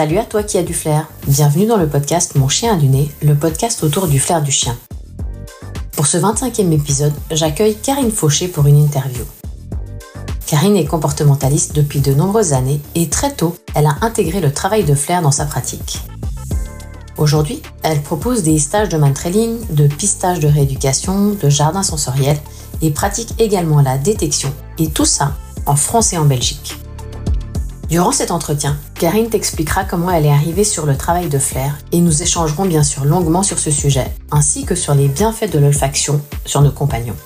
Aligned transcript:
Salut 0.00 0.16
à 0.16 0.24
toi 0.24 0.42
qui 0.42 0.56
as 0.56 0.62
du 0.62 0.72
flair. 0.72 1.06
Bienvenue 1.26 1.66
dans 1.66 1.76
le 1.76 1.86
podcast 1.86 2.34
Mon 2.34 2.48
chien 2.48 2.72
a 2.72 2.76
du 2.78 2.88
nez, 2.88 3.10
le 3.20 3.34
podcast 3.34 3.84
autour 3.84 4.06
du 4.06 4.18
flair 4.18 4.40
du 4.40 4.50
chien. 4.50 4.74
Pour 5.92 6.06
ce 6.06 6.16
25e 6.16 6.72
épisode, 6.72 7.12
j'accueille 7.30 7.76
Karine 7.76 8.10
Fauché 8.10 8.48
pour 8.48 8.66
une 8.66 8.82
interview. 8.82 9.24
Karine 10.46 10.76
est 10.76 10.86
comportementaliste 10.86 11.76
depuis 11.76 12.00
de 12.00 12.14
nombreuses 12.14 12.54
années 12.54 12.80
et 12.94 13.10
très 13.10 13.34
tôt, 13.34 13.54
elle 13.74 13.84
a 13.84 13.98
intégré 14.00 14.40
le 14.40 14.54
travail 14.54 14.84
de 14.84 14.94
flair 14.94 15.20
dans 15.20 15.32
sa 15.32 15.44
pratique. 15.44 15.98
Aujourd'hui, 17.18 17.60
elle 17.82 18.00
propose 18.00 18.42
des 18.42 18.58
stages 18.58 18.88
de 18.88 18.96
man 18.96 19.12
trailing, 19.12 19.58
de 19.68 19.86
pistage 19.86 20.40
de 20.40 20.48
rééducation, 20.48 21.34
de 21.34 21.48
jardin 21.50 21.82
sensoriel 21.82 22.38
et 22.80 22.90
pratique 22.90 23.34
également 23.38 23.82
la 23.82 23.98
détection, 23.98 24.50
et 24.78 24.88
tout 24.88 25.04
ça 25.04 25.34
en 25.66 25.76
France 25.76 26.14
et 26.14 26.16
en 26.16 26.24
Belgique. 26.24 26.79
Durant 27.90 28.12
cet 28.12 28.30
entretien, 28.30 28.78
Karine 28.94 29.28
t'expliquera 29.28 29.82
comment 29.82 30.12
elle 30.12 30.24
est 30.24 30.30
arrivée 30.30 30.62
sur 30.62 30.86
le 30.86 30.96
travail 30.96 31.28
de 31.28 31.40
flair 31.40 31.76
et 31.90 32.00
nous 32.00 32.22
échangerons 32.22 32.64
bien 32.64 32.84
sûr 32.84 33.04
longuement 33.04 33.42
sur 33.42 33.58
ce 33.58 33.72
sujet, 33.72 34.14
ainsi 34.30 34.64
que 34.64 34.76
sur 34.76 34.94
les 34.94 35.08
bienfaits 35.08 35.50
de 35.50 35.58
l'olfaction 35.58 36.20
sur 36.46 36.62
nos 36.62 36.70
compagnons. 36.70 37.16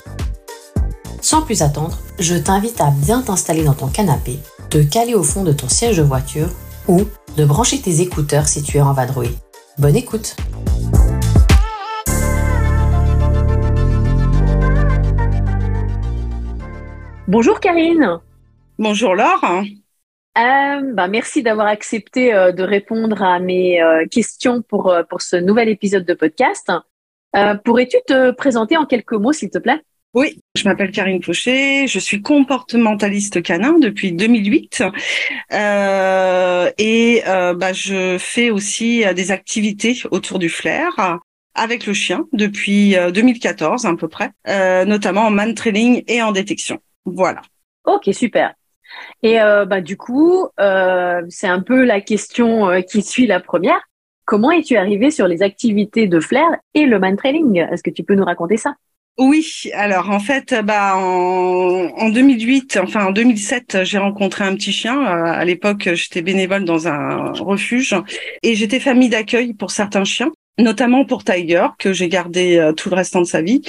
Sans 1.20 1.42
plus 1.42 1.60
attendre, 1.60 1.98
je 2.19 2.34
t'invite 2.34 2.80
à 2.80 2.91
bien 2.91 3.20
t'installer 3.20 3.62
dans 3.62 3.74
ton 3.74 3.88
canapé, 3.88 4.38
te 4.70 4.78
caler 4.78 5.14
au 5.14 5.22
fond 5.22 5.45
de 5.45 5.52
ton 5.52 5.69
siège 5.69 5.98
de 5.98 6.02
voiture 6.02 6.48
ou 6.88 7.02
de 7.36 7.44
brancher 7.44 7.83
tes 7.83 8.00
écouteurs 8.00 8.48
si 8.48 8.62
tu 8.62 8.78
es 8.78 8.80
en 8.80 8.94
vadrouille. 8.94 9.36
Bonne 9.77 9.96
écoute 9.96 10.34
Bonjour 17.28 17.60
Karine 17.60 18.19
Bonjour 18.78 19.14
Laure 19.14 19.44
euh, 20.36 20.92
bah, 20.92 21.06
merci 21.06 21.42
d'avoir 21.42 21.68
accepté 21.68 22.34
euh, 22.34 22.50
de 22.50 22.64
répondre 22.64 23.22
à 23.22 23.38
mes 23.38 23.80
euh, 23.80 24.04
questions 24.06 24.62
pour, 24.62 24.94
pour 25.08 25.22
ce 25.22 25.36
nouvel 25.36 25.68
épisode 25.68 26.04
de 26.04 26.14
podcast. 26.14 26.72
Pourrais-tu 27.64 27.96
te 28.06 28.30
présenter 28.30 28.76
en 28.76 28.86
quelques 28.86 29.14
mots, 29.14 29.32
s'il 29.32 29.50
te 29.50 29.58
plaît? 29.58 29.80
Oui, 30.14 30.38
je 30.54 30.68
m'appelle 30.68 30.92
Karine 30.92 31.20
Fauché, 31.20 31.88
je 31.88 31.98
suis 31.98 32.22
comportementaliste 32.22 33.42
canin 33.42 33.76
depuis 33.80 34.12
2008 34.12 34.84
euh, 35.52 36.70
et 36.78 37.22
bah, 37.26 37.72
je 37.72 38.16
fais 38.20 38.50
aussi 38.50 39.02
des 39.16 39.32
activités 39.32 40.00
autour 40.12 40.38
du 40.38 40.48
flair 40.48 41.19
avec 41.56 41.86
le 41.86 41.92
chien 41.92 42.26
depuis 42.32 42.94
2014 43.12 43.84
à 43.86 43.96
peu 43.96 44.06
près, 44.06 44.30
notamment 44.86 45.22
en 45.22 45.30
man 45.32 45.54
training 45.56 46.04
et 46.06 46.22
en 46.22 46.30
détection. 46.30 46.78
Voilà. 47.04 47.42
Ok, 47.84 48.08
super. 48.12 48.54
Et 49.23 49.41
euh, 49.41 49.64
bah, 49.64 49.81
du 49.81 49.97
coup, 49.97 50.48
euh, 50.61 51.23
c'est 51.28 51.47
un 51.47 51.61
peu 51.61 51.84
la 51.84 52.00
question 52.00 52.69
euh, 52.69 52.81
qui 52.81 53.03
suit 53.03 53.27
la 53.27 53.41
première. 53.41 53.81
Comment 54.27 54.50
es-tu 54.50 54.77
arrivé 54.77 55.11
sur 55.11 55.28
les 55.28 55.42
activités 55.42 56.06
de 56.06 56.20
flair 56.20 56.47
et 56.75 56.87
le 56.87 56.98
man 56.98 57.17
trailing 57.17 57.59
Est-ce 57.59 57.83
que 57.83 57.91
tu 57.91 58.05
peux 58.05 58.15
nous 58.15 58.25
raconter 58.25 58.56
ça? 58.56 58.75
Oui, 59.17 59.70
alors 59.75 60.11
en 60.11 60.19
fait, 60.19 60.56
bah 60.65 60.97
en, 60.97 61.89
en 61.97 62.09
2008, 62.09 62.81
enfin 62.83 63.06
en 63.06 63.11
2007, 63.12 63.84
j'ai 63.84 63.98
rencontré 63.98 64.42
un 64.42 64.56
petit 64.56 64.72
chien. 64.72 65.00
À 65.00 65.45
l'époque, 65.45 65.89
j'étais 65.92 66.20
bénévole 66.20 66.65
dans 66.65 66.89
un 66.89 67.33
refuge 67.33 67.95
et 68.42 68.55
j'étais 68.56 68.81
famille 68.81 69.11
d'accueil 69.11 69.55
pour 69.55 69.70
certains 69.70 70.05
chiens 70.05 70.33
notamment 70.58 71.05
pour 71.05 71.24
Tiger 71.24 71.66
que 71.78 71.92
j'ai 71.92 72.08
gardé 72.08 72.56
euh, 72.58 72.72
tout 72.72 72.91
le 72.91 72.97
restant 72.97 73.20
de 73.20 73.27
sa 73.27 73.42
vie. 73.42 73.62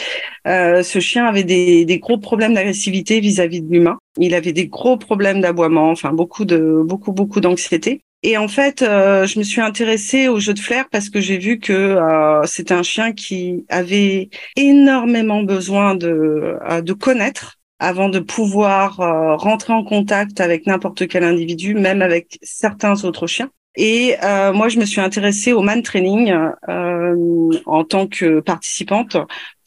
Euh, 0.48 0.84
ce 0.84 1.00
chien 1.00 1.26
avait 1.26 1.44
des, 1.44 1.86
des 1.86 2.00
gros 2.00 2.18
problèmes 2.18 2.54
d'agressivité 2.54 3.20
vis-à-vis 3.20 3.62
de 3.62 3.72
l'humain. 3.72 3.98
Il 4.18 4.34
avait 4.34 4.54
des 4.54 4.68
gros 4.68 4.98
problèmes 4.98 5.42
d'aboiement, 5.42 5.90
enfin 5.90 6.14
beaucoup 6.14 6.46
de 6.46 6.82
beaucoup 6.86 7.12
beaucoup 7.12 7.42
d'anxiété. 7.42 8.02
Et 8.24 8.38
en 8.38 8.48
fait, 8.48 8.82
euh, 8.82 9.28
je 9.28 9.38
me 9.38 9.44
suis 9.44 9.62
intéressée 9.62 10.28
au 10.28 10.40
jeu 10.40 10.54
de 10.54 10.60
flair 10.60 10.86
parce 10.92 11.10
que 11.10 11.22
j'ai 11.22 11.38
vu 11.38 11.60
que 11.60 11.74
euh, 11.74 12.44
c'était 12.46 12.74
un 12.74 12.84
chien 12.84 13.14
qui 13.14 13.66
avait 13.70 14.30
énormément 14.56 15.44
besoin 15.44 15.96
de 15.96 16.58
de 16.82 16.94
connaître 16.94 17.58
avant 17.80 18.10
de 18.10 18.20
pouvoir 18.20 18.96
rentrer 19.38 19.74
en 19.74 19.84
contact 19.84 20.40
avec 20.40 20.66
n'importe 20.66 21.08
quel 21.08 21.24
individu, 21.24 21.76
même 21.76 22.02
avec 22.02 22.40
certains 22.42 23.04
autres 23.04 23.28
chiens. 23.28 23.50
Et 23.78 24.16
euh, 24.24 24.54
moi, 24.54 24.70
je 24.70 24.80
me 24.80 24.86
suis 24.86 25.02
intéressée 25.02 25.54
au 25.54 25.62
man 25.62 25.82
training 25.82 26.34
euh, 26.70 27.50
en 27.66 27.84
tant 27.84 28.08
que 28.08 28.40
participante 28.40 29.18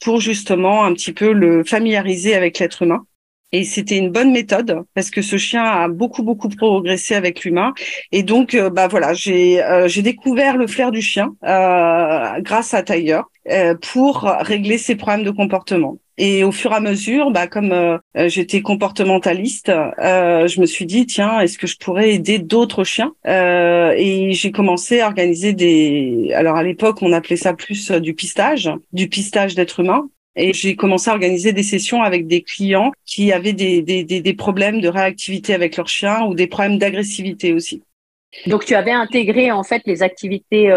pour 0.01 0.19
justement 0.21 0.83
un 0.83 0.93
petit 0.93 1.13
peu 1.13 1.31
le 1.31 1.63
familiariser 1.63 2.35
avec 2.35 2.59
l'être 2.59 2.81
humain. 2.81 3.05
Et 3.51 3.63
c'était 3.63 3.97
une 3.97 4.11
bonne 4.11 4.31
méthode 4.31 4.83
parce 4.93 5.09
que 5.09 5.21
ce 5.21 5.37
chien 5.37 5.63
a 5.63 5.87
beaucoup 5.87 6.23
beaucoup 6.23 6.49
progressé 6.49 7.15
avec 7.15 7.43
l'humain. 7.43 7.73
Et 8.11 8.23
donc, 8.23 8.53
euh, 8.53 8.69
bah 8.69 8.87
voilà, 8.87 9.13
j'ai 9.13 9.63
euh, 9.63 9.87
j'ai 9.87 10.01
découvert 10.03 10.55
le 10.57 10.67
flair 10.67 10.91
du 10.91 11.01
chien 11.01 11.35
euh, 11.43 12.39
grâce 12.41 12.73
à 12.73 12.83
Tiger 12.83 13.21
pour 13.91 14.21
régler 14.41 14.77
ses 14.77 14.95
problèmes 14.95 15.23
de 15.23 15.31
comportement. 15.31 15.97
Et 16.21 16.43
au 16.43 16.51
fur 16.51 16.73
et 16.73 16.75
à 16.75 16.79
mesure, 16.81 17.31
bah, 17.31 17.47
comme 17.47 17.71
euh, 17.71 17.97
j'étais 18.27 18.61
comportementaliste, 18.61 19.69
euh, 19.69 20.47
je 20.47 20.59
me 20.59 20.65
suis 20.65 20.85
dit 20.85 21.05
tiens, 21.05 21.39
est-ce 21.39 21.57
que 21.57 21.65
je 21.65 21.77
pourrais 21.77 22.13
aider 22.13 22.39
d'autres 22.39 22.83
chiens? 22.83 23.13
Euh, 23.25 23.93
Et 23.95 24.33
j'ai 24.33 24.51
commencé 24.51 24.99
à 24.99 25.07
organiser 25.07 25.53
des. 25.53 26.31
Alors 26.35 26.57
à 26.57 26.63
l'époque, 26.63 27.01
on 27.01 27.13
appelait 27.13 27.37
ça 27.37 27.53
plus 27.53 27.89
du 27.91 28.13
pistage, 28.13 28.69
du 28.91 29.07
pistage 29.07 29.55
d'êtres 29.55 29.79
humains. 29.79 30.09
Et 30.41 30.53
j'ai 30.53 30.75
commencé 30.75 31.09
à 31.09 31.13
organiser 31.13 31.51
des 31.53 31.63
sessions 31.63 32.01
avec 32.01 32.25
des 32.25 32.41
clients 32.41 32.91
qui 33.05 33.31
avaient 33.31 33.53
des, 33.53 33.81
des, 33.81 34.03
des, 34.03 34.21
des 34.21 34.33
problèmes 34.33 34.79
de 34.79 34.87
réactivité 34.87 35.53
avec 35.53 35.75
leurs 35.77 35.89
chiens 35.89 36.23
ou 36.23 36.33
des 36.33 36.47
problèmes 36.47 36.77
d'agressivité 36.77 37.53
aussi. 37.53 37.83
Donc 38.47 38.63
tu 38.65 38.73
avais 38.73 38.91
intégré 38.91 39.51
en 39.51 39.63
fait 39.63 39.81
les 39.85 40.01
activités 40.01 40.71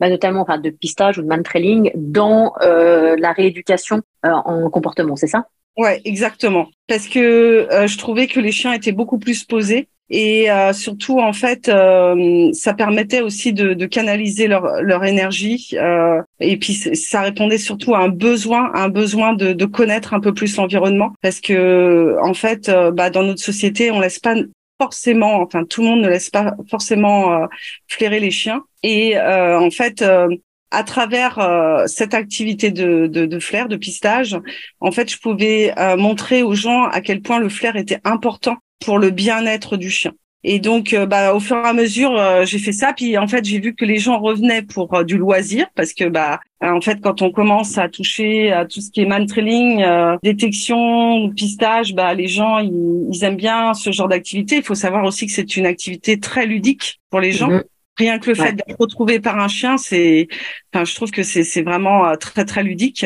bah, 0.00 0.08
notamment 0.08 0.42
enfin, 0.42 0.58
de 0.58 0.70
pistage 0.70 1.18
ou 1.18 1.22
de 1.22 1.26
man 1.26 1.42
trailing 1.42 1.90
dans 1.94 2.52
euh, 2.62 3.16
la 3.18 3.32
rééducation 3.32 4.02
euh, 4.24 4.30
en 4.30 4.70
comportement, 4.70 5.16
c'est 5.16 5.26
ça? 5.26 5.48
Ouais, 5.76 6.00
exactement. 6.04 6.68
Parce 6.86 7.08
que 7.08 7.68
euh, 7.72 7.86
je 7.86 7.98
trouvais 7.98 8.26
que 8.26 8.40
les 8.40 8.52
chiens 8.52 8.72
étaient 8.72 8.92
beaucoup 8.92 9.18
plus 9.18 9.44
posés 9.44 9.88
et 10.10 10.50
euh, 10.50 10.72
surtout 10.72 11.20
en 11.20 11.32
fait 11.32 11.68
euh, 11.68 12.50
ça 12.52 12.74
permettait 12.74 13.20
aussi 13.20 13.52
de, 13.52 13.74
de 13.74 13.86
canaliser 13.86 14.46
leur, 14.48 14.82
leur 14.82 15.04
énergie 15.04 15.70
euh, 15.74 16.22
et 16.40 16.56
puis 16.56 16.74
ça 16.74 17.22
répondait 17.22 17.58
surtout 17.58 17.94
à 17.94 17.98
un 17.98 18.08
besoin 18.08 18.70
un 18.74 18.88
besoin 18.88 19.34
de, 19.34 19.52
de 19.52 19.64
connaître 19.64 20.14
un 20.14 20.20
peu 20.20 20.32
plus 20.32 20.56
l'environnement 20.56 21.12
parce 21.22 21.40
que 21.40 22.16
en 22.22 22.34
fait 22.34 22.70
bah, 22.94 23.10
dans 23.10 23.22
notre 23.22 23.42
société 23.42 23.90
on 23.90 24.00
laisse 24.00 24.18
pas 24.18 24.34
forcément, 24.80 25.40
enfin 25.42 25.64
tout 25.64 25.82
le 25.82 25.88
monde 25.88 26.00
ne 26.00 26.08
laisse 26.08 26.30
pas 26.30 26.54
forcément 26.70 27.32
euh, 27.32 27.46
flairer 27.88 28.20
les 28.20 28.30
chiens. 28.30 28.64
Et 28.82 29.18
euh, 29.18 29.58
en 29.58 29.70
fait, 29.70 30.02
euh, 30.02 30.28
à 30.70 30.84
travers 30.84 31.38
cette 31.86 32.12
activité 32.12 32.70
de, 32.70 33.06
de, 33.06 33.24
de, 33.24 33.38
flair, 33.38 33.68
de 33.68 33.76
pistage, 33.76 34.38
en 34.80 34.92
fait, 34.92 35.10
je 35.10 35.18
pouvais 35.18 35.72
montrer 35.96 36.42
aux 36.42 36.54
gens 36.54 36.84
à 36.84 37.00
quel 37.00 37.22
point 37.22 37.38
le 37.38 37.48
flair 37.48 37.74
était 37.76 38.00
important 38.04 38.58
pour 38.84 38.98
le 38.98 39.10
bien-être 39.10 39.76
du 39.76 39.90
chien. 39.90 40.12
Et 40.44 40.60
donc, 40.60 40.92
euh, 40.92 41.04
bah, 41.04 41.34
au 41.34 41.40
fur 41.40 41.56
et 41.56 41.68
à 41.68 41.72
mesure, 41.72 42.16
euh, 42.16 42.44
j'ai 42.44 42.58
fait 42.58 42.72
ça. 42.72 42.92
Puis, 42.92 43.18
en 43.18 43.26
fait, 43.26 43.44
j'ai 43.44 43.58
vu 43.58 43.74
que 43.74 43.84
les 43.84 43.98
gens 43.98 44.20
revenaient 44.20 44.62
pour 44.62 44.94
euh, 44.94 45.02
du 45.02 45.18
loisir 45.18 45.66
parce 45.74 45.92
que, 45.92 46.04
bah, 46.04 46.40
en 46.60 46.80
fait, 46.80 47.00
quand 47.00 47.22
on 47.22 47.32
commence 47.32 47.76
à 47.76 47.88
toucher 47.88 48.52
à 48.52 48.64
tout 48.64 48.80
ce 48.80 48.90
qui 48.90 49.00
est 49.00 49.06
man 49.06 49.26
trailing, 49.26 49.84
détection, 50.22 51.30
pistage, 51.30 51.94
bah, 51.94 52.14
les 52.14 52.28
gens, 52.28 52.58
ils, 52.58 53.24
aiment 53.24 53.36
bien 53.36 53.74
ce 53.74 53.90
genre 53.90 54.08
d'activité. 54.08 54.56
Il 54.56 54.62
faut 54.62 54.74
savoir 54.74 55.04
aussi 55.04 55.26
que 55.26 55.32
c'est 55.32 55.56
une 55.56 55.66
activité 55.66 56.18
très 56.18 56.46
ludique 56.46 57.00
pour 57.10 57.20
les 57.20 57.32
gens. 57.32 57.50
Mhm. 57.50 57.64
Rien 57.96 58.20
que 58.20 58.30
le 58.30 58.36
fait 58.36 58.52
d'être 58.52 58.76
retrouvé 58.78 59.18
par 59.18 59.40
un 59.40 59.48
chien, 59.48 59.76
c'est, 59.76 60.28
enfin, 60.72 60.84
je 60.84 60.94
trouve 60.94 61.10
que 61.10 61.24
c'est 61.24 61.42
c'est 61.42 61.62
vraiment 61.62 62.16
très 62.16 62.44
très 62.44 62.62
ludique. 62.62 63.04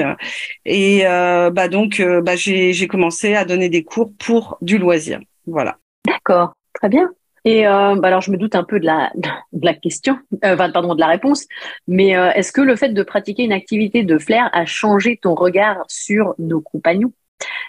Et 0.66 1.02
bah 1.04 1.68
donc, 1.68 2.02
bah 2.22 2.36
j'ai 2.36 2.74
j'ai 2.74 2.86
commencé 2.88 3.34
à 3.34 3.46
donner 3.46 3.70
des 3.70 3.84
cours 3.84 4.12
pour 4.18 4.58
du 4.60 4.76
loisir. 4.76 5.20
Voilà. 5.46 5.78
D'accord, 6.06 6.54
très 6.74 6.88
bien. 6.88 7.10
Et 7.44 7.66
euh, 7.66 7.96
bah 7.96 8.08
alors, 8.08 8.20
je 8.20 8.30
me 8.30 8.36
doute 8.36 8.54
un 8.54 8.62
peu 8.62 8.78
de 8.78 8.86
la, 8.86 9.10
de 9.52 9.64
la 9.66 9.74
question, 9.74 10.18
euh, 10.44 10.56
pardon, 10.56 10.94
de 10.94 11.00
la 11.00 11.08
réponse, 11.08 11.46
mais 11.88 12.16
euh, 12.16 12.30
est-ce 12.32 12.52
que 12.52 12.60
le 12.60 12.76
fait 12.76 12.90
de 12.90 13.02
pratiquer 13.02 13.42
une 13.44 13.52
activité 13.52 14.04
de 14.04 14.18
flair 14.18 14.48
a 14.52 14.64
changé 14.64 15.18
ton 15.20 15.34
regard 15.34 15.78
sur 15.88 16.34
nos 16.38 16.60
compagnons? 16.60 17.12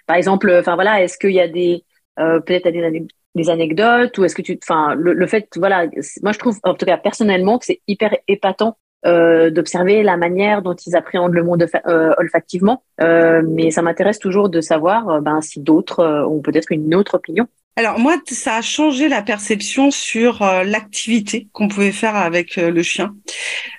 Par 0.06 0.16
exemple, 0.16 0.52
enfin 0.60 0.76
voilà, 0.76 1.02
est-ce 1.02 1.18
qu'il 1.18 1.32
y 1.32 1.40
a 1.40 1.48
des 1.48 1.84
peut-être 2.16 2.68
des, 2.68 3.50
anecdotes 3.50 4.16
ou 4.20 4.24
est-ce 4.24 4.36
que 4.36 4.44
tu, 4.44 4.60
enfin, 4.62 4.94
le, 4.94 5.14
le, 5.14 5.26
fait, 5.26 5.50
voilà, 5.56 5.88
moi 6.22 6.32
je 6.32 6.38
trouve, 6.38 6.60
en 6.64 6.76
tout 6.76 6.86
cas 6.86 6.98
personnellement, 6.98 7.58
que 7.58 7.66
c'est 7.66 7.82
hyper 7.88 8.16
épatant 8.28 8.78
euh, 9.06 9.50
d'observer 9.50 10.02
la 10.02 10.16
manière 10.16 10.62
dont 10.62 10.76
ils 10.76 10.96
appréhendent 10.96 11.34
le 11.34 11.44
monde 11.44 11.68
euh, 11.88 12.14
olfactivement. 12.18 12.84
Euh, 13.02 13.42
mais 13.46 13.70
ça 13.70 13.82
m'intéresse 13.82 14.18
toujours 14.18 14.48
de 14.48 14.62
savoir 14.62 15.22
ben, 15.22 15.42
si 15.42 15.60
d'autres 15.60 16.26
ont 16.26 16.42
peut-être 16.42 16.72
une 16.72 16.96
autre 16.96 17.16
opinion. 17.16 17.48
Alors 17.76 17.98
moi, 17.98 18.18
ça 18.28 18.58
a 18.58 18.62
changé 18.62 19.10
la 19.10 19.24
perception 19.24 19.90
sur 19.90 20.42
l'activité 20.42 21.48
qu'on 21.54 21.68
pouvait 21.68 21.92
faire 21.92 22.16
avec 22.16 22.56
le 22.58 22.84
chien. 22.84 23.16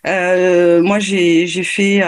moi, 0.05 0.99
j'ai 0.99 1.47
fait 1.63 2.03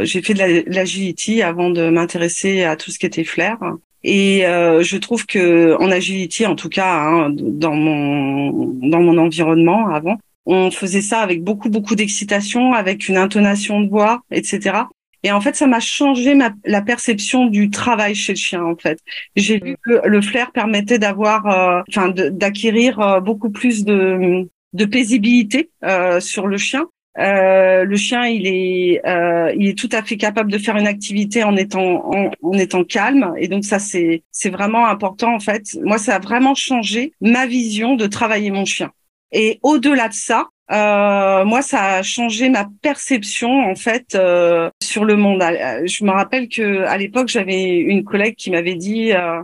j'ai 0.00 0.22
fait 0.22 0.34
de 0.34 0.64
l'agility 0.66 1.42
avant 1.42 1.70
de 1.70 1.90
m'intéresser 1.90 2.64
à 2.64 2.76
tout 2.76 2.90
ce 2.90 2.98
qui 2.98 3.06
était 3.06 3.24
flair. 3.24 3.56
Et 4.04 4.40
je 4.42 4.96
trouve 4.96 5.26
que 5.26 5.76
en 5.80 5.92
agility, 5.92 6.44
en 6.46 6.56
tout 6.56 6.68
cas, 6.68 6.92
hein, 6.92 7.30
dans 7.30 7.76
mon 7.76 8.50
dans 8.90 9.00
mon 9.00 9.16
environnement 9.18 9.88
avant, 9.90 10.18
on 10.46 10.70
faisait 10.70 11.02
ça 11.02 11.20
avec 11.20 11.42
beaucoup 11.42 11.70
beaucoup 11.70 11.94
d'excitation, 11.94 12.72
avec 12.72 13.08
une 13.08 13.16
intonation 13.16 13.80
de 13.80 13.88
voix, 13.88 14.22
etc. 14.30 14.86
Et 15.22 15.32
en 15.32 15.40
fait, 15.40 15.54
ça 15.54 15.66
m'a 15.66 15.80
changé 15.80 16.34
ma, 16.34 16.50
la 16.64 16.82
perception 16.82 17.46
du 17.46 17.70
travail 17.70 18.14
chez 18.14 18.32
le 18.32 18.38
chien. 18.38 18.64
En 18.64 18.76
fait, 18.76 18.98
j'ai 19.36 19.58
vu 19.58 19.76
que 19.84 20.06
le 20.06 20.20
flair 20.20 20.52
permettait 20.52 20.98
d'avoir, 20.98 21.46
euh, 21.46 21.82
enfin, 21.88 22.08
d'acquérir 22.10 22.98
euh, 23.00 23.20
beaucoup 23.20 23.50
plus 23.50 23.84
de, 23.84 24.48
de 24.72 24.84
paisibilité 24.84 25.70
euh, 25.84 26.20
sur 26.20 26.46
le 26.46 26.58
chien. 26.58 26.86
Euh, 27.18 27.84
le 27.84 27.96
chien, 27.96 28.24
il 28.24 28.46
est, 28.46 29.02
euh, 29.06 29.52
il 29.56 29.68
est 29.68 29.78
tout 29.78 29.90
à 29.92 30.02
fait 30.02 30.16
capable 30.16 30.50
de 30.50 30.56
faire 30.58 30.76
une 30.78 30.86
activité 30.86 31.44
en 31.44 31.56
étant, 31.56 32.10
en, 32.10 32.30
en 32.42 32.52
étant 32.54 32.84
calme. 32.84 33.34
Et 33.36 33.48
donc 33.48 33.64
ça, 33.64 33.78
c'est, 33.78 34.22
c'est 34.30 34.50
vraiment 34.50 34.86
important 34.86 35.34
en 35.34 35.40
fait. 35.40 35.62
Moi, 35.82 35.98
ça 35.98 36.16
a 36.16 36.18
vraiment 36.18 36.54
changé 36.54 37.12
ma 37.20 37.46
vision 37.46 37.96
de 37.96 38.06
travailler 38.06 38.50
mon 38.50 38.64
chien. 38.64 38.90
Et 39.30 39.58
au-delà 39.62 40.08
de 40.08 40.14
ça, 40.14 40.48
euh, 40.70 41.44
moi, 41.44 41.60
ça 41.60 41.96
a 41.96 42.02
changé 42.02 42.48
ma 42.48 42.68
perception 42.80 43.50
en 43.50 43.74
fait 43.74 44.14
euh, 44.14 44.70
sur 44.82 45.04
le 45.04 45.16
monde. 45.16 45.42
Euh, 45.42 45.86
je 45.86 46.04
me 46.04 46.10
rappelle 46.10 46.48
que 46.48 46.84
à 46.84 46.96
l'époque, 46.96 47.28
j'avais 47.28 47.76
une 47.78 48.04
collègue 48.04 48.36
qui 48.36 48.50
m'avait 48.50 48.76
dit 48.76 49.12
euh, 49.12 49.42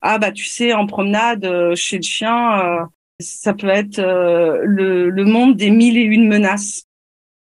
ah 0.00 0.18
bah 0.18 0.32
tu 0.32 0.44
sais 0.44 0.72
en 0.72 0.86
promenade 0.86 1.44
euh, 1.44 1.74
chez 1.74 1.96
le 1.96 2.02
chien, 2.02 2.88
ça 3.20 3.54
peut 3.54 3.68
être 3.68 4.00
le, 4.00 5.10
le, 5.10 5.24
monde 5.24 5.56
des 5.56 5.70
mille 5.70 5.96
et 5.96 6.02
une 6.02 6.26
menaces, 6.26 6.84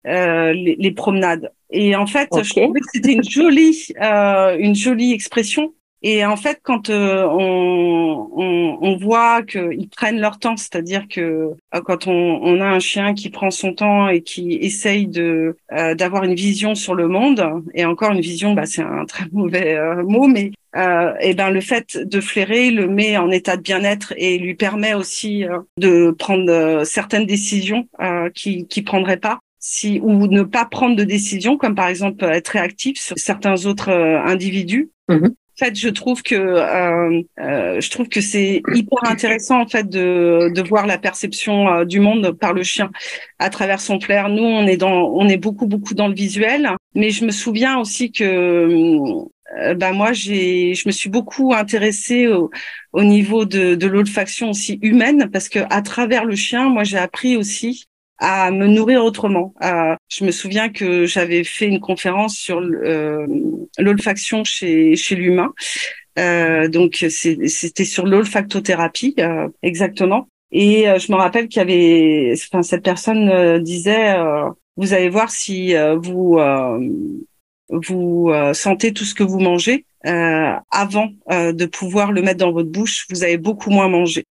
les, 0.05 0.77
les, 0.79 0.93
promenades. 0.93 1.53
Et 1.71 1.95
en 1.95 2.07
fait, 2.07 2.29
je 2.43 2.51
trouvais 2.51 2.81
que 2.81 2.87
c'était 2.93 3.13
une 3.13 3.29
jolie 3.29 3.93
une 4.59 4.75
jolie 4.75 5.13
expression 5.13 5.75
et 6.03 6.25
en 6.25 6.37
fait, 6.37 6.61
quand 6.63 6.89
euh, 6.89 7.27
on, 7.27 8.31
on, 8.35 8.79
on, 8.81 8.97
voit 8.97 9.43
qu'ils 9.43 9.89
prennent 9.91 10.19
leur 10.19 10.39
temps, 10.39 10.57
c'est-à-dire 10.57 11.07
que 11.09 11.21
euh, 11.21 11.81
quand 11.85 12.07
on, 12.07 12.41
on, 12.43 12.61
a 12.61 12.65
un 12.65 12.79
chien 12.79 13.13
qui 13.13 13.29
prend 13.29 13.51
son 13.51 13.75
temps 13.75 14.09
et 14.09 14.23
qui 14.23 14.55
essaye 14.55 15.07
de 15.07 15.57
euh, 15.73 15.95
d'avoir 15.95 16.25
une 16.25 16.35
vision 16.35 16.75
sur 16.75 16.95
le 16.95 17.07
monde, 17.07 17.45
et 17.75 17.85
encore 17.85 18.13
une 18.13 18.21
vision, 18.21 18.55
bah, 18.55 18.65
c'est 18.65 18.83
un 18.83 19.05
très 19.05 19.27
mauvais 19.33 19.79
mot, 20.03 20.27
mais 20.27 20.53
et 21.21 21.35
ben 21.35 21.51
le 21.51 21.61
fait 21.61 21.99
de 21.99 22.21
flairer 22.21 22.71
le 22.71 22.87
met 22.87 23.17
en 23.17 23.29
état 23.33 23.57
de 23.57 23.61
bien-être 23.63 24.15
et 24.17 24.39
lui 24.39 24.55
permet 24.55 24.95
aussi 24.95 25.45
de 25.79 26.13
prendre 26.13 26.85
certaines 26.85 27.27
décisions 27.27 27.89
qui 28.37 28.69
qui 28.69 28.83
prendrait 28.83 29.17
pas 29.17 29.41
si 29.59 29.99
ou 30.01 30.29
ne 30.29 30.43
pas 30.43 30.65
prendre 30.67 30.95
de 30.95 31.03
décisions, 31.03 31.57
comme 31.57 31.75
par 31.75 31.89
exemple 31.89 32.25
être 32.25 32.51
réactif 32.51 33.01
sur 33.01 33.19
certains 33.19 33.67
autres 33.67 33.91
individus. 33.91 34.91
Mm-hmm 35.09 35.35
fait, 35.61 35.77
je 35.79 35.89
trouve 35.89 36.23
que 36.23 36.35
euh, 36.35 37.23
euh, 37.39 37.81
je 37.81 37.91
trouve 37.91 38.09
que 38.09 38.21
c'est 38.21 38.63
hyper 38.75 39.05
intéressant 39.05 39.61
en 39.61 39.69
fait 39.69 39.89
de, 39.89 40.51
de 40.55 40.63
voir 40.63 40.87
la 40.87 40.99
perception 40.99 41.69
euh, 41.69 41.85
du 41.85 42.01
monde 42.01 42.33
par 42.33 42.53
le 42.55 42.63
chien 42.63 42.91
à 43.39 43.51
travers 43.51 43.81
son 43.81 44.01
flair. 44.01 44.29
Nous, 44.29 44.43
on 44.43 44.67
est 44.67 44.79
dans, 44.79 45.09
on 45.11 45.29
est 45.29 45.37
beaucoup 45.37 45.67
beaucoup 45.67 45.95
dans 45.95 46.09
le 46.09 46.15
visuel, 46.15 46.71
mais 46.95 47.11
je 47.11 47.25
me 47.25 47.31
souviens 47.31 47.79
aussi 47.79 48.11
que 48.11 49.05
bah 49.77 49.93
moi 49.93 50.13
j'ai 50.13 50.75
je 50.75 50.85
me 50.87 50.93
suis 50.93 51.11
beaucoup 51.11 51.53
intéressée 51.53 52.29
au, 52.29 52.51
au 52.93 53.03
niveau 53.03 53.45
de, 53.45 53.75
de 53.75 53.87
l'olfaction 53.89 54.51
aussi 54.51 54.79
humaine 54.81 55.29
parce 55.33 55.49
que 55.49 55.59
à 55.71 55.83
travers 55.83 56.25
le 56.25 56.37
chien 56.37 56.69
moi 56.69 56.85
j'ai 56.85 56.99
appris 56.99 57.37
aussi 57.37 57.90
à 58.21 58.51
me 58.51 58.67
nourrir 58.67 59.03
autrement. 59.03 59.55
je 60.09 60.25
me 60.25 60.31
souviens 60.31 60.69
que 60.69 61.07
j'avais 61.07 61.43
fait 61.43 61.67
une 61.67 61.81
conférence 61.81 62.37
sur 62.37 62.61
euh, 62.61 63.27
l'olfaction 63.79 64.45
chez, 64.45 64.95
chez 64.95 65.17
l'humain. 65.17 65.53
Euh, 66.19 66.69
donc 66.69 67.05
c'était 67.09 67.85
sur 67.85 68.07
l'olfactothérapie 68.07 69.15
euh, 69.19 69.49
exactement. 69.63 70.29
Et 70.53 70.85
je 70.99 71.13
me 71.13 71.17
rappelle 71.17 71.49
qu'il 71.49 71.61
y 71.61 71.63
avait, 71.63 72.35
enfin 72.35 72.63
cette 72.63 72.83
personne 72.83 73.63
disait, 73.63 74.17
vous 74.77 74.93
allez 74.93 75.09
voir 75.09 75.31
si 75.31 75.75
vous 76.03 76.41
vous 77.69 78.33
sentez 78.53 78.93
tout 78.93 79.05
ce 79.05 79.15
que 79.15 79.23
vous 79.23 79.39
mangez 79.39 79.87
avant 80.03 81.11
de 81.29 81.67
pouvoir 81.67 82.11
le 82.11 82.23
mettre 82.23 82.39
dans 82.39 82.51
votre 82.51 82.69
bouche, 82.69 83.07
vous 83.11 83.23
avez 83.23 83.39
beaucoup 83.39 83.71
moins 83.71 83.89
mangé. 83.89 84.25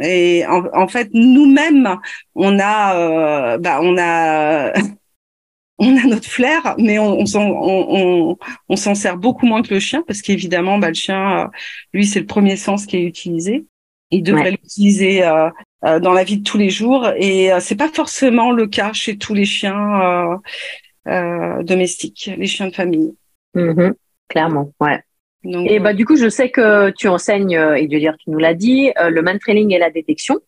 Et 0.00 0.44
en, 0.46 0.88
fait, 0.88 1.08
nous-mêmes, 1.12 1.96
on 2.34 2.58
a, 2.58 2.96
euh, 2.96 3.58
bah, 3.58 3.78
on 3.82 3.96
a, 3.98 4.72
on 5.78 5.96
a 5.96 6.06
notre 6.06 6.28
flair, 6.28 6.74
mais 6.78 6.98
on, 6.98 7.20
on 7.20 7.26
s'en, 7.26 7.44
on, 7.44 8.36
on, 8.68 8.76
s'en 8.76 8.94
sert 8.94 9.16
beaucoup 9.16 9.46
moins 9.46 9.62
que 9.62 9.72
le 9.74 9.80
chien 9.80 10.02
parce 10.06 10.22
qu'évidemment, 10.22 10.78
bah, 10.78 10.88
le 10.88 10.94
chien, 10.94 11.44
euh, 11.44 11.46
lui, 11.92 12.06
c'est 12.06 12.20
le 12.20 12.26
premier 12.26 12.56
sens 12.56 12.86
qui 12.86 12.96
est 12.96 13.04
utilisé. 13.04 13.66
Il 14.10 14.22
devrait 14.22 14.52
l'utiliser 14.52 15.24
euh, 15.24 15.50
euh, 15.84 15.98
dans 15.98 16.12
la 16.12 16.24
vie 16.24 16.38
de 16.38 16.44
tous 16.44 16.58
les 16.58 16.70
jours, 16.70 17.08
et 17.16 17.50
c'est 17.60 17.74
pas 17.74 17.88
forcément 17.88 18.52
le 18.52 18.66
cas 18.66 18.92
chez 18.92 19.16
tous 19.16 19.34
les 19.34 19.44
chiens 19.44 20.40
domestiques, 21.06 22.30
les 22.36 22.46
chiens 22.46 22.68
de 22.68 22.74
famille. 22.74 23.14
Mm-hmm. 23.54 23.92
Clairement, 24.28 24.72
ouais 24.80 25.02
et 25.44 25.78
bah, 25.78 25.92
du 25.92 26.06
coup, 26.06 26.16
je 26.16 26.28
sais 26.28 26.50
que 26.50 26.90
tu 26.90 27.08
enseignes, 27.08 27.56
euh, 27.56 27.74
et 27.74 27.86
de 27.86 27.98
dire, 27.98 28.16
tu 28.18 28.30
nous 28.30 28.38
l'as 28.38 28.54
dit, 28.54 28.92
euh, 28.98 29.10
le 29.10 29.22
man 29.22 29.38
trailing 29.38 29.72
et 29.72 29.78
la 29.78 29.90
détection. 29.90 30.40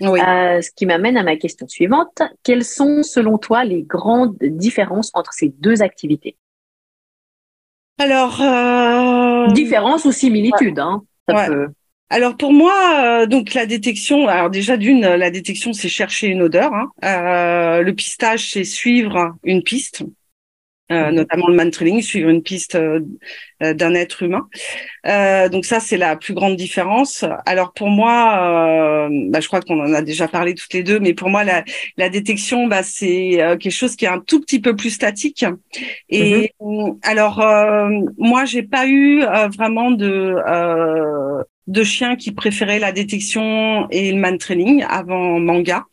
Oui. 0.00 0.20
Euh, 0.20 0.60
ce 0.60 0.70
qui 0.76 0.84
m'amène 0.84 1.16
à 1.16 1.22
ma 1.22 1.36
question 1.36 1.66
suivante. 1.68 2.22
Quelles 2.42 2.64
sont, 2.64 3.02
selon 3.02 3.38
toi, 3.38 3.64
les 3.64 3.82
grandes 3.82 4.36
différences 4.40 5.10
entre 5.14 5.32
ces 5.32 5.48
deux 5.48 5.82
activités? 5.82 6.36
Alors, 7.98 8.42
euh... 8.42 9.50
différences 9.52 10.04
ou 10.04 10.12
similitudes, 10.12 10.78
hein, 10.78 11.02
ça 11.28 11.46
peut... 11.46 11.68
Alors 12.08 12.36
pour 12.36 12.52
moi, 12.52 13.26
donc 13.26 13.52
la 13.54 13.66
détection, 13.66 14.28
alors 14.28 14.48
déjà 14.48 14.76
d'une, 14.76 15.00
la 15.00 15.30
détection 15.30 15.72
c'est 15.72 15.88
chercher 15.88 16.28
une 16.28 16.40
odeur. 16.40 16.72
Hein. 16.72 16.92
le 17.02 17.90
pistage 17.90 18.52
c'est 18.52 18.62
suivre 18.62 19.34
une 19.42 19.64
piste. 19.64 20.04
Euh, 20.92 21.08
mhm. 21.08 21.16
notamment 21.16 21.48
le 21.48 21.54
man 21.54 21.70
trailing, 21.72 22.00
suivre 22.00 22.28
une 22.28 22.44
piste 22.44 22.76
euh, 22.76 23.00
euh, 23.60 23.74
d'un 23.74 23.92
être 23.94 24.22
humain. 24.22 24.48
donc 25.50 25.64
ça, 25.64 25.80
c'est 25.80 25.96
la 25.96 26.14
plus 26.14 26.32
grande 26.32 26.56
différence. 26.56 27.24
Alors 27.44 27.72
pour 27.72 27.88
moi, 27.88 29.08
bah, 29.28 29.40
je 29.40 29.48
crois 29.48 29.60
qu'on 29.60 29.80
en 29.80 29.92
a 29.92 30.02
déjà 30.02 30.28
parlé 30.28 30.54
toutes 30.54 30.72
les 30.74 30.84
deux, 30.84 31.00
mais 31.00 31.12
pour 31.12 31.28
moi, 31.28 31.42
la, 31.42 31.64
la 31.96 32.08
détection, 32.08 32.68
bah, 32.68 32.84
c'est 32.84 33.38
quelque 33.58 33.70
chose 33.70 33.96
qui 33.96 34.04
est 34.04 34.08
un 34.08 34.20
tout 34.20 34.40
petit 34.40 34.60
peu 34.60 34.76
plus 34.76 34.90
statique. 34.90 35.44
Et 36.08 36.52
mhm. 36.60 36.98
alors, 37.02 37.44
moi, 38.18 38.44
j'ai 38.44 38.62
pas 38.62 38.86
eu 38.86 39.22
vraiment 39.56 39.90
de 39.90 40.36
de 41.66 41.82
chiens 41.82 42.16
qui 42.16 42.32
préféraient 42.32 42.78
la 42.78 42.92
détection 42.92 43.88
et 43.90 44.12
le 44.12 44.18
man 44.18 44.38
training 44.38 44.84
avant 44.88 45.40
manga. 45.40 45.84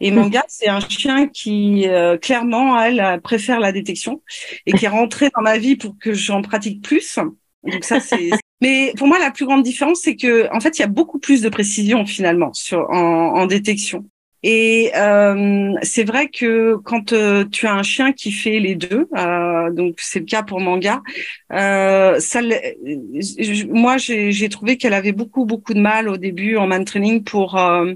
Et 0.00 0.10
manga, 0.10 0.44
c'est 0.48 0.68
un 0.68 0.80
chien 0.80 1.28
qui 1.28 1.86
euh, 1.86 2.16
clairement, 2.16 2.80
elle, 2.80 3.20
préfère 3.22 3.60
la 3.60 3.72
détection 3.72 4.22
et 4.66 4.72
qui 4.72 4.86
est 4.86 4.88
rentré 4.88 5.28
dans 5.34 5.42
ma 5.42 5.58
vie 5.58 5.76
pour 5.76 5.96
que 5.98 6.14
j'en 6.14 6.42
pratique 6.42 6.82
plus. 6.82 7.18
Donc 7.64 7.84
ça, 7.84 8.00
c'est. 8.00 8.30
Mais 8.60 8.92
pour 8.96 9.06
moi, 9.06 9.20
la 9.20 9.30
plus 9.30 9.44
grande 9.44 9.62
différence, 9.62 10.00
c'est 10.00 10.16
que 10.16 10.52
en 10.52 10.60
fait, 10.60 10.78
il 10.78 10.82
y 10.82 10.84
a 10.84 10.88
beaucoup 10.88 11.20
plus 11.20 11.42
de 11.42 11.48
précision 11.48 12.06
finalement 12.06 12.52
sur 12.52 12.90
en, 12.90 13.34
en 13.36 13.46
détection. 13.46 14.04
Et 14.42 14.92
euh, 14.96 15.74
c'est 15.82 16.04
vrai 16.04 16.28
que 16.28 16.76
quand 16.84 17.12
euh, 17.12 17.44
tu 17.44 17.66
as 17.66 17.74
un 17.74 17.82
chien 17.82 18.12
qui 18.12 18.30
fait 18.30 18.60
les 18.60 18.76
deux, 18.76 19.08
euh, 19.16 19.70
donc 19.72 19.96
c'est 19.98 20.20
le 20.20 20.24
cas 20.26 20.42
pour 20.42 20.60
Manga, 20.60 21.02
euh, 21.52 22.20
ça, 22.20 22.40
moi 23.68 23.96
j'ai 23.98 24.48
trouvé 24.48 24.76
qu'elle 24.76 24.94
avait 24.94 25.12
beaucoup 25.12 25.44
beaucoup 25.44 25.74
de 25.74 25.80
mal 25.80 26.08
au 26.08 26.16
début 26.16 26.56
en 26.56 26.66
man 26.66 26.84
training 26.84 27.24
pour 27.24 27.58
euh, 27.58 27.92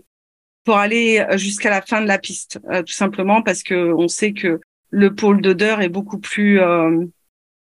pour 0.65 0.77
aller 0.79 1.25
jusqu'à 1.37 1.71
la 1.71 1.83
fin 1.83 2.01
de 2.01 2.07
la 2.07 2.19
piste, 2.19 2.61
tout 2.87 2.93
simplement 2.93 3.43
parce 3.43 3.63
que 3.65 3.93
on 3.95 4.09
sait 4.09 4.33
que 4.33 4.61
le 4.91 5.15
pôle 5.15 5.41
d'odeur 5.43 5.81
est 5.81 5.89
beaucoup 5.89 6.19
plus 6.19 6.61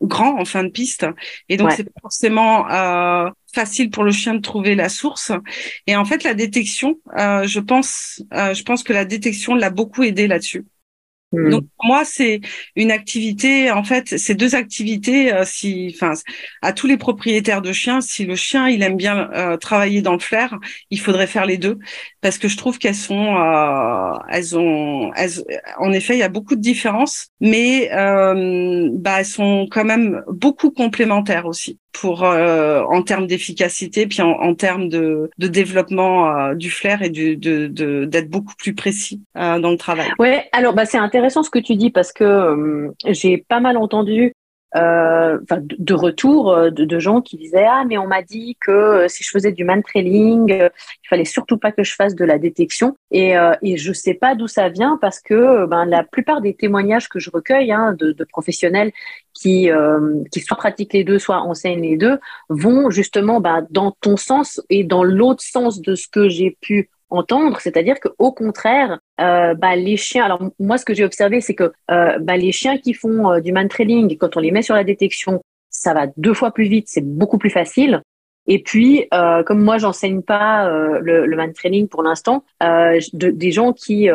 grand 0.02 0.40
en 0.40 0.46
fin 0.46 0.64
de 0.64 0.70
piste. 0.70 1.06
Et 1.50 1.58
donc 1.58 1.72
c'est 1.72 1.84
pas 1.84 2.02
forcément 2.02 2.70
euh, 2.72 3.30
facile 3.58 3.90
pour 3.90 4.04
le 4.04 4.12
chien 4.12 4.36
de 4.36 4.42
trouver 4.42 4.76
la 4.76 4.90
source. 4.90 5.32
Et 5.88 5.96
en 5.96 6.06
fait 6.06 6.24
la 6.24 6.36
détection 6.36 6.90
euh, 7.18 7.48
je 7.48 7.60
pense 7.60 8.22
euh, 8.34 8.54
je 8.54 8.64
pense 8.64 8.84
que 8.84 8.94
la 8.94 9.06
détection 9.06 9.56
l'a 9.56 9.72
beaucoup 9.72 10.04
aidé 10.04 10.28
là-dessus. 10.28 10.66
Hmm. 11.34 11.50
Donc 11.50 11.66
pour 11.76 11.86
moi 11.86 12.06
c'est 12.06 12.40
une 12.78 12.90
activité 12.90 13.70
en 13.70 13.84
fait 13.84 14.18
c'est 14.18 14.34
deux 14.34 14.56
activités 14.56 15.34
euh, 15.34 15.44
si 15.44 15.92
enfin 15.94 16.14
à 16.62 16.72
tous 16.72 16.88
les 16.88 16.96
propriétaires 16.96 17.62
de 17.62 17.74
chiens 17.74 18.00
si 18.00 18.24
le 18.24 18.36
chien 18.36 18.70
il 18.70 18.82
aime 18.82 18.96
bien 18.96 19.30
euh, 19.34 19.58
travailler 19.58 20.02
dans 20.02 20.14
le 20.14 20.20
flair 20.20 20.58
il 20.90 21.02
faudrait 21.02 21.28
faire 21.28 21.46
les 21.46 21.58
deux. 21.58 21.80
Parce 22.22 22.38
que 22.38 22.48
je 22.48 22.56
trouve 22.56 22.78
qu'elles 22.78 22.96
sont 22.96 23.36
euh, 23.36 24.14
elles 24.30 24.58
ont 24.58 25.12
elles, 25.16 25.44
en 25.80 25.92
effet 25.92 26.14
il 26.16 26.20
y 26.20 26.24
a 26.24 26.30
beaucoup 26.30 26.56
de 26.56 26.62
différences 26.62 27.28
mais 27.42 27.90
bah 29.04 29.20
elles 29.20 29.26
sont 29.26 29.68
quand 29.70 29.86
même 29.94 30.24
beaucoup 30.30 30.72
complémentaires 30.72 31.46
aussi 31.46 31.78
pour 32.00 32.24
en 32.24 33.02
termes 33.02 33.28
d'efficacité 33.28 34.08
puis 34.08 34.22
en, 34.22 34.56
termes 34.56 34.90
de, 34.90 35.30
développement 35.38 36.54
du 36.54 36.70
flair 36.70 37.02
et 37.02 37.10
de 37.10 38.06
d'être 38.06 38.30
beaucoup 38.30 38.54
plus 38.58 38.74
précis 38.74 39.22
dans 39.36 39.72
le 39.72 39.78
travail. 39.78 40.08
Ouais 40.20 40.48
alors 40.52 40.74
bah 40.74 40.86
c'est 40.86 40.98
intéressant 40.98 41.44
ce 41.44 41.50
que 41.50 41.60
tu 41.60 41.76
dis 41.76 41.92
parce 41.92 42.12
que 42.12 42.24
euh, 42.24 42.92
j'ai 43.06 43.38
pas 43.38 43.60
mal 43.60 43.78
entendu 43.78 44.34
euh, 44.76 45.40
de 45.50 45.94
retour 45.94 46.52
euh, 46.52 46.70
de, 46.72 47.00
gens 47.00 47.22
qui 47.22 47.38
disaient 47.38 47.66
ah 47.66 47.86
mais 47.88 47.98
on 47.98 48.06
m'a 48.06 48.22
dit 48.22 48.58
que 48.60 48.72
euh, 48.72 49.08
si 49.08 49.24
je 49.24 49.30
faisais 49.30 49.54
du 49.54 49.64
man 49.64 49.82
trailing, 49.82 50.52
il 50.52 51.08
fallait 51.08 51.24
surtout 51.24 51.58
pas 51.58 51.72
que 51.72 51.84
je 51.84 51.96
fasse 51.96 52.16
de 52.16 52.26
la 52.26 52.38
détection. 52.38 52.98
Et 53.12 53.36
et 53.62 53.78
je 53.78 53.94
sais 53.94 54.14
pas 54.14 54.36
d'où 54.36 54.48
ça 54.48 54.68
vient 54.68 54.98
parce 55.00 55.22
que 55.22 55.66
ben 55.68 55.86
la 55.86 56.04
plupart 56.04 56.42
des 56.42 56.54
témoignages 56.54 57.08
que 57.08 57.20
je 57.20 57.30
recueille 57.32 57.72
hein, 57.72 57.96
de, 57.98 58.14
professionnels 58.26 58.92
qui 59.34 59.70
qui 60.32 60.42
soit 60.42 60.58
pratiquent 60.58 60.94
les 60.94 61.06
deux 61.06 61.20
soit 61.20 61.42
enseignent 61.42 61.82
les 61.82 61.98
deux 61.98 62.20
vont 62.50 62.90
justement 62.90 63.40
ben, 63.40 63.66
dans 63.70 63.92
ton 63.92 64.18
sens 64.18 64.62
et 64.70 64.84
dans 64.84 65.04
l'autre 65.04 65.44
sens 65.44 65.82
de 65.82 65.96
ce 65.96 66.08
que 66.10 66.28
j'ai 66.28 66.58
pu 66.60 66.90
entendre, 67.10 67.60
c'est-à-dire 67.62 68.00
que 68.00 68.10
au 68.18 68.32
contraire, 68.32 69.00
euh, 69.22 69.54
bah, 69.54 69.76
les 69.76 69.98
chiens. 69.98 70.26
Alors 70.26 70.42
moi, 70.60 70.78
ce 70.78 70.86
que 70.86 70.94
j'ai 70.94 71.06
observé, 71.06 71.42
c'est 71.42 71.56
que 71.56 71.72
euh, 71.92 72.20
bah, 72.20 72.38
les 72.38 72.52
chiens 72.52 72.78
qui 72.78 72.94
font 72.94 73.32
euh, 73.32 73.40
du 73.40 73.52
man 73.52 73.68
trailing, 73.68 74.18
quand 74.18 74.38
on 74.38 74.40
les 74.40 74.52
met 74.52 74.62
sur 74.62 74.76
la 74.76 74.84
détection, 74.84 75.42
ça 75.70 75.94
va 75.94 76.08
deux 76.18 76.34
fois 76.34 76.52
plus 76.52 76.66
vite, 76.66 76.88
c'est 76.88 77.06
beaucoup 77.06 77.38
plus 77.38 77.50
facile. 77.50 78.02
Et 78.48 78.62
puis, 78.64 79.08
euh, 79.14 79.44
comme 79.44 79.62
moi, 79.62 79.78
j'enseigne 79.78 80.22
pas 80.22 80.68
euh, 80.68 81.00
le, 81.02 81.26
le, 81.26 81.36
man 81.36 81.52
trailing 81.54 81.88
pour 81.88 82.02
l'instant, 82.02 82.44
de, 82.62 83.30
des 83.30 83.52
gens 83.52 83.74
qui 83.74 84.10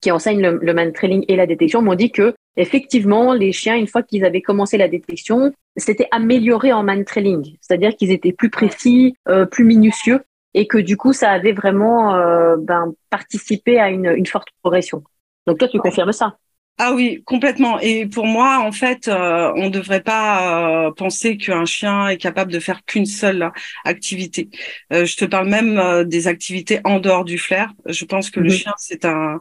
qui 0.00 0.10
enseignent 0.10 0.42
le, 0.42 0.58
le 0.60 0.74
man 0.74 0.92
trailing 0.92 1.24
et 1.28 1.36
la 1.36 1.46
détection 1.46 1.80
m'ont 1.80 1.94
dit 1.94 2.10
que 2.10 2.34
effectivement, 2.56 3.32
les 3.32 3.52
chiens, 3.52 3.74
une 3.74 3.86
fois 3.86 4.02
qu'ils 4.02 4.26
avaient 4.26 4.42
commencé 4.42 4.76
la 4.76 4.86
détection, 4.86 5.50
c'était 5.78 6.08
amélioré 6.10 6.74
en 6.74 6.82
man 6.82 7.06
trailing, 7.06 7.56
c'est-à-dire 7.62 7.96
qu'ils 7.96 8.10
étaient 8.10 8.32
plus 8.32 8.50
précis, 8.50 9.14
plus 9.50 9.64
minutieux 9.64 10.20
et 10.54 10.66
que 10.68 10.78
du 10.78 10.96
coup, 10.96 11.12
ça 11.12 11.30
avait 11.30 11.52
vraiment 11.52 12.14
euh, 12.14 12.56
ben, 12.58 12.94
participé 13.10 13.78
à 13.78 13.90
une, 13.90 14.06
une, 14.06 14.26
forte 14.26 14.48
progression. 14.62 15.02
Donc 15.46 15.58
toi, 15.58 15.68
tu 15.68 15.78
confirmes 15.78 16.12
ça? 16.12 16.38
Ah 16.78 16.92
oui, 16.94 17.22
complètement. 17.24 17.78
Et 17.80 18.06
pour 18.06 18.26
moi, 18.26 18.60
en 18.60 18.72
fait, 18.72 19.06
euh, 19.06 19.52
on 19.56 19.64
ne 19.64 19.68
devrait 19.68 20.02
pas 20.02 20.86
euh, 20.86 20.92
penser 20.92 21.36
qu'un 21.36 21.64
chien 21.66 22.08
est 22.08 22.16
capable 22.16 22.50
de 22.50 22.58
faire 22.58 22.84
qu'une 22.84 23.06
seule 23.06 23.52
activité. 23.84 24.48
je 24.90 25.16
te 25.16 25.24
parle 25.24 25.48
même 25.48 26.04
des 26.04 26.26
activités 26.26 26.80
en 26.84 26.98
dehors 26.98 27.24
du 27.24 27.38
flair. 27.38 27.72
Je 27.86 28.04
pense 28.04 28.30
que 28.30 28.40
le 28.40 28.50
mhm. 28.50 28.56
chien, 28.56 28.72
c'est 28.76 29.04
un, 29.04 29.38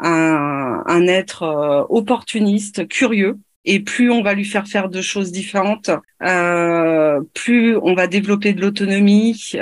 un, 0.00 0.82
un 0.86 1.06
être 1.06 1.86
opportuniste, 1.88 2.88
curieux. 2.88 3.38
Et 3.64 3.78
plus 3.78 4.10
on 4.10 4.22
va 4.22 4.34
lui 4.34 4.44
faire 4.44 4.66
faire 4.66 4.88
de 4.88 5.00
choses 5.00 5.30
différentes, 5.30 5.90
plus 6.18 7.76
on 7.76 7.94
va 7.94 8.08
développer 8.08 8.54
de 8.54 8.60
l'autonomie, 8.60 9.54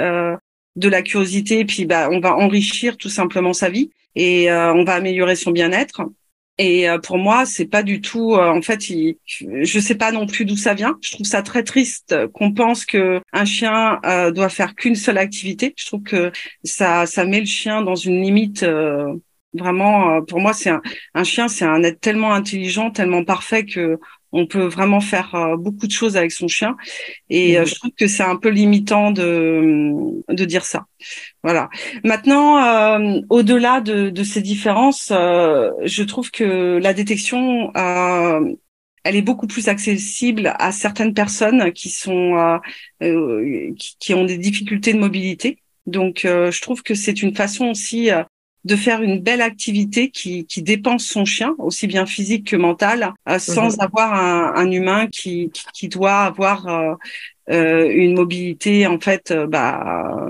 de 0.81 0.89
la 0.89 1.03
curiosité, 1.03 1.65
puis 1.65 1.85
bah, 1.85 2.09
on 2.11 2.21
va 2.21 2.35
enrichir 2.37 2.97
tout 2.97 3.09
simplement 3.09 3.53
sa 3.53 3.69
vie 3.71 3.91
et 4.17 4.51
euh, 4.51 4.73
on 4.75 4.85
va 4.85 4.95
améliorer 4.95 5.37
son 5.37 5.51
bien-être. 5.51 6.03
Et 6.59 6.91
euh, 6.91 6.99
pour 6.99 7.17
moi, 7.17 7.47
c'est 7.47 7.67
pas 7.67 7.83
du 7.83 8.01
tout. 8.01 8.35
Euh, 8.35 8.51
en 8.51 8.61
fait, 8.61 8.91
il, 8.91 9.17
je 9.27 9.79
sais 9.79 9.95
pas 9.95 10.13
non 10.13 10.27
plus 10.27 10.45
d'où 10.45 10.57
ça 10.57 10.75
vient. 10.75 10.99
Je 11.01 11.13
trouve 11.13 11.27
ça 11.27 11.43
très 11.43 11.63
triste 11.63 12.15
qu'on 12.35 12.53
pense 12.53 12.85
que 12.85 13.21
un 13.33 13.45
chien 13.45 13.99
doit 14.35 14.49
faire 14.49 14.75
qu'une 14.75 14.97
seule 14.97 15.19
activité. 15.19 15.75
Je 15.77 15.87
trouve 15.87 16.03
que 16.03 16.33
ça, 16.65 17.07
ça 17.07 17.25
met 17.25 17.41
le 17.41 17.47
chien 17.47 17.83
dans 17.83 17.95
une 17.95 18.21
limite. 18.23 18.67
vraiment, 19.55 20.23
pour 20.23 20.41
moi, 20.41 20.53
c'est 20.53 20.71
un, 20.71 20.83
un 21.15 21.25
chien, 21.25 21.49
c'est 21.49 21.65
un 21.65 21.83
être 21.83 22.01
tellement 22.01 22.35
intelligent, 22.35 22.91
tellement 22.91 23.25
parfait 23.25 23.65
que 23.65 23.99
on 24.33 24.47
peut 24.47 24.65
vraiment 24.65 25.01
faire 25.01 25.35
euh, 25.35 25.57
beaucoup 25.57 25.87
de 25.87 25.93
choses 25.93 26.17
avec 26.17 26.33
son 26.33 26.49
chien. 26.49 26.77
Et 27.29 27.59
euh, 27.59 27.65
je 27.65 27.75
trouve 27.75 27.91
que 27.97 28.07
c'est 28.07 28.23
un 28.23 28.37
peu 28.37 28.49
limitant 28.49 29.11
de, 29.11 30.23
de 30.29 30.45
dire 30.45 30.65
ça. 30.65 30.87
Voilà. 31.43 31.69
Maintenant, 32.05 32.63
euh, 32.63 33.21
au-delà 33.29 33.81
de, 33.81 34.11
de, 34.11 34.25
ces 34.25 34.43
différences, 34.43 35.09
je 35.11 36.03
trouve 36.03 36.31
que 36.31 36.79
la 36.83 36.95
détection, 36.95 37.73
elle 37.75 39.17
est 39.17 39.23
beaucoup 39.23 39.47
plus 39.47 39.69
accessible 39.69 40.55
à 40.59 40.73
certaines 40.73 41.15
personnes 41.15 41.73
qui 41.73 41.89
sont 41.89 42.61
qui, 43.01 43.97
qui, 43.99 44.15
ont 44.15 44.25
des 44.25 44.39
difficultés 44.39 44.93
de 44.93 44.99
mobilité. 44.99 45.59
Donc, 45.87 46.21
je 46.25 46.61
trouve 46.61 46.83
que 46.83 46.95
c'est 46.95 47.23
une 47.23 47.35
façon 47.35 47.67
aussi 47.67 48.11
de 48.65 48.77
faire 48.77 49.03
une 49.03 49.21
belle 49.21 49.41
activité 49.41 50.11
qui, 50.11 50.47
qui 50.47 50.63
dépense 50.63 51.05
son 51.05 51.25
chien, 51.25 51.55
aussi 51.59 51.87
bien 51.87 52.07
physique 52.07 52.49
que 52.49 52.57
mental, 52.57 53.15
euh, 53.29 53.39
sans 53.39 53.77
mhm. 53.77 53.81
avoir 53.81 54.15
un, 54.15 54.55
un 54.55 54.71
humain 54.71 55.07
qui, 55.07 55.51
qui, 55.73 55.89
doit 55.89 56.21
avoir 56.21 56.67
euh, 56.69 56.95
euh 57.51 57.91
une 57.91 58.15
mobilité 58.15 58.87
en 58.87 59.01
fait, 59.01 59.33
bah, 59.49 60.29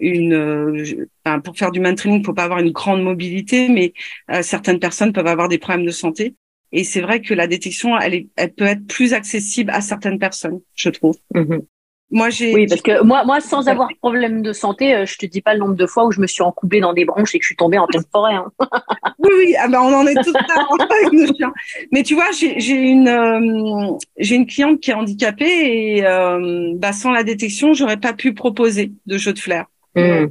une 0.00 1.06
pour 1.44 1.56
faire 1.56 1.70
du 1.70 1.80
il 1.80 2.24
faut 2.24 2.34
pas 2.34 2.44
avoir 2.44 2.58
une 2.58 2.72
grande 2.72 3.02
mobilité, 3.02 3.68
mais 3.68 3.94
certaines 4.42 4.80
personnes 4.80 5.12
peuvent 5.12 5.26
avoir 5.26 5.48
des 5.48 5.58
problèmes 5.58 5.86
de 5.86 5.92
santé. 5.92 6.34
Et 6.72 6.82
c'est 6.82 7.00
vrai 7.00 7.20
que 7.20 7.32
la 7.34 7.46
détection, 7.46 7.96
elle, 7.96 8.14
est, 8.14 8.26
elle 8.34 8.52
peut 8.52 8.64
être 8.64 8.84
plus 8.88 9.14
accessible 9.14 9.70
à 9.70 9.80
certaines 9.80 10.18
personnes, 10.18 10.60
je 10.74 10.90
trouve. 10.90 11.16
Mhm. 11.32 11.62
Moi, 12.10 12.30
j'ai. 12.30 12.54
Oui, 12.54 12.66
parce 12.66 12.82
que 12.82 13.02
moi, 13.02 13.24
moi, 13.24 13.40
sans 13.40 13.66
avoir 13.68 13.88
problème 14.00 14.42
de 14.42 14.52
santé, 14.52 14.94
euh, 14.94 15.06
je 15.06 15.16
te 15.16 15.26
dis 15.26 15.40
pas 15.40 15.54
le 15.54 15.60
nombre 15.60 15.74
de 15.74 15.86
fois 15.86 16.04
où 16.04 16.12
je 16.12 16.20
me 16.20 16.26
suis 16.26 16.42
encoubée 16.42 16.80
dans 16.80 16.92
des 16.92 17.04
branches 17.04 17.34
et 17.34 17.38
que 17.38 17.42
je 17.42 17.48
suis 17.48 17.56
tombée 17.56 17.78
en 17.78 17.86
pleine 17.86 18.04
forêt. 18.12 18.34
Hein. 18.34 18.52
oui, 19.18 19.30
oui, 19.38 19.54
ah 19.58 19.68
ben, 19.68 19.80
on 19.80 19.92
en 19.94 20.06
est 20.06 20.14
tous 20.22 20.34
avec 20.36 21.12
nos 21.12 21.34
chiens. 21.34 21.52
Mais 21.92 22.02
tu 22.02 22.14
vois, 22.14 22.30
j'ai 22.32 22.74
une, 22.74 23.08
euh, 23.08 23.96
j'ai 24.18 24.36
une 24.36 24.46
cliente 24.46 24.80
qui 24.80 24.90
est 24.90 24.94
handicapée 24.94 25.96
et 25.96 26.06
euh, 26.06 26.72
bah, 26.76 26.92
sans 26.92 27.10
la 27.10 27.24
détection, 27.24 27.72
j'aurais 27.72 27.96
pas 27.96 28.12
pu 28.12 28.34
proposer 28.34 28.92
de 29.06 29.18
jeu 29.18 29.32
de 29.32 29.38
flair. 29.38 29.66
Hmm. 29.96 30.26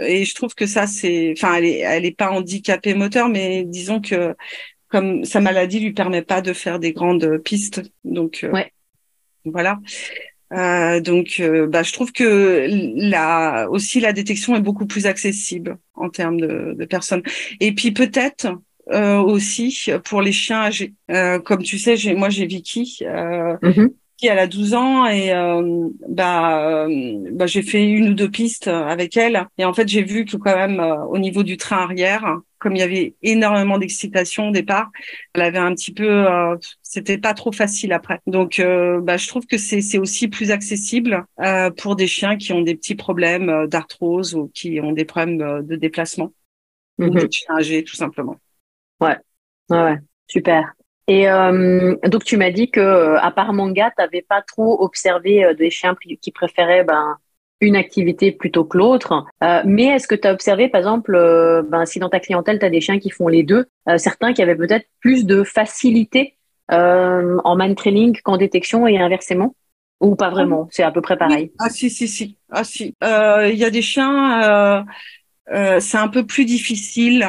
Et 0.00 0.24
je 0.24 0.34
trouve 0.34 0.54
que 0.54 0.66
ça, 0.66 0.86
c'est, 0.86 1.34
enfin, 1.36 1.54
elle 1.56 1.64
est, 1.64 1.78
elle 1.78 2.06
est 2.06 2.16
pas 2.16 2.30
handicapée 2.30 2.94
moteur, 2.94 3.28
mais 3.28 3.64
disons 3.64 4.00
que 4.00 4.34
comme 4.88 5.24
sa 5.24 5.40
maladie 5.40 5.80
lui 5.80 5.92
permet 5.92 6.22
pas 6.22 6.40
de 6.40 6.52
faire 6.52 6.78
des 6.78 6.92
grandes 6.92 7.38
pistes, 7.38 7.82
donc 8.04 8.46
ouais. 8.52 8.72
voilà. 9.44 9.78
Euh, 10.52 11.00
donc, 11.00 11.36
euh, 11.40 11.66
bah, 11.66 11.82
je 11.82 11.92
trouve 11.92 12.12
que 12.12 12.66
la, 12.96 13.68
aussi 13.70 14.00
la 14.00 14.12
détection 14.12 14.56
est 14.56 14.60
beaucoup 14.60 14.86
plus 14.86 15.06
accessible 15.06 15.78
en 15.94 16.08
termes 16.08 16.40
de, 16.40 16.74
de 16.76 16.84
personnes. 16.84 17.22
Et 17.60 17.72
puis 17.72 17.92
peut-être 17.92 18.48
euh, 18.90 19.18
aussi 19.18 19.90
pour 20.04 20.22
les 20.22 20.32
chiens 20.32 20.62
âgés. 20.62 20.94
Euh, 21.10 21.38
comme 21.38 21.62
tu 21.62 21.78
sais, 21.78 21.96
j'ai, 21.96 22.14
moi 22.14 22.30
j'ai 22.30 22.46
Vicky. 22.46 23.00
Mm-hmm. 23.02 23.88
qui 24.16 24.26
elle 24.26 24.38
a 24.38 24.46
12 24.46 24.74
ans 24.74 25.06
et 25.06 25.30
bah, 26.08 26.88
bah 27.30 27.46
j'ai 27.46 27.62
fait 27.62 27.84
une 27.84 28.08
ou 28.08 28.14
deux 28.14 28.30
pistes 28.30 28.66
avec 28.66 29.16
elle 29.16 29.46
et 29.58 29.64
en 29.64 29.72
fait 29.72 29.86
j'ai 29.86 30.02
vu 30.02 30.24
que 30.24 30.36
quand 30.36 30.56
même 30.56 30.80
au 30.80 31.18
niveau 31.18 31.44
du 31.44 31.56
train 31.56 31.78
arrière 31.78 32.40
comme 32.58 32.74
il 32.74 32.80
y 32.80 32.82
avait 32.82 33.14
énormément 33.22 33.78
d'excitation 33.78 34.48
au 34.48 34.52
départ, 34.52 34.90
elle 35.34 35.42
avait 35.42 35.58
un 35.58 35.74
petit 35.74 35.92
peu, 35.92 36.08
euh, 36.08 36.56
c'était 36.82 37.18
pas 37.18 37.34
trop 37.34 37.52
facile 37.52 37.92
après. 37.92 38.20
Donc, 38.26 38.58
euh, 38.58 39.00
bah, 39.00 39.16
je 39.16 39.28
trouve 39.28 39.46
que 39.46 39.58
c'est 39.58 39.98
aussi 39.98 40.28
plus 40.28 40.50
accessible 40.50 41.24
euh, 41.40 41.70
pour 41.70 41.96
des 41.96 42.06
chiens 42.06 42.36
qui 42.36 42.52
ont 42.52 42.62
des 42.62 42.74
petits 42.74 42.96
problèmes 42.96 43.66
d'arthrose 43.66 44.34
ou 44.34 44.50
qui 44.54 44.80
ont 44.80 44.92
des 44.92 45.04
problèmes 45.04 45.62
de 45.62 45.76
déplacement 45.76 46.32
ou 46.98 47.04
mhm. 47.04 47.14
des 47.14 47.30
chiens 47.30 47.56
âgés 47.56 47.84
tout 47.84 47.96
simplement. 47.96 48.36
Ouais, 49.00 49.16
ouais, 49.70 49.98
super. 50.26 50.74
Et 51.06 51.26
donc 52.04 52.24
tu 52.24 52.36
m'as 52.36 52.50
dit 52.50 52.70
que 52.70 53.16
à 53.16 53.30
part 53.30 53.54
manga, 53.54 53.90
tu 53.96 54.02
n'avais 54.02 54.20
pas 54.20 54.42
trop 54.42 54.82
observé 54.82 55.54
des 55.56 55.70
chiens 55.70 55.96
qui 56.20 56.32
préféraient 56.32 56.84
ben 56.84 57.16
une 57.60 57.76
activité 57.76 58.30
plutôt 58.32 58.64
que 58.64 58.78
l'autre. 58.78 59.24
Euh, 59.42 59.62
mais 59.64 59.86
est-ce 59.86 60.06
que 60.06 60.14
tu 60.14 60.28
as 60.28 60.32
observé, 60.32 60.68
par 60.68 60.78
exemple, 60.78 61.14
euh, 61.14 61.62
ben, 61.62 61.84
si 61.86 61.98
dans 61.98 62.08
ta 62.08 62.20
clientèle, 62.20 62.58
tu 62.58 62.64
as 62.64 62.70
des 62.70 62.80
chiens 62.80 62.98
qui 62.98 63.10
font 63.10 63.28
les 63.28 63.42
deux, 63.42 63.66
euh, 63.88 63.98
certains 63.98 64.32
qui 64.32 64.42
avaient 64.42 64.56
peut-être 64.56 64.86
plus 65.00 65.26
de 65.26 65.42
facilité 65.42 66.34
en 66.70 67.56
man 67.56 67.74
trailing 67.74 68.18
qu'en 68.22 68.36
détection 68.36 68.86
et 68.86 68.98
inversement? 68.98 69.54
Ou 70.00 70.14
pas 70.14 70.28
vraiment? 70.28 70.68
C'est 70.70 70.82
à 70.82 70.92
peu 70.92 71.00
près 71.00 71.16
pareil. 71.16 71.50
Ah 71.58 71.70
si, 71.70 71.88
si, 71.88 72.06
si. 72.06 72.36
Ah 72.50 72.62
si. 72.62 72.94
Il 73.02 73.56
y 73.56 73.64
a 73.64 73.70
des 73.70 73.80
chiens, 73.80 74.84
c'est 75.48 75.96
un 75.96 76.08
peu 76.08 76.26
plus 76.26 76.44
difficile 76.44 77.26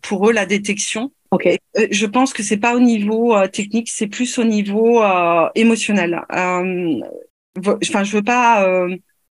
pour 0.00 0.30
eux 0.30 0.32
la 0.32 0.46
détection. 0.46 1.12
Ok. 1.30 1.46
Je 1.90 2.06
pense 2.06 2.32
que 2.32 2.42
c'est 2.42 2.56
pas 2.56 2.74
au 2.74 2.80
niveau 2.80 3.36
technique, 3.48 3.90
c'est 3.90 4.06
plus 4.06 4.38
au 4.38 4.44
niveau 4.44 5.02
émotionnel. 5.54 6.22
Enfin, 6.30 6.64
je 8.02 8.16
veux 8.16 8.22
pas 8.22 8.66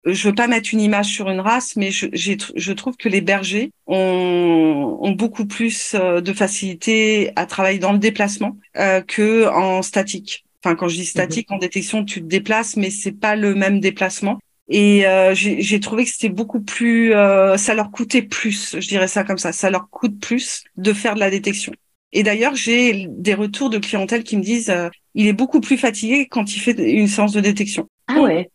je 0.05 0.27
veux 0.27 0.36
pas 0.36 0.48
mettre 0.48 0.69
une 0.74 0.81
image 0.81 1.07
sur 1.07 1.29
une 1.29 1.39
race, 1.39 1.75
mais 1.75 1.91
je, 1.91 2.07
je 2.13 2.74
trouve 2.74 2.98
que 2.98 3.10
les 3.10 3.22
bergers 3.22 3.72
ont, 3.88 4.98
ont, 5.01 5.12
beaucoup 5.12 5.45
plus 5.45 5.95
euh, 5.95 6.22
de 6.22 6.33
facilité 6.33 7.31
à 7.36 7.45
travailler 7.45 7.79
dans 7.79 7.93
le 7.93 8.00
déplacement 8.00 8.57
euh, 8.77 9.01
que 9.01 9.48
en 9.48 9.81
statique. 9.81 10.45
Enfin, 10.63 10.75
quand 10.75 10.88
je 10.88 10.95
dis 10.95 11.05
statique, 11.05 11.50
mhm. 11.50 11.57
en 11.57 11.60
détection, 11.60 12.05
tu 12.05 12.22
te 12.22 12.25
déplaces, 12.25 12.77
mais 12.77 12.89
c'est 12.89 13.12
pas 13.12 13.36
le 13.36 13.53
même 13.55 13.79
déplacement. 13.79 14.39
Et 14.69 15.05
euh, 15.05 15.33
j'ai 15.36 15.79
trouvé 15.79 16.05
que 16.05 16.10
c'était 16.10 16.29
beaucoup 16.29 16.62
plus, 16.62 17.13
euh, 17.13 17.57
ça 17.57 17.74
leur 17.74 17.91
coûtait 17.91 18.22
plus, 18.22 18.79
je 18.79 18.88
dirais 18.88 19.10
ça 19.10 19.24
comme 19.24 19.38
ça, 19.38 19.51
ça 19.51 19.69
leur 19.69 19.89
coûte 19.89 20.19
plus 20.19 20.63
de 20.77 20.93
faire 20.93 21.15
de 21.15 21.19
la 21.19 21.29
détection. 21.29 21.74
Et 22.13 22.24
d'ailleurs, 22.24 22.55
j'ai 22.55 23.07
des 23.10 23.33
retours 23.33 23.69
de 23.69 23.77
clientèle 23.77 24.24
qui 24.24 24.38
me 24.38 24.41
disent, 24.41 24.69
euh, 24.69 24.89
il 25.15 25.27
est 25.27 25.33
beaucoup 25.33 25.60
plus 25.60 25.77
fatigué 25.77 26.27
quand 26.27 26.55
il 26.55 26.60
fait 26.60 26.72
une 26.72 27.07
séance 27.07 27.33
de 27.33 27.41
détection. 27.41 27.89
Ah 28.07 28.22
ouais, 28.22 28.50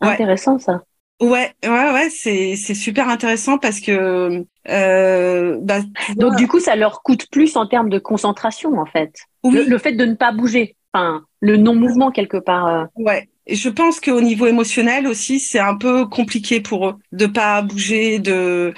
intéressant 0.00 0.58
ça. 0.58 0.82
Ouais, 1.20 1.52
ouais, 1.64 1.92
ouais, 1.92 2.10
c'est 2.10 2.56
c'est 2.56 2.74
super 2.74 3.08
intéressant 3.08 3.58
parce 3.58 3.80
que 3.80 4.44
euh, 4.68 5.58
bah, 5.62 5.78
donc 6.16 6.36
du 6.36 6.48
coup 6.48 6.58
ça 6.58 6.74
leur 6.74 7.02
coûte 7.02 7.28
plus 7.30 7.56
en 7.56 7.66
termes 7.66 7.88
de 7.88 7.98
concentration 7.98 8.78
en 8.78 8.86
fait. 8.86 9.12
Oui. 9.44 9.64
Le, 9.66 9.78
fait 9.78 9.92
de 9.92 10.04
ne 10.04 10.14
pas 10.14 10.32
bouger. 10.32 10.76
enfin, 10.92 11.22
le 11.40 11.56
non-mouvement 11.56 12.10
quelque 12.10 12.38
part. 12.38 12.66
Euh. 12.66 12.84
Ouais. 12.96 13.28
Et 13.46 13.56
je 13.56 13.68
pense 13.68 14.00
qu'au 14.00 14.22
niveau 14.22 14.46
émotionnel 14.46 15.06
aussi, 15.06 15.38
c'est 15.38 15.58
un 15.58 15.76
peu 15.76 16.06
compliqué 16.06 16.60
pour 16.60 16.88
eux 16.88 16.94
de 17.12 17.26
pas 17.26 17.60
bouger. 17.60 18.18
De, 18.18 18.72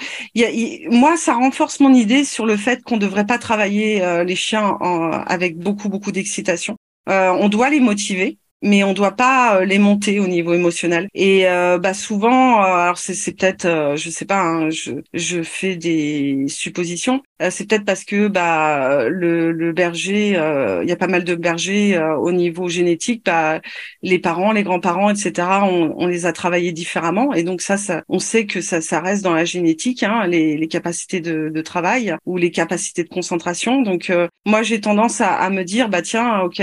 moi, 0.89 1.15
ça 1.15 1.35
renforce 1.35 1.79
mon 1.79 1.93
idée 1.93 2.25
sur 2.25 2.45
le 2.45 2.57
fait 2.57 2.83
qu'on 2.83 2.97
devrait 2.97 3.25
pas 3.25 3.37
travailler 3.37 4.03
euh, 4.03 4.25
les 4.25 4.35
chiens 4.35 4.77
avec 5.25 5.57
beaucoup 5.57 5.87
beaucoup 5.87 6.11
d'excitation. 6.11 6.75
Euh, 7.07 7.29
on 7.31 7.47
doit 7.47 7.69
les 7.69 7.79
motiver, 7.79 8.37
mais 8.63 8.83
on 8.83 8.93
doit 8.93 9.11
pas 9.11 9.61
euh, 9.61 9.65
les 9.65 9.77
monter 9.77 10.19
au 10.19 10.27
niveau 10.27 10.53
émotionnel. 10.53 11.07
Et 11.13 11.47
euh, 11.47 11.77
bah 11.77 11.93
souvent, 11.93 12.59
euh, 12.61 12.65
alors 12.65 12.97
c'est, 12.97 13.13
peut-être, 13.35 13.93
je 13.95 14.09
sais 14.09 14.25
pas, 14.25 14.41
hein, 14.41 14.69
je, 14.69 14.93
je 15.13 15.43
fais 15.43 15.75
des 15.75 16.45
suppositions. 16.47 17.21
c'est 17.51 17.67
peut-être 17.69 17.85
parce 17.85 18.03
que 18.03 18.27
bah 18.27 19.09
le, 19.09 19.51
le 19.51 19.73
berger, 19.73 20.29
il 20.83 20.89
y 20.89 20.91
a 20.91 20.95
pas 20.95 21.07
mal 21.07 21.23
de 21.23 21.35
bergers 21.35 21.99
au 22.19 22.31
niveau 22.31 22.67
génétique. 22.69 23.23
Bah, 23.25 23.61
les 24.01 24.19
parents, 24.19 24.51
les 24.51 24.63
grands-parents, 24.63 25.09
etc. 25.09 25.47
On, 25.63 25.93
on, 25.97 26.07
les 26.07 26.25
a 26.25 26.33
travaillés 26.33 26.71
différemment, 26.71 27.33
et 27.33 27.43
donc 27.43 27.61
ça, 27.61 27.77
ça, 27.77 28.03
on 28.09 28.19
sait 28.19 28.45
que 28.45 28.61
ça, 28.61 28.81
ça 28.81 29.01
reste 29.01 29.23
dans 29.23 29.33
la 29.33 29.45
génétique, 29.45 30.03
hein, 30.03 30.25
les, 30.27 30.57
les 30.57 30.67
capacités 30.67 31.19
de, 31.19 31.49
de 31.49 31.61
travail 31.61 32.15
ou 32.25 32.37
les 32.37 32.51
capacités 32.51 33.03
de 33.03 33.09
concentration. 33.09 33.81
Donc 33.81 34.11
moi, 34.45 34.63
j'ai 34.63 34.81
tendance 34.81 35.21
à, 35.21 35.33
à, 35.35 35.49
me 35.49 35.63
dire, 35.63 35.89
bah 35.89 36.01
tiens, 36.01 36.39
ok, 36.41 36.61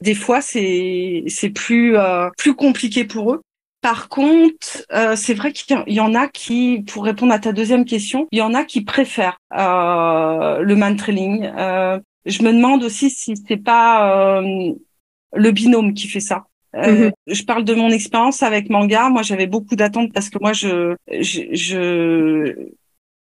des 0.00 0.14
fois, 0.14 0.40
c'est 0.40 1.24
c'est 1.26 1.50
plus 1.50 1.96
euh, 1.96 2.30
plus 2.38 2.54
compliqué 2.54 3.04
pour 3.04 3.32
eux. 3.32 3.42
Par 3.82 4.08
contre, 4.08 4.84
euh, 4.92 5.16
c'est 5.16 5.32
vrai 5.34 5.52
qu'il 5.52 5.82
y 5.86 6.00
en 6.00 6.14
a 6.14 6.28
qui, 6.28 6.84
pour 6.92 7.04
répondre 7.04 7.32
à 7.32 7.38
ta 7.38 7.52
deuxième 7.52 7.86
question, 7.86 8.28
il 8.30 8.38
y 8.38 8.42
en 8.42 8.52
a 8.52 8.64
qui 8.64 8.82
préfèrent 8.82 9.38
euh, 9.56 10.60
le 10.60 10.76
man 10.76 10.96
trailing. 10.96 11.50
Euh, 11.56 11.98
je 12.26 12.42
me 12.42 12.52
demande 12.52 12.84
aussi 12.84 13.08
si 13.08 13.34
c'est 13.48 13.56
pas 13.56 14.38
euh, 14.38 14.72
le 15.34 15.50
binôme 15.50 15.94
qui 15.94 16.08
fait 16.08 16.20
ça. 16.20 16.46
Mm-hmm. 16.74 17.12
Je 17.26 17.42
parle 17.44 17.64
de 17.64 17.74
mon 17.74 17.90
expérience 17.90 18.42
avec 18.42 18.68
Manga. 18.68 19.08
Moi, 19.08 19.22
j'avais 19.22 19.46
beaucoup 19.46 19.76
d'attentes 19.76 20.12
parce 20.12 20.28
que 20.28 20.38
moi, 20.40 20.52
je, 20.52 20.94
je, 21.10 21.40
je, 21.52 22.68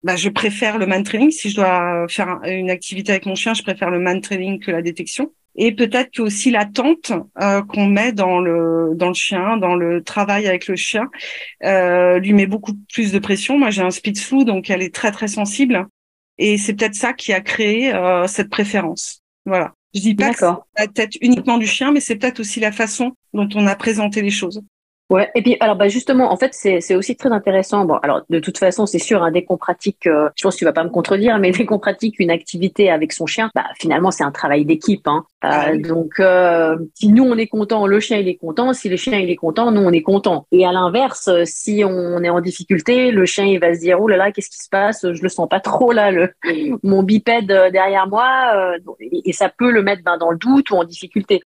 bah, 0.04 0.14
je 0.14 0.28
préfère 0.28 0.78
le 0.78 0.86
man 0.86 1.02
training. 1.02 1.32
Si 1.32 1.50
je 1.50 1.56
dois 1.56 2.06
faire 2.08 2.40
une 2.44 2.70
activité 2.70 3.10
avec 3.10 3.26
mon 3.26 3.34
chien, 3.34 3.52
je 3.52 3.62
préfère 3.62 3.90
le 3.90 3.98
man 3.98 4.20
training 4.20 4.60
que 4.60 4.70
la 4.70 4.80
détection 4.80 5.32
et 5.56 5.72
peut-être 5.72 6.10
que 6.12 6.22
aussi 6.22 6.50
l'attente 6.50 7.12
euh, 7.40 7.62
qu'on 7.62 7.86
met 7.86 8.12
dans 8.12 8.40
le 8.40 8.92
dans 8.94 9.08
le 9.08 9.14
chien, 9.14 9.56
dans 9.56 9.74
le 9.74 10.02
travail 10.02 10.46
avec 10.46 10.68
le 10.68 10.76
chien, 10.76 11.08
euh, 11.64 12.18
lui 12.18 12.32
met 12.32 12.46
beaucoup 12.46 12.74
plus 12.92 13.12
de 13.12 13.18
pression. 13.18 13.58
Moi, 13.58 13.70
j'ai 13.70 13.82
un 13.82 13.90
speed 13.90 14.18
flu, 14.18 14.44
donc 14.44 14.70
elle 14.70 14.82
est 14.82 14.94
très 14.94 15.10
très 15.12 15.28
sensible, 15.28 15.86
et 16.38 16.58
c'est 16.58 16.74
peut-être 16.74 16.94
ça 16.94 17.12
qui 17.12 17.32
a 17.32 17.40
créé 17.40 17.92
euh, 17.92 18.26
cette 18.26 18.50
préférence. 18.50 19.22
Voilà. 19.44 19.72
Je 19.94 20.00
dis 20.00 20.14
pas 20.14 20.30
que 20.30 20.38
c'est 20.38 20.46
la 20.78 20.86
tête 20.88 21.16
uniquement 21.22 21.56
du 21.56 21.66
chien, 21.66 21.90
mais 21.90 22.00
c'est 22.00 22.16
peut-être 22.16 22.40
aussi 22.40 22.60
la 22.60 22.70
façon 22.72 23.12
dont 23.32 23.48
on 23.54 23.66
a 23.66 23.74
présenté 23.74 24.20
les 24.20 24.30
choses. 24.30 24.62
Ouais, 25.08 25.30
et 25.36 25.42
puis 25.42 25.56
alors 25.60 25.76
bah 25.76 25.86
justement, 25.86 26.32
en 26.32 26.36
fait, 26.36 26.52
c'est 26.52 26.94
aussi 26.96 27.14
très 27.14 27.30
intéressant. 27.30 27.84
Bon, 27.84 27.94
alors 28.02 28.22
de 28.28 28.40
toute 28.40 28.58
façon, 28.58 28.86
c'est 28.86 28.98
sûr, 28.98 29.22
hein, 29.22 29.30
dès 29.30 29.44
qu'on 29.44 29.56
pratique, 29.56 30.08
euh, 30.08 30.28
je 30.34 30.42
pense 30.42 30.54
que 30.54 30.58
tu 30.58 30.64
vas 30.64 30.72
pas 30.72 30.82
me 30.82 30.90
contredire, 30.90 31.38
mais 31.38 31.50
dès 31.52 31.64
qu'on 31.64 31.78
pratique 31.78 32.18
une 32.18 32.30
activité 32.30 32.90
avec 32.90 33.12
son 33.12 33.24
chien, 33.24 33.50
bah 33.54 33.66
finalement 33.78 34.10
c'est 34.10 34.24
un 34.24 34.32
travail 34.32 34.64
d'équipe. 34.64 35.06
Hein. 35.06 35.24
Euh, 35.44 35.48
ah 35.48 35.76
donc 35.76 36.18
euh, 36.18 36.76
si 36.94 37.08
nous 37.08 37.22
on 37.22 37.36
est 37.36 37.46
content, 37.46 37.86
le 37.86 38.00
chien 38.00 38.18
il 38.18 38.26
est 38.26 38.34
content. 38.34 38.72
Si 38.72 38.88
le 38.88 38.96
chien 38.96 39.18
il 39.18 39.30
est 39.30 39.36
content, 39.36 39.70
nous 39.70 39.80
on 39.80 39.92
est 39.92 40.02
content. 40.02 40.48
Et 40.50 40.66
à 40.66 40.72
l'inverse, 40.72 41.30
si 41.44 41.84
on 41.84 42.20
est 42.24 42.30
en 42.30 42.40
difficulté, 42.40 43.12
le 43.12 43.26
chien 43.26 43.44
il 43.44 43.60
va 43.60 43.74
se 43.74 43.80
dire 43.80 44.00
oh 44.00 44.08
là 44.08 44.16
là, 44.16 44.32
qu'est-ce 44.32 44.50
qui 44.50 44.58
se 44.58 44.68
passe? 44.68 45.06
Je 45.12 45.22
le 45.22 45.28
sens 45.28 45.48
pas 45.48 45.60
trop 45.60 45.92
là, 45.92 46.10
le 46.10 46.32
mon 46.82 47.04
bipède 47.04 47.46
derrière 47.46 48.08
moi, 48.08 48.74
et, 49.00 49.32
ça 49.32 49.52
peut 49.56 49.70
le 49.70 49.82
mettre 49.82 50.02
ben, 50.02 50.16
dans 50.16 50.32
le 50.32 50.38
doute 50.38 50.70
ou 50.70 50.74
en 50.74 50.84
difficulté. 50.84 51.42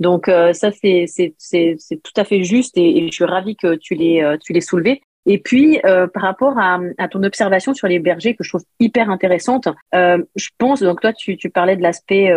Donc 0.00 0.28
euh, 0.28 0.52
ça 0.52 0.70
c'est 0.72 1.06
c'est 1.06 1.34
c'est 1.38 2.02
tout 2.02 2.12
à 2.16 2.24
fait 2.24 2.44
juste 2.44 2.76
et, 2.76 3.06
je 3.06 3.12
suis 3.12 3.24
ravie 3.24 3.56
que 3.56 3.76
tu 3.76 3.94
l'aies 3.94 4.22
euh, 4.22 4.36
tu 4.42 4.52
l'aies 4.52 4.60
soulevé. 4.60 5.02
Et 5.28 5.38
puis 5.38 5.80
euh, 5.84 6.06
par 6.06 6.22
rapport 6.22 6.56
à, 6.56 6.78
à, 6.98 7.08
ton 7.08 7.24
observation 7.24 7.74
sur 7.74 7.88
les 7.88 7.98
bergers 7.98 8.36
que 8.36 8.44
je 8.44 8.50
trouve 8.50 8.62
hyper 8.78 9.10
intéressante, 9.10 9.66
je 9.92 10.48
pense 10.56 10.82
donc 10.82 11.00
toi 11.00 11.12
tu 11.12 11.36
tu 11.36 11.50
parlais 11.50 11.76
de 11.76 11.82
l'aspect 11.82 12.30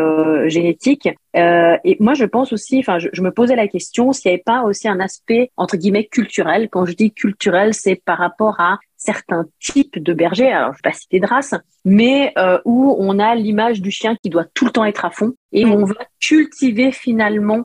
génétique 0.47 1.07
et 1.35 1.97
moi 1.99 2.15
je 2.15 2.25
pense 2.25 2.51
aussi, 2.51 2.79
enfin 2.79 2.97
je, 2.97 3.09
je, 3.13 3.21
me 3.21 3.29
posais 3.29 3.55
la 3.55 3.67
question 3.67 4.11
s'il 4.11 4.31
n'y 4.31 4.35
avait 4.35 4.43
pas 4.43 4.63
aussi 4.63 4.87
un 4.87 4.99
aspect 5.01 5.51
entre 5.55 5.77
guillemets 5.77 6.05
culturel. 6.05 6.67
Quand 6.71 6.85
je 6.85 6.93
dis 6.93 7.11
culturel, 7.11 7.75
c'est 7.75 8.01
par 8.03 8.17
rapport 8.17 8.59
à 8.59 8.79
certains 8.99 9.45
types 9.59 9.97
de 9.97 10.13
bergers, 10.13 10.51
alors 10.51 10.73
je 10.73 10.77
vais 10.79 10.91
pas 10.91 10.93
citer 10.93 11.19
de 11.19 11.25
race, 11.25 11.55
mais 11.85 12.33
euh, 12.37 12.59
où 12.65 12.95
on 12.99 13.17
a 13.17 13.33
l'image 13.33 13.81
du 13.81 13.91
chien 13.91 14.15
qui 14.21 14.29
doit 14.29 14.45
tout 14.53 14.65
le 14.65 14.71
temps 14.71 14.83
être 14.83 15.05
à 15.05 15.09
fond 15.09 15.33
et 15.53 15.65
où 15.65 15.69
on 15.69 15.85
va 15.85 15.95
cultiver 16.19 16.91
finalement 16.91 17.63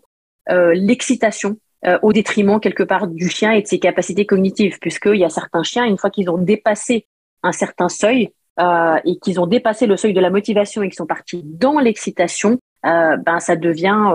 euh, 0.49 0.73
l'excitation 0.75 1.57
euh, 1.87 1.99
au 2.03 2.13
détriment 2.13 2.61
quelque 2.61 2.85
part 2.85 3.09
du 3.09 3.29
chien 3.29 3.51
et 3.51 3.63
de 3.63 3.67
ses 3.67 3.81
capacités 3.81 4.27
cognitives, 4.27 4.79
puisqu'il 4.81 5.17
y 5.17 5.25
a 5.25 5.29
certains 5.29 5.65
chiens, 5.65 5.85
une 5.85 5.99
fois 5.99 6.09
qu'ils 6.09 6.31
ont 6.31 6.39
dépassé 6.39 7.07
un 7.43 7.53
certain 7.53 7.91
seuil 7.91 8.31
et 9.05 9.19
qu'ils 9.19 9.41
ont 9.41 9.49
dépassé 9.49 9.87
le 9.87 9.97
seuil 9.97 10.13
de 10.13 10.21
la 10.21 10.31
motivation 10.31 10.83
et 10.83 10.89
qu'ils 10.89 10.95
sont 10.95 11.07
partis 11.07 11.43
dans 11.45 11.81
l'excitation, 11.81 12.61
ben 12.85 13.41
ça 13.41 13.57
devient 13.57 14.15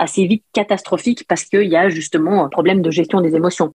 assez 0.00 0.26
vite 0.26 0.44
catastrophique 0.52 1.24
parce 1.28 1.44
qu'il 1.44 1.68
y 1.68 1.76
a 1.76 1.88
justement 1.88 2.44
un 2.44 2.48
problème 2.48 2.82
de 2.82 2.90
gestion 2.90 3.20
des 3.20 3.36
émotions. 3.36 3.72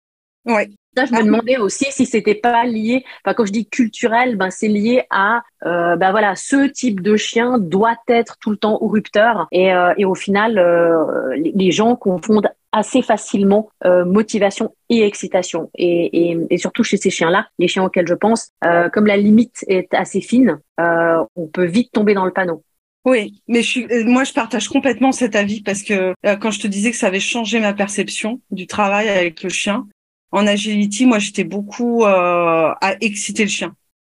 Ouais. 0.45 0.67
Ça, 0.95 1.05
je 1.05 1.11
me 1.11 1.19
ah. 1.19 1.23
demandais 1.23 1.57
aussi 1.57 1.85
si 1.89 2.05
c'était 2.05 2.35
pas 2.35 2.65
lié. 2.65 3.03
Enfin, 3.25 3.33
quand 3.33 3.45
je 3.45 3.51
dis 3.51 3.67
culturel, 3.67 4.35
ben 4.35 4.49
c'est 4.49 4.67
lié 4.67 5.03
à, 5.09 5.43
euh, 5.65 5.95
ben 5.95 6.11
voilà, 6.11 6.35
ce 6.35 6.67
type 6.67 7.01
de 7.01 7.15
chien 7.15 7.57
doit 7.57 7.97
être 8.07 8.37
tout 8.39 8.51
le 8.51 8.57
temps 8.57 8.77
au 8.81 8.87
rupteur. 8.87 9.47
Et, 9.51 9.73
euh, 9.73 9.93
et 9.97 10.05
au 10.05 10.15
final, 10.15 10.57
euh, 10.57 11.35
les 11.35 11.71
gens 11.71 11.95
confondent 11.95 12.49
assez 12.73 13.03
facilement 13.03 13.69
euh, 13.85 14.03
motivation 14.03 14.75
et 14.89 15.05
excitation. 15.05 15.69
Et, 15.75 16.31
et, 16.31 16.37
et, 16.49 16.57
surtout 16.57 16.83
chez 16.83 16.97
ces 16.97 17.11
chiens-là, 17.11 17.47
les 17.59 17.67
chiens 17.67 17.83
auxquels 17.83 18.07
je 18.07 18.15
pense, 18.15 18.49
euh, 18.65 18.89
comme 18.89 19.05
la 19.05 19.15
limite 19.15 19.63
est 19.67 19.93
assez 19.93 20.19
fine, 20.19 20.59
euh, 20.79 21.23
on 21.35 21.47
peut 21.47 21.65
vite 21.65 21.91
tomber 21.93 22.15
dans 22.15 22.25
le 22.25 22.31
panneau. 22.31 22.63
Oui, 23.05 23.41
mais 23.47 23.61
je 23.61 23.67
suis, 23.67 23.87
moi 24.05 24.23
je 24.23 24.33
partage 24.33 24.69
complètement 24.69 25.11
cet 25.11 25.35
avis 25.35 25.61
parce 25.61 25.83
que 25.83 26.13
quand 26.39 26.51
je 26.51 26.61
te 26.61 26.67
disais 26.67 26.89
que 26.89 26.95
ça 26.95 27.07
avait 27.07 27.19
changé 27.19 27.59
ma 27.59 27.73
perception 27.73 28.39
du 28.49 28.65
travail 28.65 29.09
avec 29.09 29.43
le 29.43 29.49
chien, 29.49 29.85
en 30.33 30.47
agility, 30.47 31.05
moi, 31.05 31.19
j'étais 31.19 31.43
beaucoup 31.43 32.03
euh, 32.03 32.73
à 32.81 32.95
exciter 33.01 33.43
le 33.43 33.49
chien. 33.49 33.75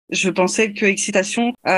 Je 0.10 0.30
pensais 0.32 0.74
que 0.74 0.86
excitation, 0.86 1.54
euh, 1.68 1.72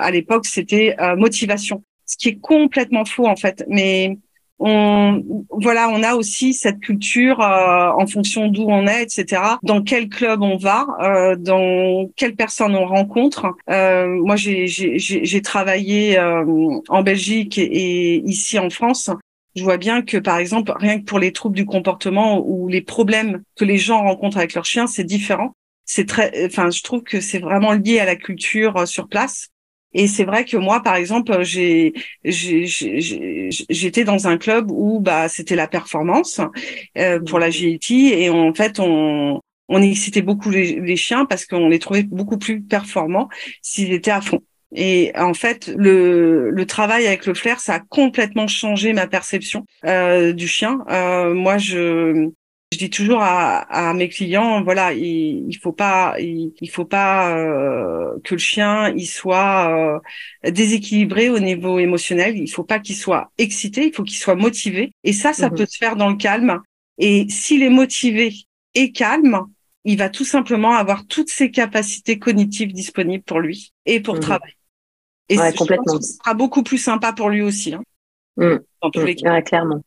à 0.00 0.10
l'époque, 0.10 0.46
c'était 0.46 0.96
euh, 1.00 1.16
motivation, 1.16 1.84
ce 2.06 2.16
qui 2.16 2.30
est 2.30 2.40
complètement 2.40 3.04
faux 3.04 3.26
en 3.26 3.36
fait. 3.36 3.64
Mais 3.68 4.16
on, 4.58 5.22
voilà, 5.50 5.90
on 5.90 6.02
a 6.02 6.14
aussi 6.14 6.54
cette 6.54 6.80
culture 6.80 7.40
en 7.40 8.06
fonction 8.06 8.48
d'où 8.48 8.62
on 8.62 8.86
est, 8.86 9.02
etc. 9.02 9.42
Dans 9.62 9.82
quel 9.82 10.08
club 10.08 10.42
on 10.42 10.56
va, 10.56 10.86
dans 11.38 12.08
quelle 12.16 12.34
personne 12.34 12.74
on 12.74 12.86
rencontre. 12.86 13.54
moi, 13.68 14.36
j'ai 14.36 15.42
travaillé 15.42 16.18
en 16.18 17.02
Belgique 17.02 17.58
et, 17.58 18.22
ici 18.24 18.58
en 18.58 18.70
France 18.70 19.10
je 19.58 19.64
vois 19.64 19.76
bien 19.78 20.02
que, 20.02 20.16
par 20.16 20.38
exemple, 20.38 20.72
rien 20.76 21.00
que 21.00 21.04
pour 21.04 21.18
les 21.18 21.32
troubles 21.32 21.56
du 21.56 21.66
comportement 21.66 22.40
ou 22.46 22.68
les 22.68 22.82
problèmes 22.82 23.42
que 23.56 23.64
les 23.64 23.78
gens 23.78 24.02
rencontrent 24.02 24.38
avec 24.38 24.54
leurs 24.54 24.64
chiens, 24.64 24.86
c'est 24.86 25.04
différent. 25.04 25.54
C'est 25.84 26.06
très, 26.06 26.46
enfin, 26.46 26.70
je 26.70 26.82
trouve 26.82 27.02
que 27.02 27.20
c'est 27.20 27.38
vraiment 27.38 27.72
lié 27.72 27.98
à 28.00 28.04
la 28.04 28.16
culture 28.16 28.76
euh, 28.76 28.86
sur 28.86 29.08
place. 29.08 29.48
Et 29.94 30.06
c'est 30.06 30.24
vrai 30.24 30.44
que 30.44 30.56
moi, 30.56 30.82
par 30.82 30.96
exemple, 30.96 31.42
j'ai, 31.42 31.94
j'étais 32.24 34.04
dans 34.04 34.28
un 34.28 34.36
club 34.38 34.70
où 34.70 35.00
bah 35.00 35.28
c'était 35.28 35.56
la 35.56 35.66
performance 35.68 36.40
euh, 36.98 37.20
pour 37.20 37.38
la 37.38 37.50
GIT 37.50 38.12
et 38.12 38.30
en 38.30 38.52
fait 38.54 38.78
on 38.80 39.40
on 39.70 39.82
excitait 39.82 40.22
beaucoup 40.22 40.50
les, 40.50 40.80
les 40.80 40.96
chiens 40.96 41.26
parce 41.26 41.44
qu'on 41.46 41.68
les 41.68 41.78
trouvait 41.78 42.02
beaucoup 42.02 42.38
plus 42.38 42.62
performants 42.62 43.28
s'ils 43.62 43.92
étaient 43.92 44.10
à 44.10 44.20
fond. 44.20 44.40
Et 44.74 45.12
en 45.16 45.34
fait, 45.34 45.68
le, 45.76 46.50
le 46.50 46.66
travail 46.66 47.06
avec 47.06 47.24
le 47.26 47.34
flair, 47.34 47.58
ça 47.60 47.74
a 47.76 47.80
complètement 47.80 48.46
changé 48.48 48.92
ma 48.92 49.06
perception 49.06 49.64
euh, 49.86 50.32
du 50.32 50.46
chien. 50.46 50.84
Euh, 50.90 51.32
moi, 51.34 51.56
je, 51.56 52.28
je 52.72 52.78
dis 52.78 52.90
toujours 52.90 53.22
à, 53.22 53.60
à 53.60 53.94
mes 53.94 54.10
clients, 54.10 54.62
voilà, 54.62 54.92
il, 54.92 55.46
il 55.48 55.56
faut 55.58 55.72
pas, 55.72 56.16
il, 56.20 56.52
il 56.60 56.70
faut 56.70 56.84
pas 56.84 57.34
euh, 57.34 58.18
que 58.24 58.34
le 58.34 58.38
chien 58.38 58.92
il 58.94 59.06
soit 59.06 60.02
euh, 60.44 60.50
déséquilibré 60.50 61.30
au 61.30 61.38
niveau 61.38 61.78
émotionnel. 61.78 62.36
Il 62.36 62.48
faut 62.48 62.64
pas 62.64 62.78
qu'il 62.78 62.96
soit 62.96 63.32
excité, 63.38 63.86
il 63.86 63.94
faut 63.94 64.04
qu'il 64.04 64.18
soit 64.18 64.34
motivé. 64.34 64.92
Et 65.02 65.14
ça, 65.14 65.32
ça 65.32 65.48
mmh 65.48 65.54
peut 65.54 65.66
se 65.66 65.78
faire 65.78 65.96
dans 65.96 66.10
le 66.10 66.16
calme. 66.16 66.60
Et 66.98 67.26
s'il 67.30 67.62
est 67.62 67.70
motivé 67.70 68.34
et 68.74 68.92
calme, 68.92 69.40
il 69.84 69.96
va 69.96 70.10
tout 70.10 70.26
simplement 70.26 70.74
avoir 70.74 71.06
toutes 71.06 71.30
ses 71.30 71.50
capacités 71.50 72.18
cognitives 72.18 72.72
disponibles 72.72 73.24
pour 73.24 73.40
lui 73.40 73.72
et 73.86 74.00
pour 74.00 74.16
mmh 74.16 74.20
travailler. 74.20 74.57
Et 75.28 75.36
complètement. 75.56 76.00
ce 76.00 76.14
sera 76.14 76.34
beaucoup 76.34 76.62
plus 76.62 76.78
sympa 76.78 77.12
pour 77.12 77.28
lui 77.28 77.42
aussi. 77.42 77.74
Hein, 77.74 77.82
mmh. 78.36 78.56
dans 78.82 78.90
tous 78.90 79.04
les 79.04 79.14
cas. 79.14 79.42
clairement. 79.42 79.82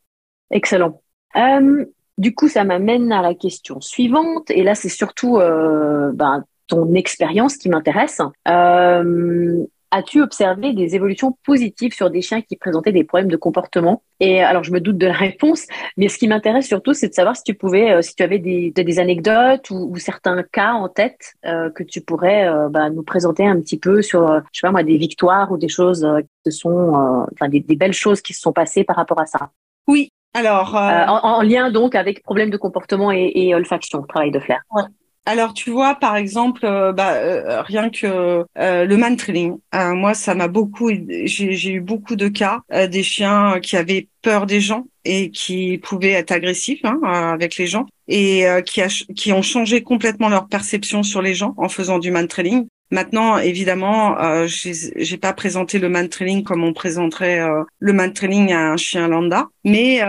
Excellent. 0.50 1.00
Euh, 1.36 1.84
du 2.18 2.34
coup, 2.34 2.48
ça 2.48 2.64
m'amène 2.64 3.10
à 3.10 3.22
la 3.22 3.34
question 3.34 3.80
suivante. 3.80 4.50
Et 4.50 4.62
là, 4.62 4.74
c'est 4.74 4.88
surtout 4.88 5.38
euh, 5.38 6.12
ben, 6.12 6.44
ton 6.66 6.94
expérience 6.94 7.56
qui 7.56 7.68
m'intéresse. 7.68 8.20
Euh, 8.48 9.64
as-tu 9.92 10.22
observé 10.22 10.72
des 10.72 10.96
évolutions 10.96 11.36
positives 11.44 11.92
sur 11.92 12.10
des 12.10 12.22
chiens 12.22 12.40
qui 12.40 12.56
présentaient 12.56 12.92
des 12.92 13.04
problèmes 13.04 13.30
de 13.30 13.36
comportement? 13.36 14.02
Et 14.18 14.40
alors, 14.40 14.64
je 14.64 14.72
me 14.72 14.80
doute 14.80 14.98
de 14.98 15.06
la 15.06 15.12
réponse, 15.12 15.66
mais 15.96 16.08
ce 16.08 16.18
qui 16.18 16.26
m'intéresse 16.26 16.66
surtout, 16.66 16.94
c'est 16.94 17.08
de 17.08 17.14
savoir 17.14 17.36
si 17.36 17.44
tu 17.44 17.54
pouvais, 17.54 17.92
euh, 17.92 18.02
si 18.02 18.16
tu 18.16 18.22
avais 18.22 18.38
des, 18.38 18.70
des 18.70 18.98
anecdotes 18.98 19.70
ou, 19.70 19.94
certains 19.96 20.42
cas 20.42 20.72
en 20.72 20.88
tête 20.88 21.34
euh, 21.44 21.70
que 21.70 21.82
tu 21.82 22.00
pourrais 22.00 22.48
euh, 22.48 22.68
bah, 22.68 22.90
nous 22.90 23.02
présenter 23.02 23.46
un 23.46 23.60
petit 23.60 23.78
peu 23.78 24.00
sur, 24.02 24.26
je 24.52 24.60
sais 24.60 24.66
pas 24.66 24.72
moi, 24.72 24.82
des 24.82 24.96
victoires 24.96 25.52
ou 25.52 25.58
des 25.58 25.68
choses 25.68 26.06
qui 26.42 26.52
sont, 26.52 27.26
enfin, 27.32 27.48
des, 27.48 27.60
belles 27.60 27.92
choses 27.92 28.22
qui 28.22 28.32
se 28.32 28.40
sont 28.40 28.52
passées 28.52 28.84
par 28.84 28.96
rapport 28.96 29.20
à 29.20 29.26
ça. 29.26 29.50
Oui. 29.86 30.08
Alors, 30.34 30.74
en, 30.74 31.42
lien 31.42 31.70
donc 31.70 31.94
avec 31.94 32.22
problèmes 32.22 32.48
de 32.48 32.56
comportement 32.56 33.12
et, 33.12 33.30
et 33.34 33.54
olfaction, 33.54 34.02
travail 34.02 34.30
de 34.30 34.40
flair. 34.40 34.62
Ouais. 34.70 34.84
Alors 35.24 35.54
tu 35.54 35.70
vois 35.70 35.94
par 35.94 36.16
exemple 36.16 36.66
euh, 36.66 36.92
bah, 36.92 37.12
euh, 37.12 37.62
rien 37.62 37.90
que 37.90 38.44
euh, 38.58 38.84
le 38.84 38.96
man 38.96 39.16
trailing. 39.16 39.56
moi 39.72 40.14
ça 40.14 40.34
m'a 40.34 40.48
beaucoup 40.48 40.90
j'ai 40.90 41.70
eu 41.70 41.80
beaucoup 41.80 42.16
de 42.16 42.26
cas 42.26 42.62
des 42.88 43.02
chiens 43.04 43.60
qui 43.60 43.76
avaient 43.76 44.08
peur 44.22 44.46
des 44.46 44.60
gens 44.60 44.86
et 45.04 45.30
qui 45.30 45.78
pouvaient 45.78 46.10
être 46.12 46.32
agressifs 46.32 46.84
hein, 46.84 47.00
avec 47.04 47.56
les 47.56 47.68
gens 47.68 47.86
et 48.08 48.44
qui, 48.66 48.80
qui 49.14 49.32
ont 49.32 49.42
changé 49.42 49.82
complètement 49.82 50.28
leur 50.28 50.48
perception 50.48 51.02
sur 51.04 51.22
les 51.22 51.34
gens 51.34 51.54
en 51.56 51.68
faisant 51.68 51.98
du 51.98 52.10
man 52.10 52.26
trailing. 52.26 52.66
Maintenant, 52.92 53.38
évidemment, 53.38 54.20
euh, 54.20 54.46
j'ai 54.46 55.16
pas 55.16 55.32
présenté 55.32 55.78
le 55.78 55.88
man 55.88 56.08
trailing 56.08 56.44
comme 56.44 56.62
on 56.62 56.72
présenterait 56.72 57.40
le 57.78 57.92
man 57.92 58.12
trailing 58.12 58.52
à 58.52 58.70
un 58.72 58.76
chien 58.76 59.08
lambda, 59.08 59.48
mais 59.64 60.00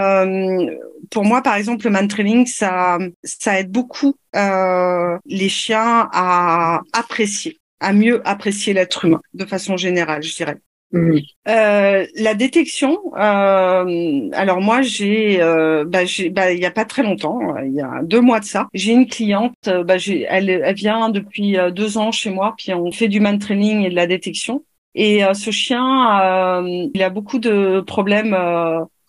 pour 1.14 1.26
moi, 1.26 1.42
par 1.42 1.56
exemple, 1.56 1.86
le 1.86 1.92
man 1.92 2.08
training, 2.08 2.46
ça, 2.46 2.98
ça 3.24 3.60
aide 3.60 3.72
beaucoup 3.72 4.16
euh, 4.36 5.18
les 5.26 5.50
chiens 5.50 6.10
à 6.12 6.82
apprécier, 6.92 7.60
à 7.80 7.94
mieux 7.94 8.28
apprécier 8.28 8.74
l'être 8.74 9.06
humain 9.06 9.22
de 9.34 9.46
façon 9.46 9.78
générale, 9.78 10.24
je 10.24 10.36
dirais. 10.36 10.58
Mhm. 10.94 11.20
Euh, 11.48 12.06
la 12.16 12.34
détection. 12.36 12.98
Euh, 13.18 14.30
alors 14.34 14.62
moi, 14.62 14.82
j'ai, 14.82 15.42
euh, 15.42 15.84
bah, 15.86 16.04
bah, 16.32 16.54
il 16.54 16.60
y 16.60 16.66
a 16.66 16.72
pas 16.72 16.86
très 16.86 17.04
longtemps, 17.04 17.58
il 17.58 17.74
y 17.74 17.82
a 17.82 18.02
deux 18.04 18.22
mois 18.22 18.40
de 18.40 18.46
ça, 18.46 18.68
j'ai 18.74 18.94
une 18.94 19.08
cliente. 19.08 19.70
Bah, 19.86 19.98
j'ai, 19.98 20.26
elle, 20.30 20.50
elle 20.50 20.76
vient 20.76 21.10
depuis 21.10 21.58
deux 21.72 21.98
ans 21.98 22.12
chez 22.12 22.30
moi, 22.30 22.54
puis 22.58 22.74
on 22.74 22.92
fait 22.92 23.08
du 23.08 23.20
man 23.20 23.40
training 23.40 23.84
et 23.84 23.90
de 23.90 23.96
la 23.96 24.08
détection. 24.08 24.64
Et 24.96 25.22
ce 25.34 25.50
chien, 25.50 26.64
il 26.94 27.02
a 27.02 27.10
beaucoup 27.10 27.40
de 27.40 27.82
problèmes 27.82 28.36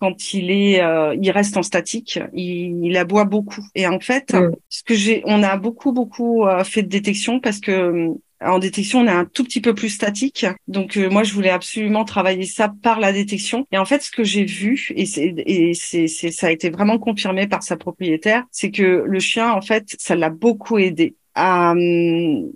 quand 0.04 0.34
il 0.34 0.50
est, 0.50 0.82
euh, 0.82 1.16
il 1.20 1.30
reste 1.30 1.56
en 1.56 1.62
statique, 1.62 2.20
il, 2.34 2.84
il, 2.84 2.96
aboie 2.98 3.24
beaucoup. 3.24 3.64
Et 3.74 3.86
en 3.86 4.00
fait, 4.00 4.34
mm. 4.34 4.52
ce 4.68 4.82
que 4.82 4.94
j'ai, 4.94 5.22
on 5.24 5.42
a 5.42 5.56
beaucoup 5.56 5.92
beaucoup 5.92 6.46
euh, 6.46 6.62
fait 6.62 6.82
de 6.82 6.88
détection 6.88 7.40
parce 7.40 7.58
que 7.58 7.72
euh, 7.72 8.14
en 8.44 8.58
détection, 8.58 9.00
on 9.00 9.06
est 9.06 9.10
un 9.10 9.24
tout 9.24 9.44
petit 9.44 9.60
peu 9.60 9.74
plus 9.74 9.88
statique. 9.88 10.46
Donc 10.68 10.96
moi, 10.96 11.22
je 11.22 11.32
voulais 11.34 11.50
absolument 11.50 12.04
travailler 12.04 12.46
ça 12.46 12.72
par 12.82 13.00
la 13.00 13.12
détection. 13.12 13.66
Et 13.72 13.78
en 13.78 13.84
fait, 13.84 14.02
ce 14.02 14.10
que 14.10 14.24
j'ai 14.24 14.44
vu, 14.44 14.88
et, 14.94 15.04
et 15.70 15.74
c'est, 15.74 16.08
ça 16.08 16.48
a 16.48 16.50
été 16.50 16.70
vraiment 16.70 16.98
confirmé 16.98 17.46
par 17.46 17.62
sa 17.62 17.76
propriétaire, 17.76 18.44
c'est 18.50 18.70
que 18.70 19.04
le 19.06 19.20
chien, 19.20 19.52
en 19.52 19.60
fait, 19.60 19.94
ça 19.98 20.14
l'a 20.14 20.30
beaucoup 20.30 20.78
aidé 20.78 21.16
à, 21.34 21.74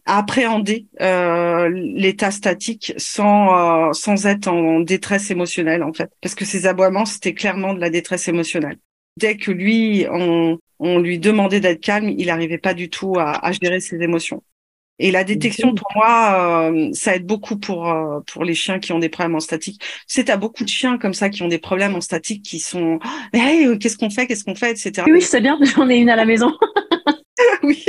appréhender 0.06 0.86
euh, 1.00 1.68
l'état 1.68 2.30
statique 2.30 2.92
sans 2.96 3.88
euh, 3.88 3.92
sans 3.92 4.26
être 4.26 4.48
en 4.48 4.80
détresse 4.80 5.30
émotionnelle 5.30 5.82
en 5.82 5.92
fait 5.92 6.10
parce 6.20 6.34
que 6.34 6.44
ces 6.44 6.66
aboiements 6.66 7.04
c'était 7.04 7.34
clairement 7.34 7.74
de 7.74 7.80
la 7.80 7.90
détresse 7.90 8.28
émotionnelle 8.28 8.78
dès 9.16 9.36
que 9.36 9.50
lui 9.50 10.06
on 10.10 10.58
on 10.78 10.98
lui 11.00 11.18
demandait 11.18 11.60
d'être 11.60 11.80
calme 11.80 12.08
il 12.08 12.26
n'arrivait 12.26 12.58
pas 12.58 12.74
du 12.74 12.88
tout 12.88 13.16
à, 13.18 13.44
à, 13.44 13.52
gérer 13.52 13.80
ses 13.80 14.00
émotions 14.00 14.42
et 14.98 15.10
la 15.10 15.24
détection 15.24 15.74
pour 15.74 15.88
moi 15.94 16.70
euh, 16.70 16.90
ça 16.92 17.16
aide 17.16 17.26
beaucoup 17.26 17.56
pour 17.56 17.88
euh, 17.88 18.20
pour 18.26 18.44
les 18.44 18.54
chiens 18.54 18.78
qui 18.78 18.92
ont 18.92 18.98
des 18.98 19.08
problèmes 19.08 19.36
en 19.36 19.40
statique 19.40 19.80
c'est 20.06 20.30
à 20.30 20.36
beaucoup 20.36 20.64
de 20.64 20.68
chiens 20.68 20.98
comme 20.98 21.14
ça 21.14 21.28
qui 21.30 21.42
ont 21.42 21.48
des 21.48 21.58
problèmes 21.58 21.94
en 21.94 22.00
statique 22.00 22.42
qui 22.42 22.58
sont 22.58 22.98
mais 23.32 23.64
qu'est-ce 23.78 23.96
qu'on 23.96 24.10
fait 24.10 24.26
qu'est-ce 24.26 24.44
qu'on 24.44 24.54
fait 24.54 24.70
etc 24.70 25.06
oui 25.10 25.22
sais 25.22 25.40
bien 25.40 25.58
j'en 25.62 25.88
ai 25.88 25.96
une 25.96 26.10
à 26.10 26.16
la 26.16 26.24
maison 26.24 26.52
oui. 27.62 27.84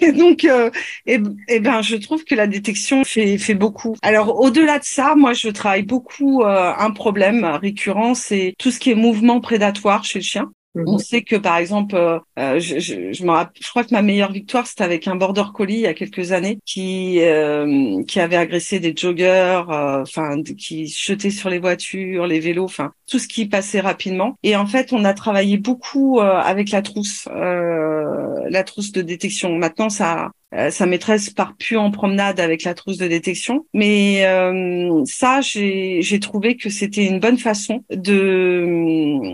Et 0.00 0.12
donc, 0.12 0.44
euh, 0.44 0.70
et, 1.06 1.18
ben, 1.18 1.82
je 1.82 1.96
trouve 1.96 2.24
que 2.24 2.34
la 2.34 2.46
détection 2.46 3.04
fait, 3.04 3.38
fait 3.38 3.54
beaucoup. 3.54 3.96
Alors, 4.02 4.40
au-delà 4.40 4.78
de 4.78 4.84
ça, 4.84 5.14
moi, 5.16 5.32
je 5.32 5.48
travaille 5.48 5.82
beaucoup 5.82 6.42
euh, 6.42 6.72
un 6.76 6.90
problème 6.90 7.44
récurrent, 7.44 8.14
c'est 8.14 8.54
tout 8.58 8.70
ce 8.70 8.78
qui 8.78 8.90
est 8.90 8.94
mouvement 8.94 9.40
prédatoire 9.40 10.04
chez 10.04 10.18
le 10.18 10.24
chien. 10.24 10.52
On 10.74 10.92
mhm. 10.92 10.98
sait 10.98 11.22
que 11.22 11.36
par 11.36 11.58
exemple, 11.58 11.96
euh, 11.96 12.18
euh, 12.38 12.58
je, 12.58 12.78
je, 12.78 13.12
je, 13.12 13.24
me 13.24 13.32
je 13.60 13.68
crois 13.68 13.84
que 13.84 13.92
ma 13.92 14.00
meilleure 14.00 14.32
victoire 14.32 14.66
c'était 14.66 14.84
avec 14.84 15.06
un 15.06 15.16
border 15.16 15.44
collie 15.54 15.74
il 15.74 15.80
y 15.80 15.86
a 15.86 15.92
quelques 15.92 16.32
années 16.32 16.58
qui 16.64 17.20
euh, 17.20 18.02
qui 18.04 18.20
avait 18.20 18.36
agressé 18.36 18.80
des 18.80 18.94
joggers, 18.96 19.62
enfin 19.68 20.42
qui 20.42 20.86
jetait 20.86 21.30
sur 21.30 21.50
les 21.50 21.58
voitures, 21.58 22.26
les 22.26 22.40
vélos, 22.40 22.64
enfin 22.64 22.92
tout 23.06 23.18
ce 23.18 23.28
qui 23.28 23.46
passait 23.46 23.80
rapidement. 23.80 24.36
Et 24.42 24.56
en 24.56 24.66
fait, 24.66 24.92
on 24.92 25.04
a 25.04 25.12
travaillé 25.12 25.58
beaucoup 25.58 26.20
avec 26.20 26.70
la 26.70 26.80
trousse, 26.80 27.28
la 27.30 28.64
trousse 28.64 28.92
de 28.92 29.02
détection. 29.02 29.56
Maintenant, 29.58 29.90
ça 29.90 30.30
sa 30.70 30.86
maîtresse 30.86 31.30
part 31.30 31.54
plus 31.56 31.76
en 31.76 31.90
promenade 31.90 32.38
avec 32.38 32.62
la 32.64 32.74
trousse 32.74 32.98
de 32.98 33.08
détection. 33.08 33.66
Mais 33.72 34.26
euh, 34.26 35.02
ça, 35.06 35.40
j'ai 35.40 36.20
trouvé 36.20 36.56
que 36.56 36.68
c'était 36.68 37.06
une 37.06 37.20
bonne 37.20 37.38
façon 37.38 37.84
de 37.90 39.26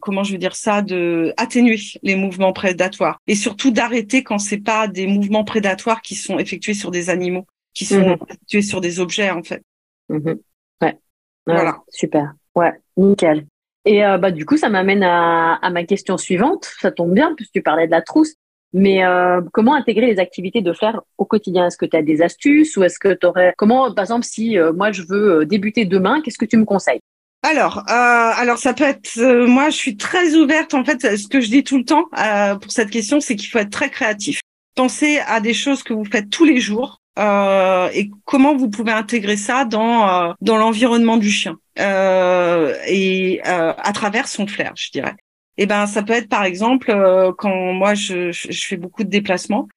comment 0.00 0.24
je 0.24 0.32
vais 0.32 0.38
dire 0.38 0.56
ça, 0.56 0.82
de 0.82 1.32
atténuer 1.36 1.78
les 2.02 2.16
mouvements 2.16 2.52
prédatoires 2.52 3.20
et 3.26 3.34
surtout 3.34 3.70
d'arrêter 3.70 4.22
quand 4.22 4.38
c'est 4.38 4.58
pas 4.58 4.88
des 4.88 5.06
mouvements 5.06 5.44
prédatoires 5.44 6.02
qui 6.02 6.14
sont 6.14 6.38
effectués 6.38 6.74
sur 6.74 6.90
des 6.90 7.10
animaux, 7.10 7.46
qui 7.72 7.84
sont 7.84 8.00
mhm. 8.00 8.16
effectués 8.28 8.62
sur 8.62 8.80
des 8.80 9.00
objets 9.00 9.30
en 9.30 9.42
fait. 9.42 9.62
Mhm. 10.08 10.38
Ouais. 10.82 10.98
Voilà. 11.46 11.78
Super. 11.88 12.34
Ouais, 12.54 12.72
nickel. 12.96 13.46
Et 13.84 14.04
euh, 14.04 14.16
bah 14.18 14.30
du 14.30 14.46
coup, 14.46 14.56
ça 14.56 14.68
m'amène 14.68 15.02
à, 15.02 15.56
à, 15.56 15.70
ma 15.70 15.84
question 15.84 16.16
suivante. 16.16 16.64
Ça 16.80 16.90
tombe 16.90 17.12
bien 17.12 17.34
puisque 17.34 17.52
tu 17.52 17.62
parlais 17.62 17.86
de 17.86 17.92
la 17.92 18.02
trousse. 18.02 18.34
Mais 18.72 19.04
euh, 19.04 19.40
comment 19.52 19.74
intégrer 19.74 20.06
les 20.06 20.18
activités 20.18 20.60
de 20.60 20.72
faire 20.72 21.00
au 21.18 21.24
quotidien? 21.24 21.66
Est-ce 21.66 21.76
que 21.76 21.86
tu 21.86 21.96
as 21.96 22.02
des 22.02 22.22
astuces 22.22 22.76
ou 22.76 22.82
est-ce 22.82 22.98
que 22.98 23.14
tu 23.14 23.26
aurais 23.26 23.54
comment 23.56 23.94
par 23.94 24.04
exemple 24.04 24.24
si 24.24 24.58
euh, 24.58 24.72
moi 24.72 24.90
je 24.90 25.02
veux 25.08 25.46
débuter 25.46 25.84
demain, 25.84 26.20
qu'est-ce 26.22 26.38
que 26.38 26.44
tu 26.44 26.56
me 26.56 26.64
conseilles? 26.64 27.00
Alors, 27.44 27.78
euh, 27.78 27.82
alors 27.90 28.56
ça 28.56 28.72
peut 28.72 28.84
être. 28.84 29.18
Euh, 29.18 29.46
moi, 29.46 29.68
je 29.68 29.76
suis 29.76 29.98
très 29.98 30.34
ouverte. 30.34 30.72
En 30.72 30.82
fait, 30.82 31.16
ce 31.16 31.28
que 31.28 31.42
je 31.42 31.50
dis 31.50 31.62
tout 31.62 31.76
le 31.76 31.84
temps 31.84 32.06
euh, 32.18 32.56
pour 32.56 32.72
cette 32.72 32.88
question, 32.88 33.20
c'est 33.20 33.36
qu'il 33.36 33.50
faut 33.50 33.58
être 33.58 33.70
très 33.70 33.90
créatif. 33.90 34.40
Pensez 34.74 35.18
à 35.26 35.40
des 35.40 35.52
choses 35.52 35.82
que 35.82 35.92
vous 35.92 36.06
faites 36.06 36.30
tous 36.30 36.46
les 36.46 36.58
jours 36.58 37.02
euh, 37.18 37.90
et 37.92 38.10
comment 38.24 38.56
vous 38.56 38.70
pouvez 38.70 38.92
intégrer 38.92 39.36
ça 39.36 39.66
dans 39.66 40.08
euh, 40.08 40.32
dans 40.40 40.56
l'environnement 40.56 41.18
du 41.18 41.30
chien 41.30 41.56
et 41.76 43.40
à 43.44 43.92
travers 43.92 44.26
son 44.26 44.46
flair, 44.46 44.72
je 44.76 44.90
dirais. 44.90 45.14
Et 45.56 45.64
eh 45.64 45.66
ben, 45.66 45.86
ça 45.86 46.02
peut 46.02 46.14
être 46.14 46.28
par 46.28 46.44
exemple 46.44 46.92
quand 47.36 47.72
moi 47.72 47.94
je, 47.94 48.32
je, 48.32 48.66
fais 48.66 48.76
beaucoup 48.76 49.04
de 49.04 49.10
déplacements. 49.10 49.68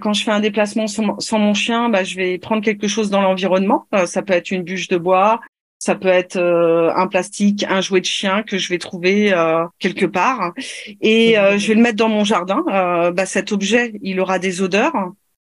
Quand 0.00 0.14
je 0.14 0.24
fais 0.24 0.32
un 0.32 0.40
déplacement 0.40 0.86
sans, 0.86 1.38
mon 1.38 1.54
chien, 1.54 1.90
bah, 1.90 2.02
je 2.02 2.16
vais 2.16 2.38
prendre 2.38 2.62
quelque 2.62 2.88
chose 2.88 3.08
dans 3.08 3.20
l'environnement. 3.20 3.86
ça 4.06 4.22
peut 4.22 4.32
être 4.32 4.50
une 4.50 4.62
bûche 4.62 4.88
de 4.88 4.96
bois, 4.96 5.40
ça 5.84 5.94
peut 5.94 6.08
être 6.08 6.36
euh, 6.36 6.90
un 6.96 7.08
plastique, 7.08 7.62
un 7.68 7.82
jouet 7.82 8.00
de 8.00 8.06
chien 8.06 8.42
que 8.42 8.56
je 8.56 8.70
vais 8.70 8.78
trouver 8.78 9.34
euh, 9.34 9.66
quelque 9.78 10.06
part 10.06 10.54
et 11.02 11.38
euh, 11.38 11.58
je 11.58 11.68
vais 11.68 11.74
le 11.74 11.82
mettre 11.82 11.96
dans 11.96 12.08
mon 12.08 12.24
jardin. 12.24 12.64
bah, 13.12 13.26
cet 13.26 13.52
objet, 13.52 13.92
il 14.00 14.18
aura 14.18 14.38
des 14.38 14.62
odeurs 14.62 14.94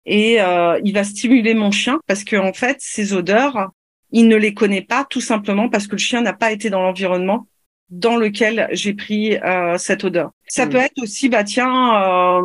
et 0.06 0.38
il 0.38 0.94
va 0.94 1.04
stimuler 1.04 1.54
mon 1.54 1.72
chien 1.72 2.00
parce 2.08 2.24
que 2.24 2.38
en 2.38 2.54
fait, 2.54 2.78
ces 2.80 3.12
odeurs, 3.12 3.72
il 4.12 4.30
ne 4.30 4.38
les 4.38 4.54
connaît 4.54 4.82
pas 4.82 5.06
tout 5.10 5.20
simplement 5.20 5.68
parce 5.68 5.86
que 5.86 5.94
le 5.98 6.02
chien 6.02 6.22
n'a 6.22 6.34
pas 6.34 6.54
été 6.54 6.70
dans 6.70 6.82
l'environnement 6.82 7.48
dans 7.90 8.16
lequel 8.16 8.70
j'ai 8.72 8.94
pris 8.94 9.38
cette 9.78 10.06
odeur. 10.06 10.32
Ça 10.48 10.66
mmh. 10.66 10.70
peut 10.70 10.78
être 10.78 11.02
aussi, 11.04 11.28
bah 11.28 11.44
tiens, 11.44 12.42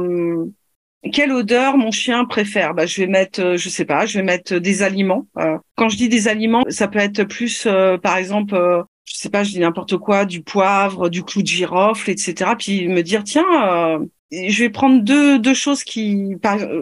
quelle 1.13 1.33
odeur 1.33 1.77
mon 1.77 1.91
chien 1.91 2.25
préfère? 2.25 2.75
Bah, 2.75 2.87
je 2.87 3.01
vais 3.01 3.07
mettre, 3.07 3.41
euh, 3.41 3.57
je 3.57 3.69
sais 3.69 3.85
pas, 3.85 4.07
je 4.07 4.19
vais 4.19 4.25
mettre 4.25 4.57
des 4.57 4.83
aliments. 4.83 5.27
Euh, 5.39 5.59
quand 5.77 5.89
je 5.89 5.97
dis 5.97 6.09
des 6.09 6.29
aliments, 6.29 6.65
ça 6.69 6.89
peut 6.89 6.99
être 6.99 7.25
plus, 7.25 7.67
euh, 7.67 7.99
par 7.99 8.17
exemple, 8.17 8.55
je 9.05 9.15
sais 9.15 9.31
pas, 9.31 9.45
je 9.45 9.51
dis 9.51 9.61
n'importe 9.61 9.97
quoi, 9.99 10.25
du 10.25 10.43
poivre, 10.43 11.09
du 11.09 11.23
clou 11.23 11.43
de 11.43 11.47
girofle, 11.47 12.11
etc. 12.11 12.53
Puis 12.59 12.89
me 12.89 13.03
dire 13.03 13.25
tiens, 13.25 13.45
je 14.33 14.59
vais 14.63 14.71
prendre 14.71 15.03
deux 15.03 15.39
deux 15.39 15.55
choses 15.55 15.85
qui, 15.85 16.37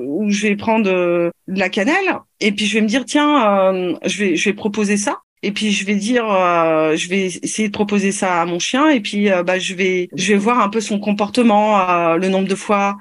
ou 0.07 0.31
je 0.31 0.49
vais 0.49 0.57
prendre 0.57 0.85
de 0.85 1.33
la 1.47 1.69
cannelle, 1.69 2.19
et 2.41 2.53
puis 2.53 2.67
je 2.67 2.75
vais 2.75 2.81
me 2.81 2.89
dire 2.89 3.05
tiens, 3.05 3.95
je 4.05 4.19
vais 4.19 4.37
je 4.37 4.49
vais 4.49 4.55
proposer 4.55 4.97
ça 4.97 5.19
et 5.45 5.53
puis 5.53 5.73
je 5.73 5.85
vais 5.85 5.97
dire 5.97 6.25
euh, 6.31 6.97
je 6.97 7.09
vais 7.09 7.27
essayer 7.27 7.69
de 7.69 7.73
proposer 7.73 8.13
ça 8.13 8.41
à 8.41 8.47
mon 8.47 8.59
chien 8.59 8.89
et 8.89 9.01
puis 9.01 9.31
euh, 9.31 9.43
bah 9.43 9.59
je 9.59 9.75
vais 9.75 10.09
je 10.17 10.33
vais 10.33 10.39
voir 10.39 10.61
un 10.61 10.71
peu 10.71 10.81
son 10.81 10.99
comportement 10.99 11.79
euh, 11.79 12.17
le 12.17 12.29
nombre 12.29 12.49
de 12.49 12.55
fois 12.55 12.97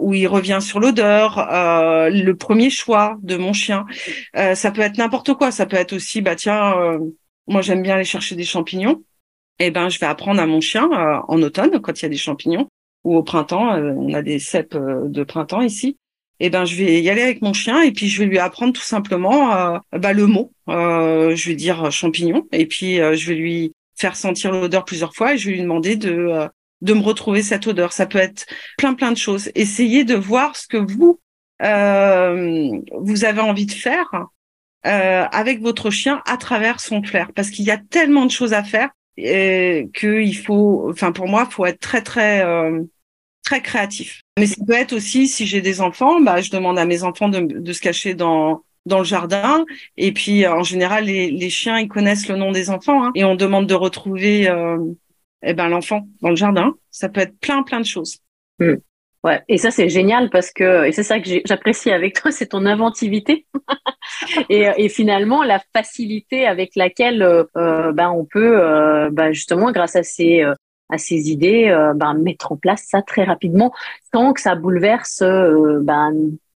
où 0.00 0.14
il 0.14 0.26
revient 0.26 0.58
sur 0.60 0.80
l'odeur 0.80 1.36
le 2.10 2.32
premier 2.32 2.70
choix 2.70 3.16
de 3.22 3.36
mon 3.36 3.52
chien. 3.52 3.86
Ça 4.34 4.70
peut 4.70 4.82
être 4.82 4.98
n'importe 4.98 5.34
quoi. 5.34 5.50
Ça 5.50 5.66
peut 5.66 5.76
être 5.76 5.92
aussi 5.92 6.20
bah 6.20 6.36
tiens 6.36 6.74
moi 7.46 7.62
j'aime 7.62 7.82
bien 7.82 7.96
aller 7.96 8.04
chercher 8.04 8.36
des 8.36 8.44
champignons. 8.44 9.02
Eh 9.58 9.70
ben 9.70 9.88
je 9.88 9.98
vais 9.98 10.06
apprendre 10.06 10.40
à 10.40 10.46
mon 10.46 10.60
chien 10.60 10.88
en 11.28 11.42
automne 11.42 11.80
quand 11.80 12.00
il 12.00 12.02
y 12.04 12.06
a 12.06 12.10
des 12.10 12.16
champignons 12.16 12.68
ou 13.04 13.16
au 13.16 13.22
printemps 13.22 13.74
on 13.76 14.12
a 14.14 14.22
des 14.22 14.38
cèpes 14.38 14.76
de 14.76 15.24
printemps 15.24 15.62
ici. 15.62 15.96
Eh 16.40 16.48
ben 16.48 16.64
je 16.64 16.74
vais 16.74 17.02
y 17.02 17.10
aller 17.10 17.22
avec 17.22 17.42
mon 17.42 17.52
chien 17.52 17.82
et 17.82 17.92
puis 17.92 18.08
je 18.08 18.18
vais 18.18 18.26
lui 18.26 18.38
apprendre 18.38 18.72
tout 18.72 18.82
simplement 18.82 19.54
euh, 19.54 19.78
bah, 19.92 20.14
le 20.14 20.26
mot. 20.26 20.52
Euh, 20.68 21.36
je 21.36 21.50
vais 21.50 21.54
dire 21.54 21.90
champignon 21.92 22.46
et 22.52 22.66
puis 22.66 22.96
je 22.96 23.28
vais 23.28 23.34
lui 23.34 23.72
faire 23.94 24.16
sentir 24.16 24.50
l'odeur 24.50 24.86
plusieurs 24.86 25.14
fois 25.14 25.34
et 25.34 25.38
je 25.38 25.48
vais 25.48 25.56
lui 25.56 25.62
demander 25.62 25.96
de 25.96 26.48
de 26.82 26.94
me 26.94 27.02
retrouver 27.02 27.42
cette 27.42 27.66
odeur. 27.66 27.92
Ça 27.92 28.06
peut 28.06 28.18
être 28.18 28.46
plein 28.78 28.94
plein 28.94 29.12
de 29.12 29.16
choses. 29.16 29.50
Essayez 29.54 30.04
de 30.04 30.14
voir 30.14 30.56
ce 30.56 30.66
que 30.66 30.76
vous 30.76 31.20
vous 31.62 33.24
avez 33.24 33.40
envie 33.40 33.66
de 33.66 33.72
faire 33.72 34.08
avec 34.82 35.60
votre 35.60 35.90
chien 35.90 36.22
à 36.26 36.38
travers 36.38 36.80
son 36.80 37.02
flair 37.02 37.32
parce 37.34 37.50
qu'il 37.50 37.66
y 37.66 37.70
a 37.70 37.76
tellement 37.76 38.24
de 38.24 38.30
choses 38.30 38.54
à 38.54 38.64
faire 38.64 38.88
que 39.18 40.22
il 40.22 40.36
faut, 40.36 40.88
enfin 40.90 41.12
pour 41.12 41.28
moi, 41.28 41.46
faut 41.50 41.66
être 41.66 41.80
très 41.80 42.02
très 42.02 42.42
très 43.44 43.60
créatif. 43.60 44.22
Mais 44.38 44.46
ça 44.46 44.64
peut 44.66 44.74
être 44.74 44.92
aussi, 44.92 45.28
si 45.28 45.46
j'ai 45.46 45.60
des 45.60 45.80
enfants, 45.80 46.20
bah, 46.20 46.40
je 46.40 46.50
demande 46.50 46.78
à 46.78 46.84
mes 46.84 47.02
enfants 47.02 47.28
de, 47.28 47.40
de 47.40 47.72
se 47.72 47.80
cacher 47.80 48.14
dans 48.14 48.62
dans 48.86 48.98
le 48.98 49.04
jardin. 49.04 49.64
Et 49.96 50.12
puis, 50.12 50.46
en 50.46 50.62
général, 50.62 51.04
les, 51.04 51.30
les 51.30 51.50
chiens, 51.50 51.78
ils 51.78 51.88
connaissent 51.88 52.28
le 52.28 52.36
nom 52.36 52.50
des 52.50 52.70
enfants. 52.70 53.04
Hein, 53.04 53.12
et 53.14 53.24
on 53.24 53.34
demande 53.34 53.66
de 53.66 53.74
retrouver 53.74 54.48
euh, 54.48 54.78
eh 55.42 55.54
ben, 55.54 55.68
l'enfant 55.68 56.06
dans 56.22 56.30
le 56.30 56.36
jardin. 56.36 56.74
Ça 56.90 57.08
peut 57.08 57.20
être 57.20 57.38
plein, 57.40 57.62
plein 57.62 57.80
de 57.80 57.86
choses. 57.86 58.18
Hmm. 58.58 58.76
Ouais, 59.22 59.42
et 59.48 59.58
ça 59.58 59.70
c'est 59.70 59.90
génial 59.90 60.30
parce 60.30 60.50
que 60.50 60.86
et 60.86 60.92
c'est 60.92 61.02
ça 61.02 61.20
que 61.20 61.28
j'apprécie 61.44 61.90
avec 61.90 62.14
toi, 62.14 62.30
c'est 62.30 62.46
ton 62.46 62.64
inventivité 62.64 63.46
et, 64.48 64.88
finalement 64.88 65.42
la 65.42 65.60
facilité 65.74 66.46
avec 66.46 66.74
laquelle 66.74 67.22
euh, 67.22 67.44
euh 67.56 67.92
ben 67.92 68.08
on 68.10 68.24
peut 68.24 68.58
euh, 68.58 69.10
ben 69.12 69.32
justement 69.32 69.72
grâce 69.72 69.94
à 69.94 70.02
ces 70.02 70.42
euh, 70.42 70.54
à 70.88 70.98
ces 70.98 71.30
idées, 71.30 71.68
ben, 71.94 72.14
mettre 72.14 72.50
en 72.50 72.56
place 72.56 72.86
ça 72.88 73.00
très 73.00 73.22
rapidement 73.22 73.72
sans 74.12 74.32
que 74.32 74.40
ça 74.40 74.56
bouleverse 74.56 75.22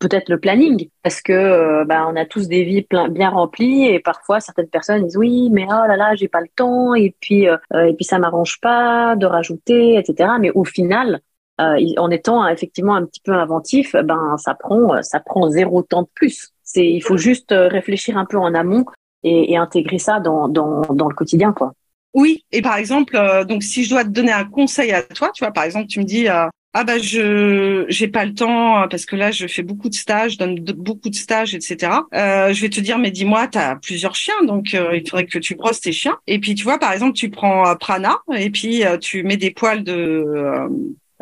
peut-être 0.09 0.29
le 0.29 0.39
planning 0.39 0.89
parce 1.03 1.21
que 1.21 1.33
euh, 1.33 1.85
ben, 1.85 2.07
on 2.11 2.17
a 2.17 2.25
tous 2.27 2.49
des 2.49 2.65
vies 2.65 2.83
plein, 2.83 3.09
bien 3.09 3.31
remplies 3.31 3.87
et 3.87 4.01
parfois 4.01 4.41
certaines 4.41 4.69
personnes 4.69 5.05
disent 5.05 5.17
oui 5.17 5.49
mais 5.51 5.65
oh 5.69 5.87
là 5.89 5.97
là 5.97 6.15
j'ai 6.15 6.29
pas 6.29 6.41
le 6.41 6.49
temps 6.55 6.95
et 6.95 7.15
puis 7.21 7.45
et 7.45 7.95
puis 7.95 8.05
ça 8.05 8.19
m'arrange 8.19 8.61
pas 8.61 9.17
de 9.17 9.27
rajouter 9.27 9.97
etc 9.97 10.31
mais 10.41 10.51
au 10.51 10.65
final 10.65 11.21
en 11.59 12.11
étant 12.11 12.47
effectivement 12.49 12.95
un 12.95 13.05
petit 13.07 13.21
peu 13.21 13.33
inventif 13.33 13.95
ben 14.05 14.37
ça 14.37 14.55
prend 14.55 15.03
ça 15.03 15.21
prend 15.21 15.51
zéro 15.51 15.83
temps 15.83 16.03
de 16.03 16.09
plus. 16.15 16.51
C'est 16.65 16.87
il 16.87 17.03
faut 17.03 17.17
juste 17.17 17.51
réfléchir 17.53 18.19
un 18.19 18.25
peu 18.25 18.39
en 18.39 18.53
amont 18.55 18.85
et, 19.23 19.53
et 19.53 19.57
intégrer 19.57 19.99
ça 19.99 20.19
dans, 20.19 20.49
dans 20.49 20.83
dans 20.83 21.09
le 21.09 21.15
quotidien 21.15 21.53
quoi. 21.53 21.73
Oui, 22.15 22.45
et 22.53 22.61
par 22.61 22.77
exemple, 22.77 23.17
euh, 23.17 23.45
donc 23.45 23.63
si 23.63 23.85
je 23.85 23.91
dois 23.91 24.05
te 24.05 24.11
donner 24.11 24.33
un 24.33 24.45
conseil 24.45 24.93
à 24.93 25.03
toi, 25.03 25.31
tu 25.35 25.45
vois, 25.45 25.53
par 25.53 25.65
exemple, 25.65 25.87
tu 25.87 25.99
me 25.99 26.05
dis 26.05 26.29
euh, 26.29 26.47
ah 26.75 26.85
bah 26.85 26.99
je 26.99 27.85
j'ai 27.89 28.09
pas 28.09 28.25
le 28.25 28.35
temps 28.35 28.83
euh, 28.83 28.87
parce 28.87 29.05
que 29.05 29.15
là 29.15 29.31
je 29.31 29.47
fais 29.47 29.63
beaucoup 29.63 29.89
de 29.89 29.95
stages, 29.95 30.33
je 30.33 30.39
donne 30.39 30.55
beaucoup 30.57 31.11
de 31.11 31.15
stages, 31.15 31.55
etc. 31.55 31.93
je 32.13 32.61
vais 32.61 32.71
te 32.71 32.81
dire 32.81 32.99
mais 32.99 33.11
dis-moi, 33.11 33.49
tu 33.49 33.59
as 33.59 33.77
plusieurs 33.77 34.15
chiens, 34.15 34.43
donc 34.45 34.73
il 34.73 35.03
faudrait 35.09 35.27
que 35.27 35.39
tu 35.39 35.55
brosses 35.55 35.81
tes 35.81 35.93
chiens. 35.93 36.19
Et 36.27 36.39
puis 36.39 36.55
tu 36.55 36.65
vois, 36.65 36.79
par 36.79 36.93
exemple, 36.93 37.15
tu 37.15 37.31
prends 37.31 37.75
Prana 37.77 38.19
et 38.35 38.51
puis 38.51 38.83
tu 39.01 39.23
mets 39.23 39.37
des 39.37 39.51
poils 39.51 39.85
de 39.85 40.25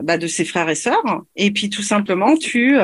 bah, 0.02 0.18
de 0.18 0.26
ses 0.26 0.44
frères 0.44 0.68
et 0.68 0.74
sœurs. 0.74 1.22
Et 1.36 1.50
puis 1.50 1.68
tout 1.68 1.82
simplement, 1.82 2.36
tu 2.36 2.78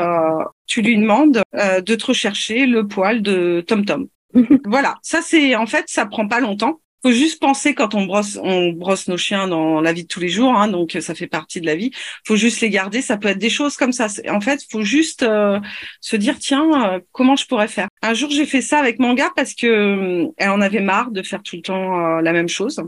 tu 0.66 0.82
lui 0.82 0.98
demandes 0.98 1.42
de 1.54 1.94
te 1.94 2.06
rechercher 2.06 2.66
le 2.66 2.86
poil 2.86 3.22
de 3.22 3.64
Tom 3.66 3.84
Tom. 3.84 4.08
voilà, 4.64 4.96
ça 5.02 5.20
c'est 5.22 5.54
en 5.54 5.66
fait 5.66 5.84
ça 5.86 6.06
prend 6.06 6.26
pas 6.28 6.40
longtemps 6.40 6.80
faut 7.06 7.12
juste 7.12 7.40
penser 7.40 7.72
quand 7.72 7.94
on 7.94 8.04
brosse, 8.04 8.36
on 8.42 8.72
brosse 8.72 9.06
nos 9.06 9.16
chiens 9.16 9.46
dans 9.46 9.80
la 9.80 9.92
vie 9.92 10.02
de 10.02 10.08
tous 10.08 10.18
les 10.18 10.28
jours, 10.28 10.52
hein, 10.56 10.66
donc 10.66 10.96
ça 11.00 11.14
fait 11.14 11.28
partie 11.28 11.60
de 11.60 11.66
la 11.66 11.76
vie. 11.76 11.92
Faut 12.26 12.34
juste 12.34 12.60
les 12.60 12.68
garder. 12.68 13.00
Ça 13.00 13.16
peut 13.16 13.28
être 13.28 13.38
des 13.38 13.50
choses 13.50 13.76
comme 13.76 13.92
ça. 13.92 14.08
En 14.28 14.40
fait, 14.40 14.60
faut 14.68 14.82
juste 14.82 15.22
euh, 15.22 15.60
se 16.00 16.16
dire 16.16 16.36
tiens, 16.40 16.94
euh, 16.94 17.00
comment 17.12 17.36
je 17.36 17.46
pourrais 17.46 17.68
faire? 17.68 17.86
Un 18.02 18.12
jour, 18.14 18.30
j'ai 18.30 18.44
fait 18.44 18.60
ça 18.60 18.80
avec 18.80 18.98
Manga 18.98 19.30
parce 19.36 19.54
que 19.54 19.66
euh, 19.66 20.26
elle 20.36 20.50
en 20.50 20.60
avait 20.60 20.80
marre 20.80 21.12
de 21.12 21.22
faire 21.22 21.44
tout 21.44 21.54
le 21.54 21.62
temps 21.62 22.20
la 22.20 22.32
même 22.32 22.48
chose. 22.48 22.82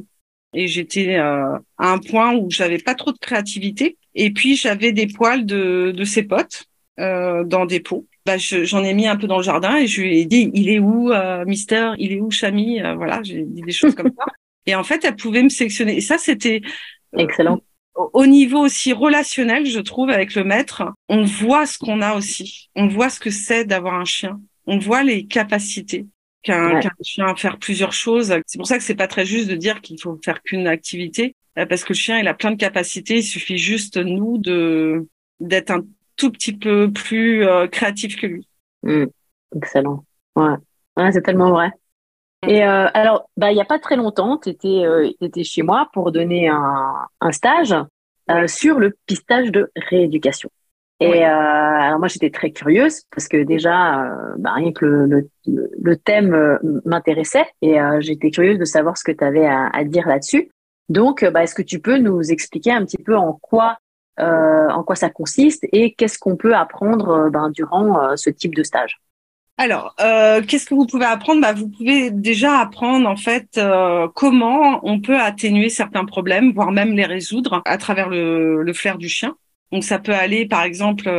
Et 0.53 0.67
j'étais 0.67 1.17
à 1.17 1.61
un 1.79 1.99
point 1.99 2.35
où 2.35 2.51
j'avais 2.51 2.79
pas 2.79 2.97
trop 2.97 3.13
de 3.13 3.19
créativité. 3.19 3.99
Et 4.17 4.33
puis 4.33 4.57
j'avais 4.57 4.91
des 4.91 5.07
poils 5.07 5.47
de, 5.47 5.93
de 5.95 6.05
ses 6.05 6.25
potes 6.25 6.65
dans 6.97 7.67
des 7.67 7.79
pots. 7.79 8.07
Bah, 8.29 8.37
j'en 8.37 8.85
ai 8.85 8.93
mis 8.93 9.07
un 9.07 9.17
peu 9.17 9.27
dans 9.27 9.39
le 9.39 9.43
jardin 9.43 9.79
et 9.79 9.87
je 9.87 10.03
lui 10.03 10.19
ai 10.19 10.27
dit 10.27 10.51
il 10.53 10.69
est 10.69 10.79
où 10.79 11.11
euh, 11.11 11.47
Mister? 11.47 11.93
Il 11.97 12.13
est 12.13 12.21
où 12.21 12.31
Chami? 12.31 12.79
Euh, 12.79 12.95
voilà 12.95 13.23
j'ai 13.23 13.43
dit 13.43 13.63
des 13.63 13.73
choses 13.73 13.95
comme 13.95 14.13
ça. 14.15 14.27
Et 14.67 14.75
en 14.75 14.85
fait 14.85 15.03
elle 15.07 15.17
pouvait 15.17 15.43
me 15.43 15.49
sélectionner. 15.49 15.97
Et 15.97 16.03
ça 16.03 16.19
c'était 16.19 16.61
euh, 17.17 17.21
excellent. 17.21 17.63
au 17.95 18.27
niveau 18.27 18.59
aussi 18.59 18.93
relationnel 18.93 19.65
je 19.65 19.81
trouve 19.81 20.11
avec 20.11 20.35
le 20.35 20.45
maître 20.45 20.93
on 21.09 21.25
voit 21.25 21.65
ce 21.65 21.79
qu'on 21.79 22.03
a 22.03 22.13
aussi. 22.17 22.69
On 22.77 22.87
voit 22.87 23.09
ce 23.09 23.19
que 23.19 23.31
c'est 23.31 23.65
d'avoir 23.65 23.95
un 23.95 24.05
chien. 24.05 24.39
On 24.67 24.77
voit 24.77 25.05
les 25.05 25.25
capacités 25.25 26.05
qu'un 26.43 26.83
chien 27.03 27.29
à 27.29 27.35
faire 27.35 27.59
plusieurs 27.59 27.95
choses. 27.95 28.35
C'est 28.47 28.59
pour 28.59 28.67
ça 28.67 28.77
que 28.77 28.85
c'est 28.85 28.95
pas 28.95 29.09
très 29.09 29.25
juste 29.25 29.49
de 29.49 29.57
dire 29.57 29.81
qu'il 29.81 29.99
faut 29.99 30.21
faire 30.23 30.43
qu'une 30.43 30.67
activité 30.67 31.35
parce 31.55 31.83
que 31.83 31.95
le 31.95 31.99
chien 31.99 32.19
il 32.19 32.29
a 32.29 32.35
plein 32.35 32.51
de 32.51 32.57
capacités. 32.57 33.21
Il 33.21 33.25
suffit 33.25 33.57
juste 33.57 33.97
nous 33.97 34.37
de 34.37 35.09
d'être 35.41 35.71
un 35.71 35.83
tout 36.19 36.31
petit 36.31 36.53
peu 36.53 36.93
plus 36.93 37.47
euh, 37.47 37.67
créatif 37.69 38.17
que 38.17 38.27
lui. 38.27 38.47
Hmm. 38.83 39.07
excellent. 39.57 40.05
Ouais, 40.37 40.55
ouais 40.99 41.13
c'est 41.13 41.23
tellement 41.23 41.51
vrai. 41.51 41.73
Mm. 42.45 42.49
Et 42.51 42.63
euh, 42.63 42.89
alors, 42.93 43.31
bah, 43.37 43.51
il 43.51 43.55
n'y 43.55 43.61
a 43.61 43.65
pas 43.65 43.79
très 43.79 43.97
longtemps, 43.97 44.37
tu 44.37 44.51
étais, 44.51 44.85
euh, 44.85 45.11
étais, 45.21 45.45
chez 45.45 45.63
moi 45.63 45.89
pour 45.93 46.13
donner 46.13 46.49
un, 46.49 46.95
un 47.21 47.33
stage 47.33 47.75
euh, 48.31 48.47
sur 48.47 48.79
le 48.79 48.97
pistage 49.07 49.51
de 49.51 49.71
rééducation. 49.77 50.51
Et 51.01 51.25
euh, 51.25 51.31
alors 51.31 52.01
moi, 52.01 52.09
j'étais 52.09 52.31
très 52.31 52.51
curieuse 52.51 53.03
parce 53.13 53.29
que 53.29 53.45
déjà, 53.45 54.05
euh, 54.05 54.35
bah, 54.37 54.53
rien 54.55 54.73
que 54.73 54.85
le, 54.85 55.31
le, 55.47 55.71
le 55.81 55.97
thème 55.97 56.59
m'intéressait 56.85 57.47
et 57.63 57.77
j'étais 58.01 58.33
curieuse 58.33 58.59
de 58.59 58.65
savoir 58.65 58.99
ce 58.99 59.05
que 59.05 59.13
tu 59.13 59.23
avais 59.23 59.47
à, 59.47 59.69
à, 59.69 59.85
dire 59.85 60.09
là-dessus. 60.09 60.51
Donc, 60.89 61.25
bah, 61.25 61.45
est-ce 61.45 61.55
que 61.55 61.63
tu 61.63 61.79
peux 61.79 61.99
nous 61.99 62.33
expliquer 62.33 62.73
un 62.73 62.85
petit 62.85 62.99
peu 62.99 63.17
en 63.17 63.35
quoi 63.35 63.79
en 64.19 64.83
quoi 64.83 64.97
ça 64.97 65.11
consiste 65.11 65.67
et 65.73 65.95
qu'est-ce 65.95 66.19
qu'on 66.19 66.37
peut 66.37 66.55
apprendre 66.55 67.09
euh, 67.09 67.31
ben, 67.31 67.51
durant 67.51 68.03
euh, 68.03 68.17
ce 68.17 68.31
type 68.31 68.55
de 68.55 68.63
stage. 68.63 68.99
Alors, 69.61 69.97
qu'est-ce 69.97 70.67
que 70.67 70.75
vous 70.75 70.87
pouvez 70.87 71.05
apprendre? 71.05 71.41
Bah, 71.41 71.53
Vous 71.53 71.69
pouvez 71.69 72.13
déjà 72.13 72.61
apprendre 72.61 73.09
en 73.09 73.17
fait 73.17 73.61
comment 74.15 74.79
on 74.85 75.01
peut 75.01 75.19
atténuer 75.19 75.69
certains 75.69 76.05
problèmes, 76.05 76.53
voire 76.53 76.71
même 76.71 76.95
les 76.95 77.05
résoudre 77.05 77.61
à 77.65 77.77
travers 77.77 78.09
le, 78.09 78.63
le 78.63 78.73
flair 78.73 78.99
du 78.99 79.09
chien. 79.09 79.35
Donc 79.73 79.83
ça 79.83 79.99
peut 79.99 80.15
aller, 80.15 80.47
par 80.47 80.63
exemple, 80.63 81.11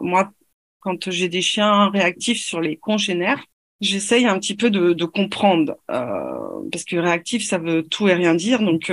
moi, 0.00 0.30
quand 0.78 1.10
j'ai 1.10 1.28
des 1.28 1.42
chiens 1.42 1.90
réactifs 1.90 2.38
sur 2.38 2.60
les 2.60 2.76
congénères, 2.76 3.44
j'essaye 3.80 4.26
un 4.26 4.38
petit 4.38 4.54
peu 4.54 4.70
de, 4.70 4.92
de 4.92 5.04
comprendre, 5.04 5.74
parce 5.88 6.84
que 6.84 6.94
réactif, 6.98 7.44
ça 7.44 7.58
veut 7.58 7.82
tout 7.82 8.06
et 8.06 8.14
rien 8.14 8.36
dire. 8.36 8.62
Donc 8.62 8.92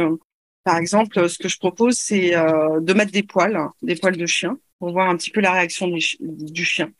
par 0.64 0.78
exemple, 0.78 1.28
ce 1.30 1.38
que 1.38 1.50
je 1.50 1.58
propose, 1.58 1.98
c'est 1.98 2.36
euh, 2.36 2.80
de 2.80 2.94
mettre 2.94 3.12
des 3.12 3.24
poils, 3.24 3.60
des 3.82 3.96
poils 3.96 4.16
de 4.16 4.26
chien, 4.26 4.58
pour 4.80 4.92
voir 4.92 5.10
un 5.10 5.18
petit 5.18 5.30
peu 5.30 5.42
la 5.42 5.52
réaction 5.52 5.88
du, 5.88 6.66
chien 6.66 6.92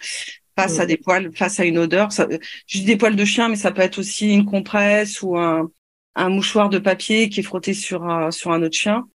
face 0.58 0.80
à 0.80 0.86
des 0.86 0.98
poils, 0.98 1.32
face 1.36 1.60
à 1.60 1.66
une 1.66 1.78
odeur. 1.78 2.12
Ça, 2.12 2.28
je 2.68 2.78
dis 2.78 2.86
des 2.86 2.98
poils 2.98 3.16
de 3.16 3.26
chien, 3.26 3.50
mais 3.50 3.56
ça 3.56 3.72
peut 3.72 3.82
être 3.82 4.00
aussi 4.00 4.34
une 4.34 4.46
compresse 4.46 5.22
ou 5.22 5.38
un, 5.38 5.70
mouchoir 6.16 6.70
de 6.70 6.78
papier 6.78 7.30
qui 7.30 7.40
est 7.40 7.44
frotté 7.44 7.74
sur 7.74 8.04
un, 8.04 8.32
sur 8.32 8.52
un 8.52 8.62
autre 8.62 8.78
chien. 8.78 9.06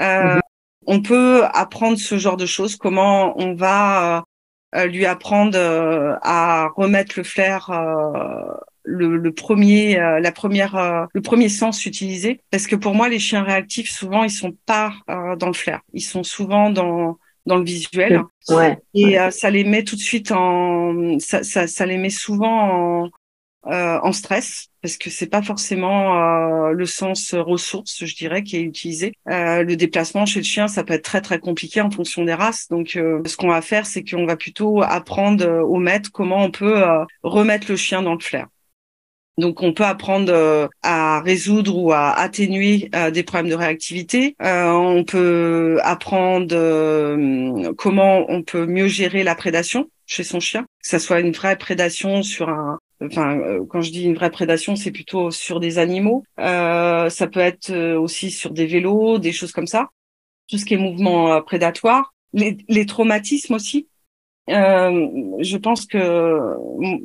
Euh, 0.00 0.34
mhm. 0.34 0.40
On 0.86 1.02
peut 1.02 1.44
apprendre 1.52 1.98
ce 1.98 2.16
genre 2.16 2.38
de 2.38 2.46
choses, 2.46 2.76
comment 2.76 3.38
on 3.40 3.54
va 3.54 4.24
euh, 4.74 4.86
lui 4.86 5.04
apprendre 5.04 5.58
à 6.22 6.68
remettre 6.74 7.14
le 7.18 7.22
flair 7.22 7.70
le, 8.90 9.16
le, 9.16 9.32
premier, 9.32 9.98
euh, 9.98 10.20
la 10.20 10.32
première, 10.32 10.76
euh, 10.76 11.06
le 11.12 11.22
premier 11.22 11.48
sens 11.48 11.86
utilisé. 11.86 12.40
Parce 12.50 12.66
que 12.66 12.76
pour 12.76 12.94
moi, 12.94 13.08
les 13.08 13.18
chiens 13.18 13.42
réactifs, 13.42 13.90
souvent, 13.90 14.24
ils 14.24 14.30
sont 14.30 14.56
pas 14.66 14.94
euh, 15.08 15.36
dans 15.36 15.46
le 15.46 15.52
flair. 15.52 15.80
Ils 15.92 16.02
sont 16.02 16.24
souvent 16.24 16.70
dans 16.70 17.18
dans 17.46 17.56
le 17.56 17.64
visuel. 17.64 18.20
Ouais. 18.50 18.78
Et 18.92 19.16
ça 19.30 19.50
les 19.50 19.64
met 19.64 19.82
tout 19.82 19.96
de 19.96 20.00
suite 20.00 20.30
en, 20.30 21.18
ça, 21.18 21.42
ça, 21.42 21.66
ça 21.66 21.86
les 21.86 21.96
met 21.96 22.10
souvent 22.10 23.04
en, 23.04 23.10
en 23.64 24.12
stress 24.12 24.68
parce 24.82 24.98
que 24.98 25.08
c'est 25.08 25.26
pas 25.26 25.40
forcément 25.40 26.68
le 26.68 26.84
sens 26.84 27.34
ressource, 27.34 28.04
je 28.04 28.14
dirais, 28.14 28.42
qui 28.42 28.56
est 28.56 28.62
utilisé. 28.62 29.14
le 29.26 29.74
déplacement 29.74 30.26
chez 30.26 30.40
le 30.40 30.44
chien, 30.44 30.68
ça 30.68 30.84
peut 30.84 30.92
être 30.92 31.04
très 31.04 31.22
très 31.22 31.38
compliqué 31.38 31.80
en 31.80 31.90
fonction 31.90 32.24
des 32.24 32.34
races. 32.34 32.68
Donc, 32.68 32.90
ce 32.90 33.36
qu'on 33.36 33.48
va 33.48 33.62
faire, 33.62 33.86
c'est 33.86 34.04
qu'on 34.04 34.26
va 34.26 34.36
plutôt 34.36 34.82
apprendre 34.82 35.64
au 35.64 35.78
maître 35.78 36.12
comment 36.12 36.44
on 36.44 36.50
peut 36.50 36.84
remettre 37.22 37.70
le 37.70 37.76
chien 37.76 38.02
dans 38.02 38.14
le 38.14 38.20
flair. 38.20 38.46
Donc, 39.40 39.62
on 39.62 39.72
peut 39.72 39.84
apprendre 39.84 40.32
euh, 40.32 40.68
à 40.82 41.20
résoudre 41.22 41.76
ou 41.76 41.92
à 41.92 42.10
atténuer 42.10 42.90
euh, 42.94 43.10
des 43.10 43.22
problèmes 43.22 43.50
de 43.50 43.54
réactivité. 43.54 44.36
Euh, 44.42 44.70
on 44.70 45.02
peut 45.02 45.78
apprendre 45.82 46.54
comment 47.76 48.26
on 48.28 48.42
peut 48.42 48.66
mieux 48.66 48.86
gérer 48.86 49.24
la 49.24 49.34
prédation 49.34 49.90
chez 50.06 50.24
son 50.24 50.40
chien, 50.40 50.62
que 50.62 50.88
ça 50.88 50.98
soit 50.98 51.20
une 51.20 51.32
vraie 51.32 51.56
prédation 51.56 52.22
sur 52.22 52.48
un, 52.48 52.78
enfin 53.02 53.40
quand 53.68 53.80
je 53.80 53.92
dis 53.92 54.04
une 54.04 54.16
vraie 54.16 54.30
prédation 54.30 54.74
c'est 54.74 54.90
plutôt 54.90 55.30
sur 55.30 55.60
des 55.60 55.78
animaux. 55.78 56.24
Euh, 56.38 57.08
ça 57.08 57.26
peut 57.28 57.40
être 57.40 57.72
aussi 57.96 58.30
sur 58.30 58.50
des 58.50 58.66
vélos 58.66 59.18
des 59.18 59.32
choses 59.32 59.52
comme 59.52 59.68
ça. 59.68 59.88
Tout 60.48 60.58
ce 60.58 60.64
qui 60.64 60.74
est 60.74 60.78
mouvement 60.78 61.40
prédatoire. 61.42 62.12
Les, 62.32 62.58
les 62.68 62.86
traumatismes 62.86 63.54
aussi 63.54 63.88
je 64.50 65.56
pense 65.56 65.86
que 65.86 66.38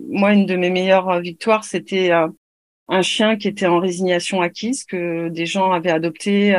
moi, 0.10 0.34
une 0.34 0.45
de 0.45 0.55
mes 0.55 0.69
meilleures 0.69 1.19
victoires, 1.19 1.63
c'était 1.63 2.12
un 2.12 3.01
chien 3.01 3.38
qui 3.38 3.47
était 3.47 3.67
en 3.67 3.79
résignation 3.79 4.41
acquise, 4.41 4.84
que 4.84 5.29
des 5.29 5.45
gens 5.45 5.71
avaient 5.71 5.91
adopté 5.91 6.55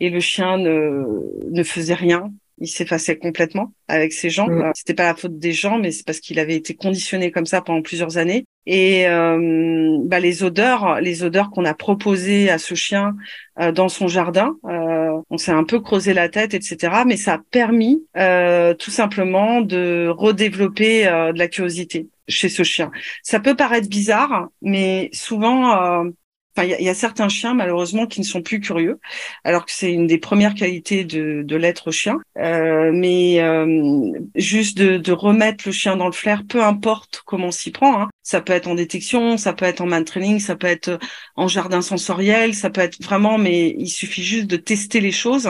et 0.00 0.10
le 0.10 0.20
chien 0.20 0.58
ne, 0.58 1.04
ne 1.50 1.62
faisait 1.62 1.94
rien 1.94 2.30
il 2.60 2.68
s'effaçait 2.68 3.16
complètement 3.16 3.72
avec 3.88 4.12
ses 4.12 4.30
gens. 4.30 4.48
Mm. 4.48 4.72
C'était 4.74 4.94
pas 4.94 5.04
la 5.04 5.14
faute 5.14 5.38
des 5.38 5.52
gens, 5.52 5.78
mais 5.78 5.90
c'est 5.90 6.04
parce 6.04 6.20
qu'il 6.20 6.38
avait 6.38 6.56
été 6.56 6.74
conditionné 6.74 7.30
comme 7.30 7.46
ça 7.46 7.62
pendant 7.62 7.82
plusieurs 7.82 8.18
années. 8.18 8.44
Et 8.66 9.08
euh, 9.08 9.98
bah, 10.02 10.20
les 10.20 10.42
odeurs, 10.44 11.00
les 11.00 11.24
odeurs 11.24 11.50
qu'on 11.50 11.64
a 11.64 11.74
proposées 11.74 12.50
à 12.50 12.58
ce 12.58 12.74
chien 12.74 13.16
euh, 13.58 13.72
dans 13.72 13.88
son 13.88 14.06
jardin, 14.06 14.56
euh, 14.66 15.20
on 15.30 15.38
s'est 15.38 15.52
un 15.52 15.64
peu 15.64 15.80
creusé 15.80 16.12
la 16.12 16.28
tête, 16.28 16.54
etc. 16.54 17.04
Mais 17.06 17.16
ça 17.16 17.34
a 17.34 17.38
permis 17.50 18.04
tout 18.78 18.90
simplement 18.90 19.60
de 19.60 20.08
redévelopper 20.08 21.04
de 21.04 21.38
la 21.38 21.48
curiosité 21.48 22.08
chez 22.28 22.48
ce 22.48 22.62
chien. 22.62 22.90
Ça 23.22 23.40
peut 23.40 23.56
paraître 23.56 23.88
bizarre, 23.88 24.48
mais 24.62 25.08
souvent 25.12 26.04
il 26.64 26.84
y, 26.84 26.88
a 26.88 26.94
certains 26.94 27.28
chiens 27.28 27.54
malheureusement 27.54 28.06
qui 28.06 28.20
ne 28.20 28.24
sont 28.24 28.42
plus 28.42 28.60
curieux, 28.60 29.00
alors 29.44 29.66
que 29.66 29.72
c'est 29.72 29.92
une 29.92 30.06
des 30.06 30.18
premières 30.18 30.54
qualités 30.54 31.04
de, 31.04 31.42
de 31.44 31.56
l'être 31.56 31.90
chien. 31.90 32.18
Euh, 32.38 32.90
mais 32.92 33.40
euh, 33.40 34.12
juste 34.34 34.78
de, 34.78 34.96
de, 34.96 35.12
remettre 35.12 35.64
le 35.66 35.72
chien 35.72 35.96
dans 35.96 36.06
le 36.06 36.12
flair, 36.12 36.44
peu 36.48 36.62
importe 36.62 37.22
comment 37.24 37.48
on 37.48 37.50
s'y 37.50 37.70
prend. 37.70 38.02
Hein. 38.02 38.08
Ça 38.22 38.40
peut 38.40 38.52
être 38.52 38.68
en 38.68 38.74
détection, 38.74 39.36
ça 39.36 39.52
peut 39.52 39.64
être 39.64 39.80
en 39.80 39.86
man 39.86 40.04
training, 40.04 40.38
ça 40.38 40.56
peut 40.56 40.66
être 40.66 40.98
en 41.36 41.48
jardin 41.48 41.82
sensoriel, 41.82 42.54
ça 42.54 42.70
peut 42.70 42.80
être 42.80 43.02
vraiment, 43.02 43.38
mais 43.38 43.74
il 43.78 43.88
suffit 43.88 44.22
juste 44.22 44.46
de 44.46 44.56
tester 44.56 45.00
les 45.00 45.12
choses. 45.12 45.46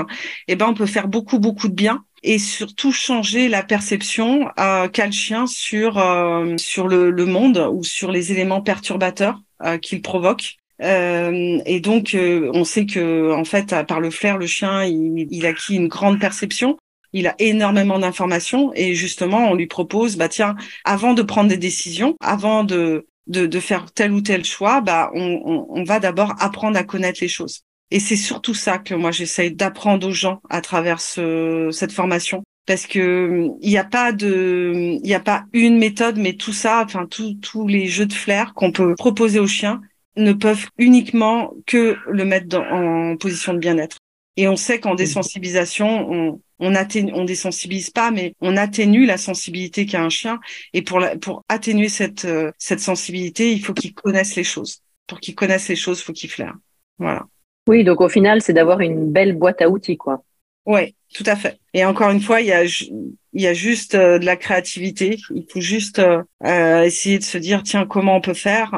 Et 0.49 0.53
eh 0.53 0.57
ben, 0.57 0.66
on 0.68 0.75
peut 0.75 0.87
faire 0.87 1.09
beaucoup 1.09 1.38
beaucoup 1.38 1.68
de 1.68 1.75
bien 1.75 2.05
et 2.23 2.38
surtout 2.38 2.92
changer 2.92 3.49
la 3.49 3.62
perception 3.62 4.51
euh, 4.59 4.88
qu'a 4.88 5.07
le 5.07 5.12
chien 5.12 5.46
sur 5.46 5.99
euh, 5.99 6.57
sur 6.59 6.88
le, 6.88 7.11
le, 7.11 7.27
monde 7.27 7.59
ou 7.73 7.83
sur 7.83 8.11
les 8.11 8.33
éléments 8.33 8.61
perturbateurs 8.61 9.40
euh, 9.62 9.79
qu'il 9.79 10.03
provoque. 10.03 10.60
Euh, 10.83 11.59
et 11.66 11.81
donc, 11.81 12.14
euh, 12.14 12.51
on 12.55 12.64
sait 12.64 12.87
que, 12.87 13.33
en 13.33 13.45
fait, 13.45 13.75
par 13.87 14.01
le 14.01 14.11
flair, 14.11 14.38
le 14.38 14.47
chien, 14.47 14.85
il, 14.85 15.27
il 15.31 15.47
acquis 15.47 15.77
une 15.77 15.88
grande 15.88 16.19
perception. 16.21 16.79
Il 17.12 17.27
a 17.27 17.35
énormément 17.38 17.99
d'informations 17.99 18.73
et 18.75 18.95
justement, 18.95 19.51
on 19.51 19.55
lui 19.55 19.66
propose, 19.66 20.16
bah 20.16 20.29
tiens, 20.29 20.55
avant 20.85 21.12
de 21.12 21.23
prendre 21.23 21.49
des 21.49 21.57
décisions, 21.57 22.14
avant 22.21 22.64
de 22.64 23.07
de, 23.27 23.47
de 23.47 23.61
faire 23.61 23.93
tel 23.93 24.12
ou 24.12 24.21
tel 24.21 24.45
choix, 24.45 24.81
bah 24.81 25.11
on, 25.14 25.40
on, 25.45 25.66
on 25.69 25.85
va 25.85 26.01
d'abord 26.01 26.35
apprendre 26.40 26.77
à 26.79 26.85
connaître 26.85 27.19
les 27.21 27.29
choses. 27.29 27.62
Et 27.90 28.01
c'est 28.01 28.16
surtout 28.16 28.55
ça 28.55 28.79
que 28.79 28.95
moi 28.95 29.11
j'essaye 29.11 29.53
d'apprendre 29.53 30.09
aux 30.09 30.12
gens 30.12 30.40
à 30.51 30.61
travers 30.61 31.01
ce, 31.01 31.69
cette 31.73 31.93
formation, 31.93 32.43
parce 32.66 32.87
que 32.87 33.49
il 33.61 33.69
n'y 33.69 33.79
a 33.79 33.85
pas 33.85 34.12
de, 34.12 34.73
il 34.75 35.03
n'y 35.03 35.14
a 35.14 35.21
pas 35.21 35.45
une 35.53 35.79
méthode, 35.79 36.16
mais 36.16 36.35
tout 36.35 36.53
ça, 36.53 36.83
enfin 36.85 37.07
tous 37.09 37.66
les 37.66 37.87
jeux 37.87 38.07
de 38.07 38.12
flair 38.12 38.55
qu'on 38.55 38.73
peut 38.73 38.95
proposer 38.95 39.40
aux 39.40 39.47
chiens, 39.49 39.81
ne 40.16 40.33
peuvent 40.33 40.68
uniquement 40.79 41.55
que 41.66 41.96
le 42.09 42.25
mettre 42.25 42.59
en 42.59 43.16
position 43.16 43.55
de 43.55 43.59
bien-être. 43.59 43.99
Et 44.37 44.49
on 44.49 44.57
sait 44.57 44.81
qu'en 44.81 44.94
désensibilisation, 44.94 46.11
on, 46.11 46.40
on, 46.61 46.75
atténue, 46.75 47.12
on 47.14 47.25
désensibilise 47.25 47.90
pas, 47.90 48.11
mais 48.11 48.35
on 48.40 48.57
atténue 48.57 49.05
la 49.05 49.18
sensibilité 49.18 49.87
qu'a 49.87 50.03
un 50.03 50.09
chien. 50.09 50.40
Et 50.73 50.83
pour, 50.83 51.05
pour 51.20 51.44
atténuer 51.49 51.88
cette, 51.88 52.25
euh, 52.25 52.53
cette 52.59 52.81
sensibilité, 52.81 53.53
il 53.53 53.62
faut 53.62 53.75
qu'il 53.75 53.92
connaisse 53.92 54.37
les 54.37 54.44
choses. 54.44 54.83
Pour 55.07 55.20
qu'il 55.20 55.35
connaisse 55.35 55.68
les 55.68 55.77
choses, 55.77 56.01
il 56.01 56.05
faut 56.05 56.12
qu'il 56.12 56.31
flaire. 56.31 56.55
Voilà. 56.99 57.27
Oui, 57.68 57.85
donc 57.85 58.01
au 58.01 58.09
final, 58.09 58.40
c'est 58.40 58.53
d'avoir 58.53 58.81
une 58.81 59.11
belle 59.11 59.37
boîte 59.37 59.62
à 59.62 59.68
outils, 59.68 59.96
quoi. 59.96 60.23
Oui, 60.66 60.94
tout 61.14 61.25
à 61.27 61.37
fait. 61.37 61.59
Et 61.75 61.85
encore 61.85 62.11
une 62.11 62.20
fois, 62.20 62.40
il 62.40 62.46
y 62.46 62.53
a, 62.53 62.64
il 62.64 63.42
y 63.42 63.46
a 63.46 63.55
juste 63.55 63.94
euh, 63.94 64.18
de 64.18 64.25
la 64.25 64.37
créativité. 64.37 65.18
Il 65.35 65.44
faut 65.51 65.61
juste 65.61 65.99
euh, 65.99 66.83
essayer 66.83 67.18
de 67.18 67.25
se 67.25 67.38
dire, 67.38 67.62
tiens, 67.62 67.87
comment 67.87 68.16
on 68.16 68.20
peut 68.20 68.35
faire 68.35 68.73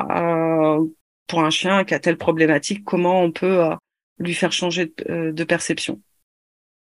pour 1.33 1.43
un 1.43 1.49
chien 1.49 1.85
qui 1.85 1.95
a 1.95 1.99
telle 1.99 2.19
problématique, 2.19 2.85
comment 2.85 3.23
on 3.23 3.33
peut 3.33 3.65
euh, 3.65 3.75
lui 4.19 4.35
faire 4.35 4.53
changer 4.53 4.93
de, 4.99 5.41
euh, 5.41 5.47
perception. 5.47 5.99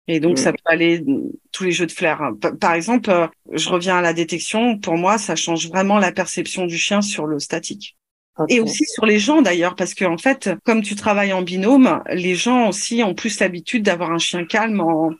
Et 0.09 0.19
donc, 0.19 0.37
ça 0.37 0.51
mm. 0.51 0.55
peut 0.55 0.73
aller 0.73 1.05
tous 1.53 1.63
les 1.63 1.71
jeux 1.71 1.85
de 1.85 1.91
flair. 1.93 2.33
Par 2.59 2.73
exemple, 2.73 3.09
euh, 3.09 3.27
je 3.53 3.69
reviens 3.69 3.95
à 3.95 4.01
la 4.01 4.11
détection. 4.11 4.77
Pour 4.77 4.97
moi, 4.97 5.17
ça 5.17 5.37
change 5.37 5.69
vraiment 5.69 5.99
la 5.99 6.11
perception 6.11 6.65
du 6.65 6.77
chien 6.77 7.01
sur 7.01 7.27
le 7.27 7.39
statique. 7.39 7.95
Et 8.49 8.59
aussi 8.59 8.83
sur 8.83 9.05
les 9.05 9.19
gens 9.19 9.41
d'ailleurs, 9.41 9.75
parce 9.75 9.93
que 9.93 10.03
en 10.03 10.17
fait, 10.17 10.49
comme 10.65 10.81
tu 10.81 10.95
travailles 10.95 11.31
en 11.31 11.43
binôme, 11.43 12.03
les 12.09 12.35
gens 12.35 12.67
aussi 12.67 13.03
ont 13.03 13.13
plus 13.13 13.39
l'habitude 13.39 13.83
d'avoir 13.83 14.11
un 14.11 14.17
chien 14.17 14.43
calme 14.45 14.81
en, 14.81 15.11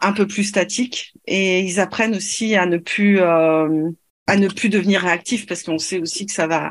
un 0.00 0.12
peu 0.12 0.26
plus 0.26 0.44
statique, 0.44 1.14
et 1.26 1.60
ils 1.60 1.80
apprennent 1.80 2.14
aussi 2.14 2.56
à 2.56 2.66
ne 2.66 2.76
plus 2.76 3.20
à 3.20 3.66
ne 4.36 4.48
plus 4.48 4.68
devenir 4.68 5.00
réactifs, 5.00 5.46
parce 5.46 5.62
qu'on 5.62 5.78
sait 5.78 6.00
aussi 6.00 6.26
que 6.26 6.32
ça 6.32 6.46
va 6.46 6.66
euh, 6.66 6.70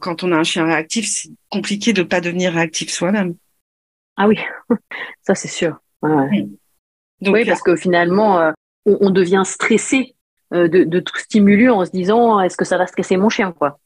quand 0.00 0.22
on 0.22 0.32
a 0.32 0.36
un 0.36 0.44
chien 0.44 0.64
réactif, 0.64 1.06
c'est 1.06 1.30
compliqué 1.50 1.92
de 1.92 2.02
ne 2.02 2.06
pas 2.06 2.20
devenir 2.20 2.52
réactif 2.52 2.90
soi-même. 2.90 3.34
Ah 4.16 4.28
oui, 4.28 4.38
ça 5.22 5.34
c'est 5.34 5.48
sûr. 5.48 5.80
oui, 6.02 7.44
parce 7.46 7.62
que 7.62 7.76
finalement, 7.76 8.38
euh, 8.38 8.52
on, 8.86 9.10
devient 9.10 9.42
stressé 9.44 10.14
euh, 10.52 10.68
de, 10.68 11.00
tout 11.00 11.16
stimuler 11.16 11.68
en 11.68 11.84
se 11.84 11.90
disant 11.90 12.40
est-ce 12.40 12.56
que 12.56 12.64
ça 12.64 12.78
va 12.78 12.86
stresser 12.86 13.16
mon 13.16 13.28
chien 13.28 13.52
quoi? 13.52 13.78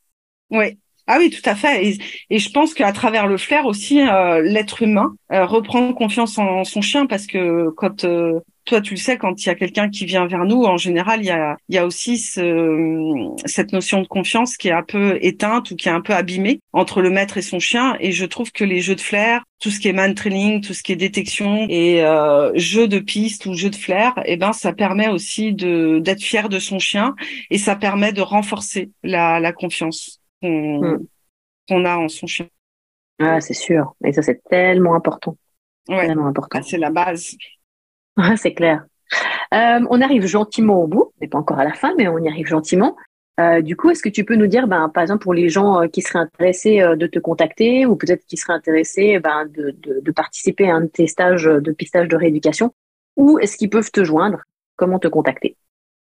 Oui. 0.50 0.78
Ah 1.06 1.18
oui, 1.18 1.28
tout 1.28 1.48
à 1.48 1.54
fait. 1.54 1.98
Et, 2.30 2.38
je 2.38 2.50
pense 2.50 2.72
qu'à 2.72 2.90
travers 2.92 3.26
le 3.26 3.36
flair 3.36 3.66
aussi, 3.66 3.96
l'être 3.96 4.82
humain 4.82 5.14
reprend 5.28 5.92
confiance 5.92 6.38
en 6.38 6.64
son 6.64 6.80
chien 6.80 7.06
parce 7.06 7.26
que 7.26 7.68
quand 7.76 8.06
toi, 8.64 8.80
tu 8.80 8.94
le 8.94 8.98
sais, 8.98 9.18
quand 9.18 9.42
il 9.42 9.46
y 9.46 9.50
a 9.50 9.54
quelqu'un 9.54 9.90
qui 9.90 10.06
vient 10.06 10.26
vers 10.26 10.44
nous, 10.44 10.64
en 10.64 10.76
général, 10.76 11.20
il 11.20 11.26
y 11.26 11.30
a, 11.30 11.56
il 11.68 11.74
y 11.74 11.78
a 11.78 11.86
aussi 11.86 12.18
ce, 12.18 13.30
cette 13.44 13.72
notion 13.72 14.00
de 14.00 14.06
confiance 14.06 14.56
qui 14.56 14.68
est 14.68 14.72
un 14.72 14.82
peu 14.82 15.18
éteinte 15.20 15.70
ou 15.70 15.76
qui 15.76 15.88
est 15.88 15.92
un 15.92 16.00
peu 16.00 16.14
abîmée 16.14 16.60
entre 16.72 17.02
le 17.02 17.10
maître 17.10 17.36
et 17.36 17.42
son 17.42 17.58
chien. 17.58 17.96
Et 18.00 18.12
je 18.12 18.24
trouve 18.24 18.52
que 18.52 18.64
les 18.64 18.80
jeux 18.80 18.94
de 18.94 19.00
flair, 19.00 19.44
tout 19.60 19.70
ce 19.70 19.80
qui 19.80 19.88
est 19.88 19.92
man 19.92 20.14
training, 20.14 20.60
tout 20.60 20.74
ce 20.74 20.82
qui 20.82 20.92
est 20.92 20.96
détection 20.96 21.66
et 21.68 22.02
euh, 22.04 22.52
jeux 22.54 22.88
de 22.88 22.98
piste 22.98 23.46
ou 23.46 23.54
jeux 23.54 23.70
de 23.70 23.76
flair, 23.76 24.14
eh 24.24 24.36
ben, 24.36 24.52
ça 24.52 24.72
permet 24.72 25.08
aussi 25.08 25.52
de 25.52 25.98
d'être 25.98 26.22
fier 26.22 26.48
de 26.48 26.58
son 26.58 26.78
chien 26.78 27.14
et 27.50 27.58
ça 27.58 27.76
permet 27.76 28.12
de 28.12 28.22
renforcer 28.22 28.90
la, 29.02 29.40
la 29.40 29.52
confiance 29.52 30.20
qu'on 30.40 30.98
hmm. 31.70 31.86
a 31.86 31.98
en 31.98 32.08
son 32.08 32.26
chien. 32.26 32.46
Ah, 33.18 33.40
c'est 33.40 33.54
sûr. 33.54 33.94
Et 34.04 34.12
ça, 34.12 34.22
c'est 34.22 34.42
tellement 34.50 34.94
important. 34.94 35.36
Ouais. 35.88 36.06
Tellement 36.06 36.26
important. 36.26 36.58
Ah, 36.60 36.62
c'est 36.62 36.78
la 36.78 36.90
base. 36.90 37.36
C'est 38.36 38.54
clair. 38.54 38.84
Euh, 39.52 39.80
on 39.90 40.00
arrive 40.00 40.26
gentiment 40.26 40.82
au 40.82 40.86
bout, 40.86 41.12
n'est 41.20 41.28
pas 41.28 41.38
encore 41.38 41.58
à 41.58 41.64
la 41.64 41.74
fin, 41.74 41.94
mais 41.96 42.08
on 42.08 42.18
y 42.18 42.28
arrive 42.28 42.46
gentiment. 42.46 42.96
Euh, 43.40 43.62
du 43.62 43.76
coup, 43.76 43.90
est-ce 43.90 44.02
que 44.02 44.08
tu 44.08 44.24
peux 44.24 44.36
nous 44.36 44.46
dire, 44.46 44.68
ben, 44.68 44.88
par 44.88 45.02
exemple, 45.02 45.22
pour 45.22 45.34
les 45.34 45.48
gens 45.48 45.82
euh, 45.82 45.86
qui 45.88 46.02
seraient 46.02 46.20
intéressés 46.20 46.78
de 46.96 47.06
te 47.06 47.18
contacter 47.18 47.84
ou 47.84 47.96
peut-être 47.96 48.24
qui 48.26 48.36
seraient 48.36 48.52
intéressés 48.52 49.18
ben, 49.18 49.46
de, 49.46 50.10
participer 50.12 50.70
à 50.70 50.76
un 50.76 50.82
de 50.82 50.86
tes 50.86 51.06
stages 51.06 51.44
de 51.44 51.72
pistage 51.72 52.08
de 52.08 52.16
rééducation, 52.16 52.72
où 53.16 53.38
est-ce 53.38 53.56
qu'ils 53.56 53.70
peuvent 53.70 53.90
te 53.90 54.04
joindre? 54.04 54.38
Comment 54.76 54.98
te 54.98 55.08
contacter? 55.08 55.56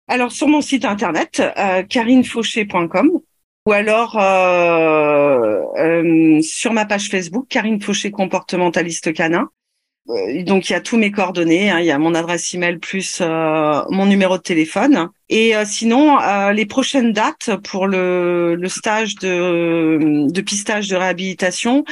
Alors, 0.09 0.33
sur 0.33 0.49
mon 0.49 0.63
site 0.63 0.85
internet, 0.85 1.43
karinefauché.com 1.89 3.21
ou 3.67 3.73
alors 3.73 4.13
sur 6.43 6.73
ma 6.73 6.87
page 6.87 7.11
Facebook, 7.11 7.47
Karine 7.49 7.81
Fauché 7.83 8.11
comportementaliste 8.11 9.13
canin. 9.13 9.51
Euh, 10.11 10.43
donc 10.45 10.69
il 10.69 10.73
y 10.73 10.77
a 10.77 10.81
tous 10.81 10.97
mes 10.97 11.11
coordonnées, 11.11 11.71
hein. 11.71 11.81
il 11.81 11.87
y 11.87 11.91
a 11.91 11.99
mon 11.99 12.15
adresse 12.15 12.55
email 12.55 12.79
plus 12.79 13.21
euh, 13.21 13.83
mon 13.91 14.07
numéro 14.07 14.37
de 14.39 14.43
téléphone. 14.43 15.11
Et 15.29 15.55
euh, 15.55 15.65
sinon, 15.67 16.19
les 16.53 16.67
prochaines 16.67 17.13
dates 17.13 17.51
pour 17.65 17.87
le, 17.87 18.55
le 18.55 18.69
stage 18.69 19.17
de, 19.17 20.31
de 20.31 20.41
pistage 20.41 20.89
de 20.89 20.97
réhabilitation, 20.97 21.85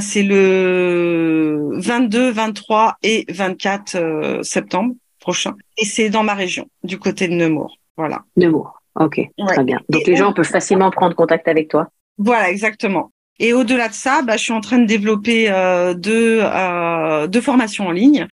c'est 0.00 0.22
le 0.22 1.70
22, 1.72 2.30
23 2.30 2.96
et 3.02 3.24
24 3.30 4.40
septembre 4.42 4.94
prochain. 5.18 5.54
Et 5.78 5.86
c'est 5.86 6.10
dans 6.10 6.22
ma 6.22 6.34
région, 6.34 6.68
du 6.82 6.98
côté 6.98 7.28
de 7.28 7.32
Nemours. 7.32 7.78
Voilà. 7.96 8.24
Nemours. 8.36 8.82
Ok, 9.00 9.20
très 9.48 9.64
bien. 9.64 9.80
Donc 9.88 10.06
les 10.06 10.16
gens 10.16 10.32
peuvent 10.32 10.44
facilement 10.44 10.90
prendre 10.90 11.16
contact 11.16 11.48
avec 11.48 11.68
toi. 11.68 11.88
Voilà, 12.18 12.50
exactement. 12.50 13.10
Et 13.40 13.52
au-delà 13.52 13.88
de 13.88 13.94
ça, 13.94 14.22
bah, 14.22 14.36
je 14.36 14.42
suis 14.42 14.52
en 14.52 14.60
train 14.60 14.78
de 14.78 14.86
développer 14.86 15.50
euh, 15.50 15.94
deux, 15.94 16.40
euh, 16.40 17.26
deux 17.26 17.40
formations 17.40 17.88
en 17.88 17.90
ligne. 17.90 18.26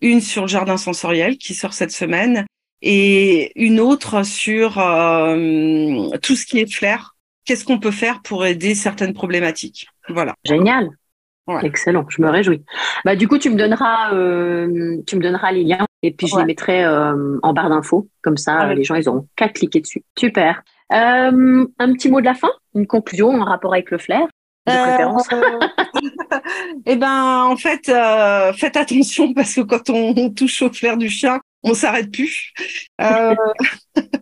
Une 0.00 0.20
sur 0.20 0.42
le 0.42 0.48
jardin 0.48 0.76
sensoriel 0.76 1.38
qui 1.38 1.54
sort 1.54 1.72
cette 1.72 1.90
semaine 1.90 2.46
et 2.82 3.52
une 3.56 3.80
autre 3.80 4.24
sur 4.24 4.78
euh, 4.78 6.08
tout 6.22 6.36
ce 6.36 6.46
qui 6.46 6.58
est 6.60 6.72
flair. 6.72 7.16
Qu'est-ce 7.44 7.64
qu'on 7.64 7.78
peut 7.78 7.90
faire 7.90 8.20
pour 8.22 8.46
aider 8.46 8.74
certaines 8.74 9.14
problématiques? 9.14 9.88
Voilà. 10.08 10.34
Génial. 10.44 10.90
Excellent, 11.62 12.04
je 12.10 12.20
me 12.20 12.28
réjouis. 12.28 12.62
Bah 13.04 13.16
du 13.16 13.26
coup, 13.26 13.38
tu 13.38 13.48
me 13.50 13.56
donneras, 13.56 14.12
euh, 14.12 14.98
tu 15.06 15.16
me 15.16 15.22
donneras 15.22 15.50
les 15.50 15.64
liens 15.64 15.86
et 16.02 16.12
puis 16.12 16.26
je 16.26 16.36
les 16.36 16.44
mettrai 16.44 16.84
euh, 16.84 17.38
en 17.42 17.52
barre 17.54 17.70
d'infos. 17.70 18.08
Comme 18.22 18.36
ça, 18.36 18.74
les 18.74 18.84
gens, 18.84 18.96
ils 18.96 19.08
auront 19.08 19.26
qu'à 19.34 19.48
cliquer 19.48 19.80
dessus. 19.80 20.04
Super. 20.18 20.62
Euh, 20.92 21.66
un 21.78 21.92
petit 21.94 22.10
mot 22.10 22.20
de 22.20 22.26
la 22.26 22.34
fin, 22.34 22.50
une 22.74 22.86
conclusion 22.86 23.30
en 23.30 23.44
rapport 23.44 23.72
avec 23.72 23.90
le 23.90 23.98
flair. 23.98 24.26
Euh, 24.68 25.06
eh 26.86 26.96
ben, 26.96 27.44
en 27.44 27.56
fait, 27.56 27.88
euh, 27.88 28.52
faites 28.52 28.76
attention 28.76 29.32
parce 29.34 29.54
que 29.54 29.60
quand 29.62 29.90
on, 29.90 30.30
touche 30.30 30.62
au 30.62 30.72
flair 30.72 30.96
du 30.96 31.08
chien, 31.08 31.40
on 31.62 31.74
s'arrête 31.74 32.10
plus. 32.12 32.52
Euh, 33.00 33.34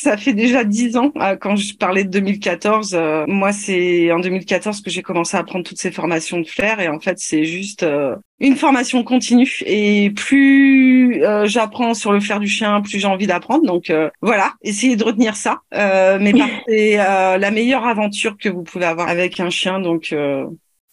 Ça 0.00 0.16
fait 0.16 0.32
déjà 0.32 0.62
dix 0.62 0.96
ans. 0.96 1.10
Euh, 1.16 1.34
quand 1.34 1.56
je 1.56 1.74
parlais 1.74 2.04
de 2.04 2.10
2014, 2.10 2.94
euh, 2.94 3.24
moi 3.26 3.52
c'est 3.52 4.12
en 4.12 4.20
2014 4.20 4.80
que 4.80 4.90
j'ai 4.90 5.02
commencé 5.02 5.36
à 5.36 5.42
prendre 5.42 5.64
toutes 5.64 5.80
ces 5.80 5.90
formations 5.90 6.38
de 6.38 6.46
flair 6.46 6.78
et 6.78 6.86
en 6.86 7.00
fait 7.00 7.18
c'est 7.18 7.44
juste 7.44 7.82
euh, 7.82 8.14
une 8.38 8.54
formation 8.54 9.02
continue 9.02 9.50
et 9.66 10.10
plus 10.10 11.20
j'apprends 11.44 11.94
sur 11.94 12.12
le 12.12 12.20
flair 12.20 12.38
du 12.38 12.46
chien, 12.46 12.80
plus 12.80 13.00
j'ai 13.00 13.08
envie 13.08 13.26
d'apprendre. 13.26 13.64
Donc 13.64 13.92
voilà, 14.22 14.52
essayez 14.62 14.94
de 14.94 15.02
retenir 15.02 15.34
ça. 15.34 15.62
mais 15.72 16.32
c'est 16.68 16.96
la 16.96 17.50
meilleure 17.50 17.84
aventure 17.84 18.36
que 18.38 18.48
vous 18.48 18.62
pouvez 18.62 18.84
avoir 18.84 19.08
avec 19.08 19.40
un 19.40 19.50
chien, 19.50 19.80
donc 19.80 20.14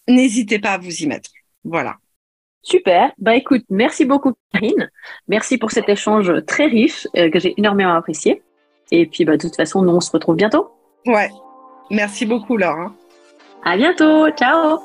n'hésitez 0.08 0.58
pas 0.58 0.72
à 0.72 0.78
vous 0.80 1.04
y 1.04 1.06
mettre. 1.06 1.30
Voilà. 1.64 1.98
Super. 2.64 3.12
Bah 3.20 3.36
écoute, 3.36 3.66
merci 3.70 4.06
beaucoup 4.06 4.34
Karine. 4.52 4.90
Merci 5.28 5.60
pour 5.60 5.70
cet 5.70 5.88
échange 5.90 6.34
très 6.48 6.66
riche 6.66 7.08
que 7.14 7.40
j'ai 7.40 7.54
énormément 7.60 7.94
apprécié. 7.94 8.42
Et 8.92 9.06
puis, 9.06 9.26
bah, 9.26 9.38
de 9.38 9.42
toute 9.42 9.56
façon, 9.56 9.82
nous, 9.82 9.94
on 9.94 10.02
se 10.02 10.12
retrouve 10.12 10.36
bientôt. 10.36 10.70
Ouais. 11.06 11.30
Merci 11.92 12.26
beaucoup, 12.26 12.58
Laure. 12.58 12.92
À 13.64 13.78
bientôt. 13.78 14.30
Ciao. 14.32 14.80